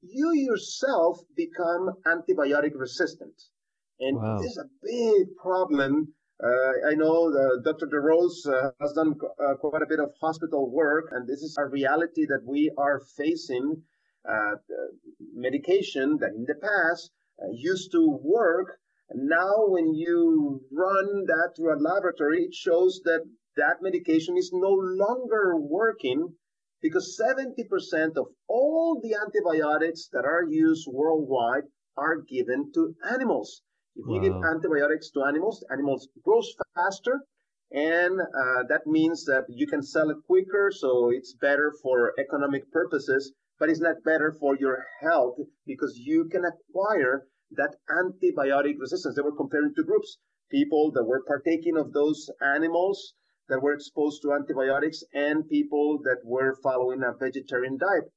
you 0.01 0.33
yourself 0.33 1.19
become 1.35 1.91
antibiotic 2.05 2.71
resistant. 2.75 3.35
And 3.99 4.17
Wow. 4.17 4.37
this 4.37 4.51
is 4.51 4.57
a 4.57 4.69
big 4.83 5.35
problem 5.37 6.13
Uh, 6.43 6.89
I 6.91 6.95
know 6.95 7.31
uh, 7.31 7.61
Dr. 7.63 7.87
DeRose 7.87 8.45
uh, 8.47 8.71
has 8.81 8.91
done 8.93 9.13
uh, 9.39 9.53
quite 9.61 9.81
a 9.81 9.87
bit 9.87 9.99
of 9.99 10.09
hospital 10.19 10.69
work, 10.69 11.05
and 11.13 11.25
this 11.27 11.41
is 11.41 11.55
a 11.57 11.65
reality 11.65 12.25
that 12.25 12.43
we 12.45 12.71
are 12.77 12.99
facing. 12.99 13.83
Uh, 14.27 14.55
medication 15.33 16.17
that 16.17 16.31
in 16.39 16.45
the 16.45 16.55
past 16.55 17.11
uh, 17.11 17.22
used 17.51 17.91
to 17.91 18.19
work, 18.21 18.79
and 19.09 19.27
now 19.27 19.67
when 19.67 19.93
you 19.93 20.61
run 20.71 21.25
that 21.25 21.53
through 21.55 21.73
a 21.73 21.79
laboratory, 21.79 22.45
it 22.45 22.53
shows 22.53 23.01
that 23.05 23.25
that 23.57 23.81
medication 23.81 24.37
is 24.37 24.51
no 24.53 24.71
longer 24.71 25.55
working 25.57 26.35
because 26.81 27.19
70% 27.19 28.17
of 28.17 28.27
all 28.47 28.99
the 29.01 29.15
antibiotics 29.15 30.09
that 30.11 30.25
are 30.25 30.43
used 30.43 30.87
worldwide 30.87 31.63
are 31.95 32.17
given 32.21 32.71
to 32.73 32.95
animals. 33.09 33.61
If 33.95 34.05
wow. 34.07 34.15
you 34.15 34.21
give 34.21 34.43
antibiotics 34.43 35.11
to 35.11 35.23
animals, 35.23 35.63
animals 35.71 36.09
grow 36.23 36.41
faster, 36.75 37.21
and 37.71 38.19
uh, 38.19 38.63
that 38.69 38.85
means 38.85 39.25
that 39.25 39.45
you 39.49 39.67
can 39.67 39.81
sell 39.81 40.09
it 40.09 40.17
quicker, 40.27 40.71
so 40.71 41.09
it's 41.09 41.33
better 41.33 41.73
for 41.81 42.13
economic 42.19 42.71
purposes, 42.71 43.31
but 43.63 43.69
it's 43.69 43.79
not 43.79 44.03
better 44.03 44.35
for 44.41 44.57
your 44.57 44.85
health 44.99 45.37
because 45.65 45.97
you 45.97 46.27
can 46.29 46.43
acquire 46.43 47.27
that 47.51 47.73
antibiotic 47.89 48.75
resistance. 48.77 49.15
They 49.15 49.21
were 49.21 49.37
comparing 49.37 49.73
two 49.73 49.85
groups 49.85 50.17
people 50.51 50.91
that 50.91 51.05
were 51.05 51.23
partaking 51.25 51.77
of 51.77 51.93
those 51.93 52.29
animals 52.41 53.13
that 53.47 53.61
were 53.61 53.71
exposed 53.71 54.21
to 54.21 54.33
antibiotics 54.33 55.01
and 55.13 55.47
people 55.47 55.99
that 56.03 56.17
were 56.25 56.57
following 56.61 57.03
a 57.03 57.13
vegetarian 57.17 57.77
diet. 57.77 58.11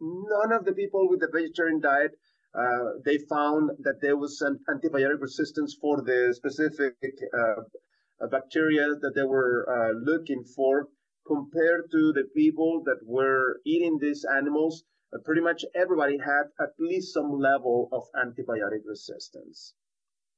None 0.00 0.52
of 0.52 0.64
the 0.64 0.72
people 0.72 1.08
with 1.10 1.18
the 1.18 1.30
vegetarian 1.34 1.80
diet 1.80 2.12
uh, 2.54 3.02
they 3.04 3.18
found 3.28 3.70
that 3.80 3.98
there 4.00 4.16
was 4.16 4.40
an 4.40 4.60
antibiotic 4.70 5.20
resistance 5.20 5.76
for 5.80 6.00
the 6.02 6.32
specific 6.32 6.94
uh, 7.36 8.28
bacteria 8.30 8.86
that 9.00 9.14
they 9.16 9.24
were 9.24 9.66
uh, 9.66 9.98
looking 9.98 10.44
for 10.54 10.86
compared 11.26 11.90
to 11.90 12.12
the 12.12 12.24
people 12.34 12.82
that 12.84 12.98
were 13.04 13.60
eating 13.64 13.98
these 14.00 14.24
animals. 14.36 14.84
Uh, 15.14 15.18
pretty 15.24 15.42
much 15.42 15.64
everybody 15.74 16.18
had 16.18 16.44
at 16.60 16.70
least 16.78 17.12
some 17.12 17.38
level 17.38 17.88
of 17.92 18.04
antibiotic 18.16 18.80
resistance. 18.86 19.74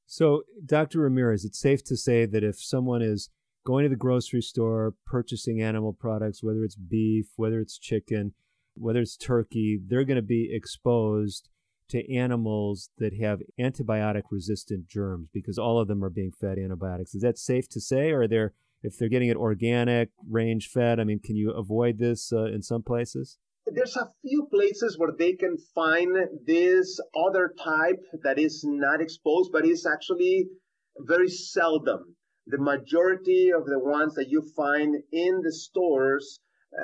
So, 0.07 0.43
Dr. 0.65 1.01
Ramirez, 1.01 1.45
it's 1.45 1.61
safe 1.61 1.85
to 1.85 1.97
say 1.97 2.27
that 2.27 2.45
if 2.45 2.61
someone 2.61 3.01
is 3.01 3.31
going 3.65 3.85
to 3.85 3.89
the 3.89 3.97
grocery 3.97 4.43
store, 4.43 4.95
purchasing 5.07 5.63
animal 5.63 5.93
products, 5.93 6.43
whether 6.43 6.65
it's 6.65 6.77
beef, 6.77 7.27
whether 7.37 7.61
it's 7.61 7.79
chicken, 7.79 8.35
whether 8.75 9.01
it's 9.01 9.17
turkey, 9.17 9.81
they're 9.87 10.05
going 10.05 10.17
to 10.17 10.23
be 10.23 10.51
exposed 10.53 11.49
to 11.89 12.15
animals 12.15 12.91
that 12.99 13.15
have 13.21 13.41
antibiotic 13.61 14.23
resistant 14.31 14.89
germs 14.89 15.29
because 15.33 15.59
all 15.59 15.79
of 15.79 15.89
them 15.89 16.03
are 16.03 16.11
being 16.11 16.33
fed 16.33 16.59
antibiotics. 16.59 17.15
Is 17.15 17.23
that 17.23 17.39
safe 17.39 17.69
to 17.71 17.81
say? 17.81 18.11
Or 18.11 18.23
are 18.23 18.29
there, 18.29 18.55
if 18.85 18.99
they're 18.99 19.09
getting 19.09 19.31
it 19.31 19.37
organic, 19.37 20.11
range 20.31 20.69
fed, 20.69 21.01
I 21.01 21.05
mean, 21.05 21.19
can 21.19 21.37
you 21.37 21.51
avoid 21.53 21.99
this 21.99 22.33
uh, 22.33 22.45
in 22.45 22.63
some 22.63 22.83
places? 22.83 23.39
There's 23.67 23.97
a 23.97 24.11
few 24.21 24.47
places 24.53 24.99
where 24.99 25.13
they 25.19 25.33
can 25.33 25.57
find 25.75 26.15
this 26.47 27.01
other 27.17 27.55
type 27.59 28.03
that 28.23 28.39
is 28.39 28.63
not 28.63 29.01
exposed, 29.01 29.53
but 29.53 29.65
is 29.65 29.87
actually 29.87 30.49
very 30.99 31.31
seldom. 31.31 32.15
The 32.47 32.59
majority 32.59 33.51
of 33.53 33.65
the 33.65 33.79
ones 33.79 34.15
that 34.17 34.29
you 34.29 34.43
find 34.55 34.97
in 35.13 35.41
the 35.43 35.53
stores 35.53 36.41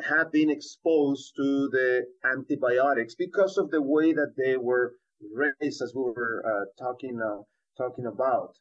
have 0.09 0.33
been 0.33 0.49
exposed 0.49 1.35
to 1.37 1.69
the 1.71 2.07
antibiotics 2.25 3.15
because 3.15 3.59
of 3.59 3.71
the 3.71 3.83
way 3.83 4.15
that 4.15 4.33
they 4.39 4.57
were 4.57 4.95
raised, 5.35 5.83
as 5.83 5.93
we 5.95 6.03
were 6.03 6.43
uh, 6.47 6.65
talking 6.83 7.21
uh, 7.21 7.43
talking 7.77 8.07
about. 8.07 8.55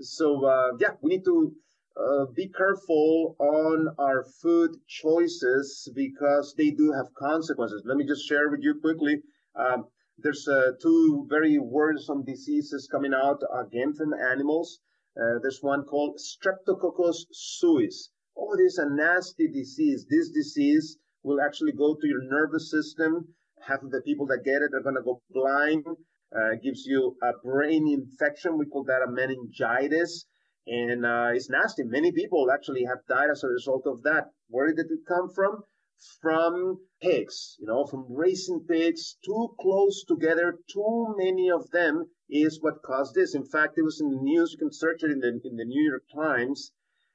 So 0.00 0.44
uh, 0.44 0.72
yeah, 0.78 0.90
we 1.00 1.16
need 1.16 1.24
to 1.24 1.54
uh, 1.96 2.26
be 2.34 2.48
careful 2.48 3.36
on 3.38 3.88
our 3.98 4.24
food 4.42 4.70
choices 4.88 5.88
because 5.94 6.54
they 6.56 6.70
do 6.70 6.92
have 6.92 7.14
consequences. 7.14 7.82
Let 7.84 7.96
me 7.96 8.06
just 8.06 8.28
share 8.28 8.50
with 8.50 8.60
you 8.62 8.80
quickly. 8.80 9.22
Um, 9.54 9.86
there's 10.18 10.46
uh, 10.48 10.72
two 10.80 11.26
very 11.28 11.58
worrisome 11.58 12.24
diseases 12.24 12.88
coming 12.90 13.14
out 13.14 13.42
again 13.52 13.94
from 13.94 14.12
animals. 14.14 14.80
Uh, 15.16 15.38
there's 15.42 15.62
one 15.62 15.84
called 15.84 16.18
Streptococcus 16.18 17.26
suis 17.32 18.10
oh, 18.36 18.56
this 18.56 18.72
is 18.74 18.78
a 18.78 18.88
nasty 18.90 19.48
disease. 19.48 20.06
This 20.08 20.30
disease 20.30 20.98
will 21.22 21.40
actually 21.40 21.72
go 21.72 21.94
to 21.94 22.06
your 22.06 22.22
nervous 22.24 22.70
system. 22.70 23.28
Half 23.60 23.82
of 23.82 23.90
the 23.90 24.02
people 24.02 24.26
that 24.26 24.44
get 24.44 24.62
it 24.62 24.74
are 24.74 24.82
going 24.82 24.96
to 24.96 25.02
go 25.02 25.22
blind. 25.30 25.84
Uh, 26.34 26.56
gives 26.62 26.84
you 26.84 27.16
a 27.22 27.30
brain 27.44 27.86
infection. 27.86 28.58
We 28.58 28.66
call 28.66 28.84
that 28.84 29.02
a 29.06 29.10
meningitis. 29.10 30.26
And 30.66 31.04
uh, 31.04 31.32
it's 31.34 31.50
nasty. 31.50 31.82
Many 31.84 32.12
people 32.12 32.50
actually 32.50 32.84
have 32.84 33.04
died 33.08 33.28
as 33.30 33.44
a 33.44 33.48
result 33.48 33.86
of 33.86 34.02
that. 34.04 34.30
Where 34.48 34.72
did 34.72 34.90
it 34.90 35.06
come 35.06 35.28
from? 35.34 35.62
From 36.20 36.80
pigs, 37.00 37.56
you 37.60 37.66
know, 37.66 37.86
from 37.86 38.06
racing 38.10 38.66
pigs, 38.68 39.16
too 39.24 39.54
close 39.60 40.04
together, 40.04 40.58
too 40.70 41.14
many 41.16 41.50
of 41.50 41.70
them 41.70 42.10
is 42.28 42.60
what 42.60 42.82
caused 42.82 43.14
this. 43.14 43.34
In 43.34 43.44
fact, 43.44 43.78
it 43.78 43.82
was 43.82 44.00
in 44.00 44.10
the 44.10 44.20
news. 44.20 44.52
You 44.52 44.58
can 44.58 44.72
search 44.72 45.02
it 45.02 45.10
in 45.10 45.20
the, 45.20 45.40
in 45.44 45.56
the 45.56 45.64
New 45.64 45.82
York 45.82 46.04
Times 46.14 46.72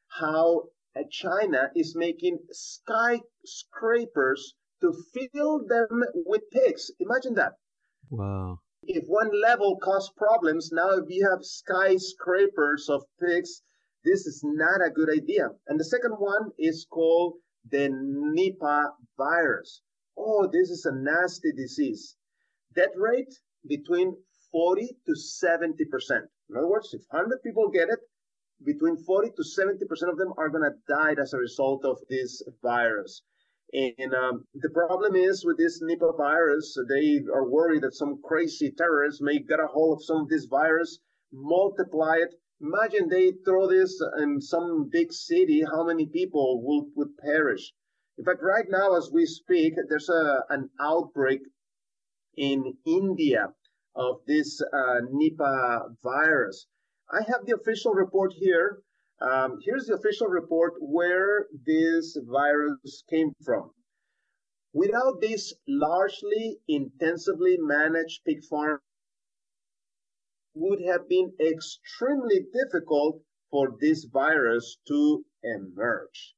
how 0.07 0.69
China 1.11 1.69
is 1.75 1.95
making 1.95 2.39
skyscrapers 2.51 4.55
to 4.81 4.91
fill 5.13 5.65
them 5.67 6.03
with 6.25 6.49
pigs. 6.51 6.89
Imagine 6.99 7.35
that. 7.35 7.53
Wow. 8.09 8.59
If 8.91 9.03
one 9.05 9.29
level 9.39 9.77
caused 9.77 10.15
problems, 10.15 10.71
now 10.71 10.89
if 10.97 11.05
you 11.09 11.29
have 11.29 11.45
skyscrapers 11.45 12.89
of 12.89 13.05
pigs, 13.19 13.61
this 14.03 14.25
is 14.25 14.41
not 14.43 14.81
a 14.83 14.89
good 14.89 15.11
idea. 15.15 15.49
And 15.67 15.79
the 15.79 15.85
second 15.85 16.13
one 16.13 16.49
is 16.57 16.87
called 16.89 17.35
the 17.69 17.89
Nipah 17.89 18.89
virus. 19.15 19.81
Oh, 20.17 20.47
this 20.47 20.71
is 20.71 20.85
a 20.85 20.91
nasty 20.91 21.51
disease. 21.51 22.17
Death 22.73 22.95
rate 22.95 23.31
between 23.67 24.17
40 24.51 24.97
to 25.05 25.11
70%. 25.11 26.27
In 26.49 26.57
other 26.57 26.67
words, 26.67 26.91
if 26.91 27.03
100 27.11 27.43
people 27.43 27.69
get 27.69 27.89
it, 27.89 27.99
between 28.65 28.97
40 28.97 29.33
to 29.37 29.43
70 29.43 29.85
percent 29.85 30.11
of 30.11 30.17
them 30.17 30.33
are 30.35 30.49
going 30.49 30.63
to 30.63 30.75
die 30.87 31.13
as 31.21 31.33
a 31.33 31.37
result 31.37 31.85
of 31.85 31.99
this 32.09 32.41
virus. 32.63 33.21
And 33.71 34.13
um, 34.15 34.45
the 34.55 34.69
problem 34.69 35.15
is 35.15 35.45
with 35.45 35.57
this 35.57 35.81
Nipah 35.83 36.17
virus, 36.17 36.75
they 36.89 37.19
are 37.31 37.47
worried 37.47 37.83
that 37.83 37.93
some 37.93 38.19
crazy 38.23 38.71
terrorists 38.71 39.21
may 39.21 39.39
get 39.39 39.59
a 39.59 39.67
hold 39.67 39.97
of 39.97 40.03
some 40.03 40.21
of 40.21 40.29
this 40.29 40.45
virus, 40.45 40.99
multiply 41.31 42.15
it. 42.17 42.33
Imagine 42.61 43.07
they 43.07 43.31
throw 43.45 43.67
this 43.67 44.01
in 44.17 44.41
some 44.41 44.89
big 44.91 45.13
city, 45.13 45.61
how 45.61 45.83
many 45.83 46.07
people 46.07 46.63
will, 46.63 46.87
would 46.95 47.15
perish? 47.17 47.71
In 48.17 48.25
fact, 48.25 48.41
right 48.41 48.65
now, 48.69 48.97
as 48.97 49.11
we 49.13 49.25
speak, 49.25 49.75
there's 49.87 50.09
a, 50.09 50.43
an 50.49 50.69
outbreak 50.81 51.41
in 52.35 52.75
India 52.85 53.53
of 53.95 54.21
this 54.25 54.61
uh, 54.61 55.01
Nipah 55.13 55.95
virus. 56.03 56.65
I 57.11 57.21
have 57.27 57.45
the 57.45 57.55
official 57.55 57.93
report 57.93 58.33
here. 58.33 58.81
Um, 59.21 59.59
here's 59.65 59.87
the 59.87 59.95
official 59.95 60.27
report 60.27 60.73
where 60.79 61.47
this 61.65 62.17
virus 62.25 63.03
came 63.09 63.33
from. 63.43 63.71
Without 64.73 65.19
this 65.19 65.53
largely 65.67 66.59
intensively 66.67 67.57
managed 67.59 68.23
pig 68.25 68.43
farm, 68.49 68.79
would 70.53 70.81
have 70.81 71.07
been 71.07 71.31
extremely 71.39 72.45
difficult 72.53 73.21
for 73.51 73.77
this 73.79 74.05
virus 74.05 74.77
to 74.87 75.25
emerge. 75.43 76.35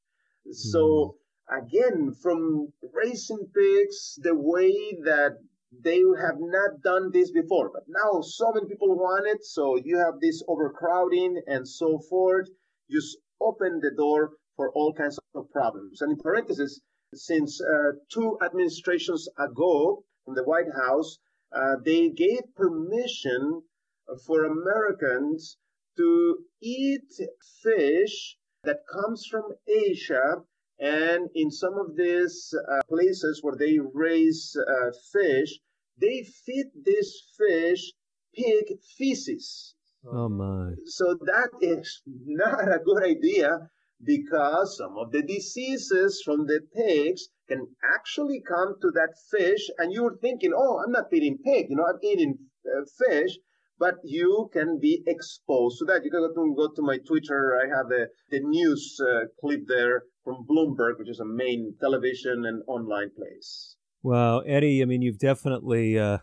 Mm. 0.47 0.53
So 0.53 1.17
again, 1.49 2.13
from 2.21 2.73
raising 2.93 3.49
pigs, 3.55 4.19
the 4.21 4.35
way 4.35 4.97
that 5.03 5.37
they 5.83 5.99
have 6.19 6.39
not 6.39 6.81
done 6.83 7.11
this 7.11 7.31
before, 7.31 7.69
but 7.73 7.83
now 7.87 8.21
so 8.21 8.51
many 8.53 8.67
people 8.67 8.95
want 8.95 9.27
it. 9.27 9.43
So 9.43 9.77
you 9.77 9.97
have 9.97 10.19
this 10.19 10.43
overcrowding 10.47 11.41
and 11.47 11.67
so 11.67 11.99
forth. 12.09 12.49
Just 12.91 13.17
open 13.39 13.79
the 13.79 13.91
door 13.91 14.31
for 14.55 14.71
all 14.73 14.93
kinds 14.93 15.19
of 15.33 15.49
problems. 15.51 16.01
And 16.01 16.11
in 16.11 16.17
parentheses, 16.17 16.81
since 17.13 17.61
uh, 17.61 17.93
two 18.09 18.37
administrations 18.43 19.27
ago 19.37 20.03
in 20.27 20.33
the 20.33 20.43
White 20.43 20.71
House, 20.75 21.17
uh, 21.51 21.75
they 21.83 22.09
gave 22.09 22.41
permission 22.55 23.63
for 24.25 24.45
Americans 24.45 25.57
to 25.97 26.37
eat 26.61 27.11
fish 27.63 28.37
that 28.63 28.79
comes 28.91 29.25
from 29.25 29.53
Asia 29.67 30.43
and 30.81 31.29
in 31.35 31.51
some 31.51 31.77
of 31.77 31.95
these 31.95 32.55
uh, 32.57 32.81
places 32.89 33.43
where 33.43 33.55
they 33.55 33.77
raise 33.93 34.57
uh, 34.57 34.91
fish, 35.13 35.59
they 35.99 36.23
feed 36.23 36.71
this 36.83 37.21
fish 37.37 37.93
pig 38.33 38.79
feces. 38.97 39.75
Oh 40.05 40.29
my. 40.29 40.71
So 40.85 41.17
that 41.25 41.49
is 41.61 42.01
not 42.05 42.67
a 42.67 42.79
good 42.79 43.03
idea 43.03 43.69
because 44.03 44.77
some 44.77 44.97
of 44.97 45.11
the 45.11 45.21
diseases 45.21 46.21
from 46.25 46.47
the 46.47 46.61
pigs 46.75 47.29
can 47.47 47.67
actually 47.95 48.41
come 48.47 48.75
to 48.81 48.91
that 48.91 49.13
fish 49.29 49.69
and 49.77 49.93
you're 49.93 50.17
thinking, 50.17 50.53
oh, 50.55 50.81
I'm 50.83 50.91
not 50.91 51.13
eating 51.13 51.37
pig, 51.43 51.67
you 51.69 51.75
know, 51.75 51.85
I'm 51.85 51.99
eating 52.03 52.37
uh, 52.65 52.85
fish. 53.05 53.37
but 53.81 53.95
you 54.03 54.47
can 54.53 54.79
be 54.79 55.03
exposed 55.07 55.79
to 55.79 55.85
that. 55.85 56.05
You 56.05 56.11
can 56.11 56.21
go 56.21 56.29
to, 56.29 56.55
go 56.55 56.69
to 56.75 56.81
my 56.83 56.99
Twitter. 56.99 57.57
I 57.57 57.65
have 57.75 57.89
the, 57.89 58.09
the 58.29 58.39
news 58.39 58.95
uh, 59.01 59.25
clip 59.39 59.61
there 59.67 60.03
from 60.23 60.45
Bloomberg, 60.47 60.99
which 60.99 61.09
is 61.09 61.19
a 61.19 61.25
main 61.25 61.73
television 61.81 62.45
and 62.45 62.61
online 62.67 63.09
place. 63.17 63.75
Well, 64.03 64.43
Eddie, 64.45 64.83
I 64.83 64.85
mean, 64.85 65.01
you've 65.01 65.17
definitely 65.17 65.97
uh, 65.97 66.19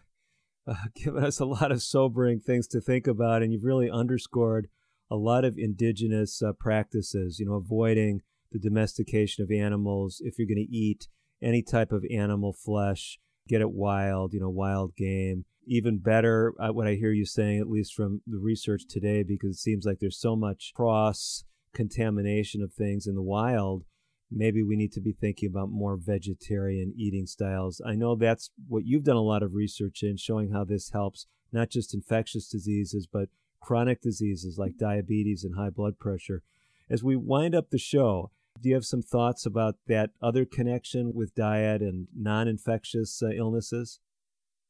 uh, 0.69 0.75
given 0.95 1.25
us 1.25 1.41
a 1.41 1.45
lot 1.45 1.73
of 1.73 1.83
sobering 1.83 2.41
things 2.41 2.67
to 2.69 2.81
think 2.81 3.07
about, 3.07 3.43
and 3.43 3.53
you've 3.53 3.65
really 3.65 3.91
underscored 3.91 4.69
a 5.11 5.17
lot 5.17 5.45
of 5.45 5.57
indigenous 5.57 6.43
uh, 6.43 6.53
practices, 6.53 7.39
you 7.39 7.47
know, 7.47 7.55
avoiding 7.55 8.21
the 8.53 8.59
domestication 8.59 9.43
of 9.43 9.51
animals. 9.51 10.21
If 10.23 10.39
you're 10.39 10.49
going 10.49 10.67
to 10.67 10.77
eat 10.77 11.09
any 11.43 11.63
type 11.63 11.93
of 11.93 12.05
animal 12.11 12.53
flesh, 12.53 13.19
get 13.49 13.61
it 13.61 13.71
wild, 13.71 14.35
you 14.35 14.41
know, 14.41 14.51
wild 14.51 14.95
game 14.97 15.45
even 15.69 15.99
better 15.99 16.55
uh, 16.59 16.73
what 16.73 16.87
I 16.87 16.95
hear 16.95 17.13
you 17.13 17.27
saying, 17.27 17.61
at 17.61 17.69
least 17.69 17.95
from 17.95 18.23
the 18.27 18.39
research 18.39 18.83
today, 18.89 19.23
because 19.23 19.57
it 19.57 19.61
seems 19.61 19.85
like 19.85 19.99
there's 20.01 20.19
so 20.19 20.35
much 20.35 20.73
cross 20.75 21.45
contamination 21.75 22.63
of 22.63 22.73
things 22.73 23.07
in 23.07 23.15
the 23.15 23.23
wild. 23.23 23.85
Maybe 24.31 24.63
we 24.63 24.77
need 24.77 24.93
to 24.93 25.01
be 25.01 25.13
thinking 25.13 25.49
about 25.49 25.71
more 25.71 25.97
vegetarian 25.97 26.93
eating 26.97 27.27
styles. 27.27 27.81
I 27.85 27.95
know 27.95 28.15
that's 28.15 28.51
what 28.69 28.85
you've 28.85 29.05
done 29.05 29.17
a 29.17 29.23
lot 29.23 29.43
of 29.43 29.55
research 29.55 30.03
in, 30.03 30.17
showing 30.17 30.53
how 30.53 30.65
this 30.65 30.91
helps 30.91 31.27
not 31.51 31.71
just 31.71 31.95
infectious 31.95 32.49
diseases, 32.49 33.07
but 33.11 33.31
chronic 33.61 34.03
diseases 34.03 34.59
like 34.59 34.77
diabetes 34.77 35.45
and 35.45 35.57
high 35.57 35.71
blood 35.71 35.99
pressure. 35.99 36.43
As 36.91 37.03
we 37.03 37.17
wind 37.17 37.55
up 37.55 37.71
the 37.71 37.79
show, 37.79 38.31
do 38.61 38.69
you 38.69 38.75
have 38.75 38.85
some 38.85 39.03
thoughts 39.03 39.47
about 39.47 39.77
that 39.87 40.11
other 40.21 40.45
connection 40.45 41.15
with 41.15 41.35
diet 41.35 41.81
and 41.81 42.09
non 42.15 42.49
infectious 42.49 43.23
uh, 43.23 43.31
illnesses? 43.31 44.01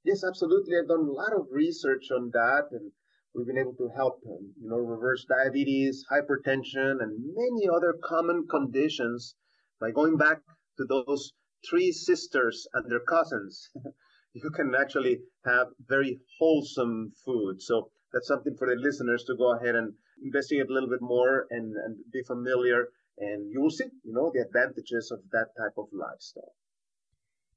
Yes, 0.04 0.22
absolutely. 0.24 0.74
I've 0.76 0.88
done 0.88 1.00
a 1.08 1.12
lot 1.12 1.32
of 1.32 1.46
research 1.50 2.10
on 2.14 2.30
that, 2.32 2.68
and 2.72 2.92
we've 3.34 3.46
been 3.46 3.58
able 3.58 3.74
to 3.74 3.90
help, 3.96 4.20
you 4.24 4.68
know, 4.68 4.76
reverse 4.76 5.26
diabetes, 5.28 6.04
hypertension, 6.10 7.02
and 7.02 7.34
many 7.34 7.68
other 7.68 7.94
common 8.02 8.46
conditions 8.48 9.34
by 9.80 9.90
going 9.90 10.16
back 10.16 10.38
to 10.76 10.84
those 10.84 11.32
three 11.68 11.92
sisters 11.92 12.66
and 12.74 12.90
their 12.90 13.00
cousins. 13.00 13.68
you 14.34 14.50
can 14.50 14.74
actually 14.78 15.20
have 15.44 15.68
very 15.86 16.18
wholesome 16.38 17.12
food. 17.24 17.60
So 17.60 17.90
that's 18.12 18.28
something 18.28 18.54
for 18.56 18.68
the 18.68 18.80
listeners 18.80 19.24
to 19.24 19.36
go 19.36 19.56
ahead 19.56 19.74
and 19.74 19.94
investigate 20.22 20.68
a 20.68 20.72
little 20.72 20.88
bit 20.88 21.02
more 21.02 21.46
and, 21.50 21.74
and 21.76 21.96
be 22.12 22.22
familiar. 22.22 22.88
And 23.18 23.50
you 23.50 23.60
will 23.60 23.70
see, 23.70 23.84
you 24.04 24.12
know, 24.12 24.30
the 24.32 24.42
advantages 24.42 25.10
of 25.10 25.20
that 25.32 25.48
type 25.58 25.76
of 25.76 25.86
lifestyle. 25.92 26.54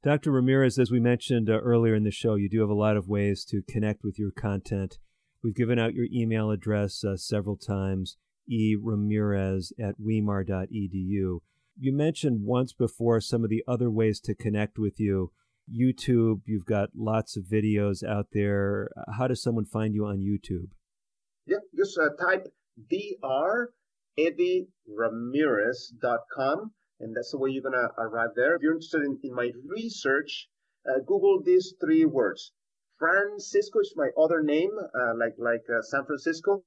Dr. 0.03 0.31
Ramirez, 0.31 0.79
as 0.79 0.89
we 0.89 0.99
mentioned 0.99 1.47
uh, 1.47 1.59
earlier 1.59 1.93
in 1.93 2.03
the 2.03 2.11
show, 2.11 2.33
you 2.33 2.49
do 2.49 2.61
have 2.61 2.69
a 2.69 2.73
lot 2.73 2.97
of 2.97 3.07
ways 3.07 3.45
to 3.45 3.61
connect 3.69 4.03
with 4.03 4.17
your 4.17 4.31
content. 4.31 4.97
We've 5.43 5.55
given 5.55 5.77
out 5.77 5.93
your 5.93 6.07
email 6.11 6.49
address 6.49 7.03
uh, 7.03 7.17
several 7.17 7.55
times, 7.55 8.17
eramirez 8.51 9.71
at 9.79 9.95
weimar.edu. 9.99 11.39
You 11.83 11.91
mentioned 11.91 12.45
once 12.45 12.73
before 12.73 13.19
some 13.21 13.43
of 13.43 13.49
the 13.49 13.63
other 13.67 13.89
ways 13.89 14.19
to 14.21 14.35
connect 14.35 14.77
with 14.77 14.99
you. 14.99 15.31
YouTube, 15.67 16.41
you've 16.45 16.65
got 16.65 16.89
lots 16.95 17.35
of 17.35 17.45
videos 17.45 18.07
out 18.07 18.27
there. 18.33 18.91
How 19.17 19.27
does 19.27 19.41
someone 19.41 19.65
find 19.65 19.95
you 19.95 20.05
on 20.05 20.19
YouTube? 20.19 20.69
Yeah, 21.47 21.57
just 21.75 21.97
uh, 21.97 22.09
type 22.23 22.45
Dr. 22.87 23.73
Eddie 24.15 24.67
Ramirez.com 24.87 26.71
and 27.01 27.15
that's 27.15 27.31
the 27.31 27.39
way 27.39 27.49
you're 27.49 27.63
going 27.63 27.73
to 27.73 27.89
arrive 27.97 28.29
there. 28.35 28.55
If 28.55 28.61
you're 28.61 28.73
interested 28.73 29.01
in, 29.01 29.17
in 29.23 29.33
my 29.33 29.49
research, 29.67 30.47
uh, 30.87 30.99
Google 30.99 31.41
these 31.43 31.73
three 31.81 32.05
words. 32.05 32.51
Francisco 32.99 33.79
is 33.79 33.93
my 33.95 34.09
other 34.21 34.43
name, 34.43 34.69
uh, 34.77 35.13
like 35.17 35.33
like 35.39 35.65
uh, 35.67 35.81
San 35.81 36.05
Francisco. 36.05 36.63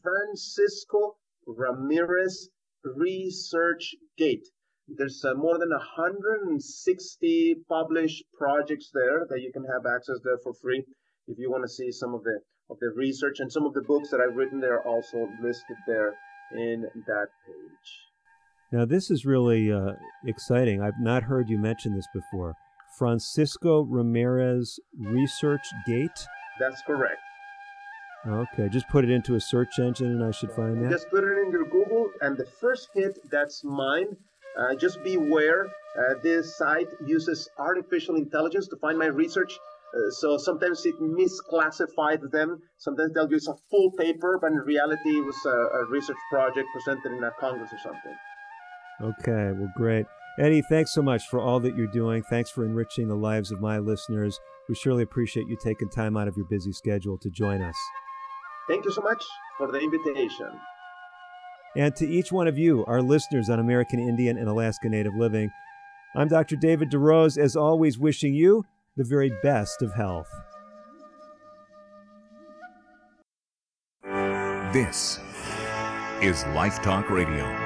Francisco 0.00 1.16
Ramirez 1.44 2.50
Research 2.84 3.94
Gate. 4.18 4.46
There's 4.86 5.24
uh, 5.24 5.34
more 5.34 5.58
than 5.58 5.70
160 5.70 7.54
published 7.68 8.24
projects 8.36 8.90
there 8.92 9.26
that 9.30 9.40
you 9.40 9.50
can 9.52 9.64
have 9.64 9.86
access 9.86 10.18
there 10.22 10.38
for 10.42 10.52
free 10.60 10.84
if 11.26 11.38
you 11.38 11.50
want 11.50 11.64
to 11.64 11.68
see 11.68 11.90
some 11.90 12.14
of 12.14 12.22
the 12.22 12.40
of 12.70 12.78
the 12.80 12.90
research 12.96 13.40
and 13.40 13.50
some 13.52 13.64
of 13.66 13.74
the 13.74 13.82
books 13.82 14.10
that 14.10 14.20
I've 14.20 14.36
written 14.36 14.60
there 14.60 14.74
are 14.74 14.86
also 14.86 15.28
listed 15.42 15.76
there 15.86 16.14
in 16.52 16.82
that 17.06 17.26
page. 17.46 17.90
Now, 18.72 18.84
this 18.84 19.10
is 19.10 19.26
really 19.26 19.70
uh, 19.70 19.92
exciting. 20.26 20.82
I've 20.82 21.00
not 21.00 21.24
heard 21.24 21.48
you 21.48 21.58
mention 21.58 21.94
this 21.94 22.08
before. 22.14 22.54
Francisco 22.98 23.82
Ramirez 23.82 24.78
Research 24.98 25.66
Gate? 25.86 26.26
That's 26.58 26.82
correct. 26.82 27.20
Okay, 28.26 28.68
just 28.70 28.88
put 28.88 29.04
it 29.04 29.10
into 29.10 29.34
a 29.34 29.40
search 29.40 29.78
engine 29.78 30.06
and 30.06 30.24
I 30.24 30.30
should 30.30 30.50
find 30.52 30.82
that? 30.82 30.90
Just 30.90 31.10
put 31.10 31.24
it 31.24 31.36
in 31.44 31.50
your 31.50 31.64
Google, 31.64 31.83
and 32.24 32.36
the 32.38 32.46
first 32.60 32.88
hit, 32.94 33.18
that's 33.30 33.62
mine. 33.64 34.16
Uh, 34.58 34.74
just 34.74 35.02
beware, 35.02 35.66
uh, 35.66 36.14
this 36.22 36.56
site 36.56 36.88
uses 37.04 37.48
artificial 37.58 38.16
intelligence 38.16 38.68
to 38.68 38.76
find 38.76 38.98
my 38.98 39.06
research. 39.06 39.52
Uh, 39.52 40.10
so 40.10 40.38
sometimes 40.38 40.86
it 40.86 40.94
misclassifies 41.00 42.30
them. 42.30 42.58
Sometimes 42.78 43.12
they'll 43.12 43.30
use 43.30 43.48
a 43.48 43.54
full 43.70 43.90
paper, 43.98 44.38
but 44.40 44.52
in 44.52 44.58
reality, 44.58 45.10
it 45.10 45.24
was 45.24 45.36
a, 45.46 45.58
a 45.80 45.84
research 45.90 46.16
project 46.30 46.68
presented 46.72 47.12
in 47.12 47.24
a 47.24 47.30
congress 47.38 47.70
or 47.72 47.78
something. 47.82 48.16
Okay, 49.02 49.52
well, 49.58 49.72
great. 49.76 50.06
Eddie, 50.38 50.62
thanks 50.68 50.94
so 50.94 51.02
much 51.02 51.22
for 51.28 51.40
all 51.40 51.60
that 51.60 51.76
you're 51.76 51.86
doing. 51.88 52.22
Thanks 52.30 52.50
for 52.50 52.64
enriching 52.64 53.08
the 53.08 53.16
lives 53.16 53.52
of 53.52 53.60
my 53.60 53.78
listeners. 53.78 54.38
We 54.68 54.74
surely 54.74 55.02
appreciate 55.02 55.46
you 55.46 55.56
taking 55.62 55.90
time 55.90 56.16
out 56.16 56.28
of 56.28 56.36
your 56.36 56.46
busy 56.46 56.72
schedule 56.72 57.18
to 57.18 57.30
join 57.30 57.60
us. 57.60 57.76
Thank 58.68 58.84
you 58.84 58.92
so 58.92 59.02
much 59.02 59.22
for 59.58 59.70
the 59.70 59.78
invitation. 59.78 60.48
And 61.76 61.94
to 61.96 62.06
each 62.06 62.30
one 62.30 62.46
of 62.46 62.56
you, 62.56 62.84
our 62.86 63.02
listeners 63.02 63.50
on 63.50 63.58
American 63.58 63.98
Indian 63.98 64.38
and 64.38 64.48
Alaska 64.48 64.88
Native 64.88 65.14
Living, 65.16 65.50
I'm 66.14 66.28
Dr. 66.28 66.54
David 66.54 66.90
DeRose, 66.90 67.36
as 67.36 67.56
always, 67.56 67.98
wishing 67.98 68.32
you 68.32 68.64
the 68.96 69.02
very 69.02 69.32
best 69.42 69.82
of 69.82 69.92
health. 69.92 70.30
This 74.72 75.18
is 76.22 76.44
Life 76.54 76.80
Talk 76.82 77.10
Radio. 77.10 77.63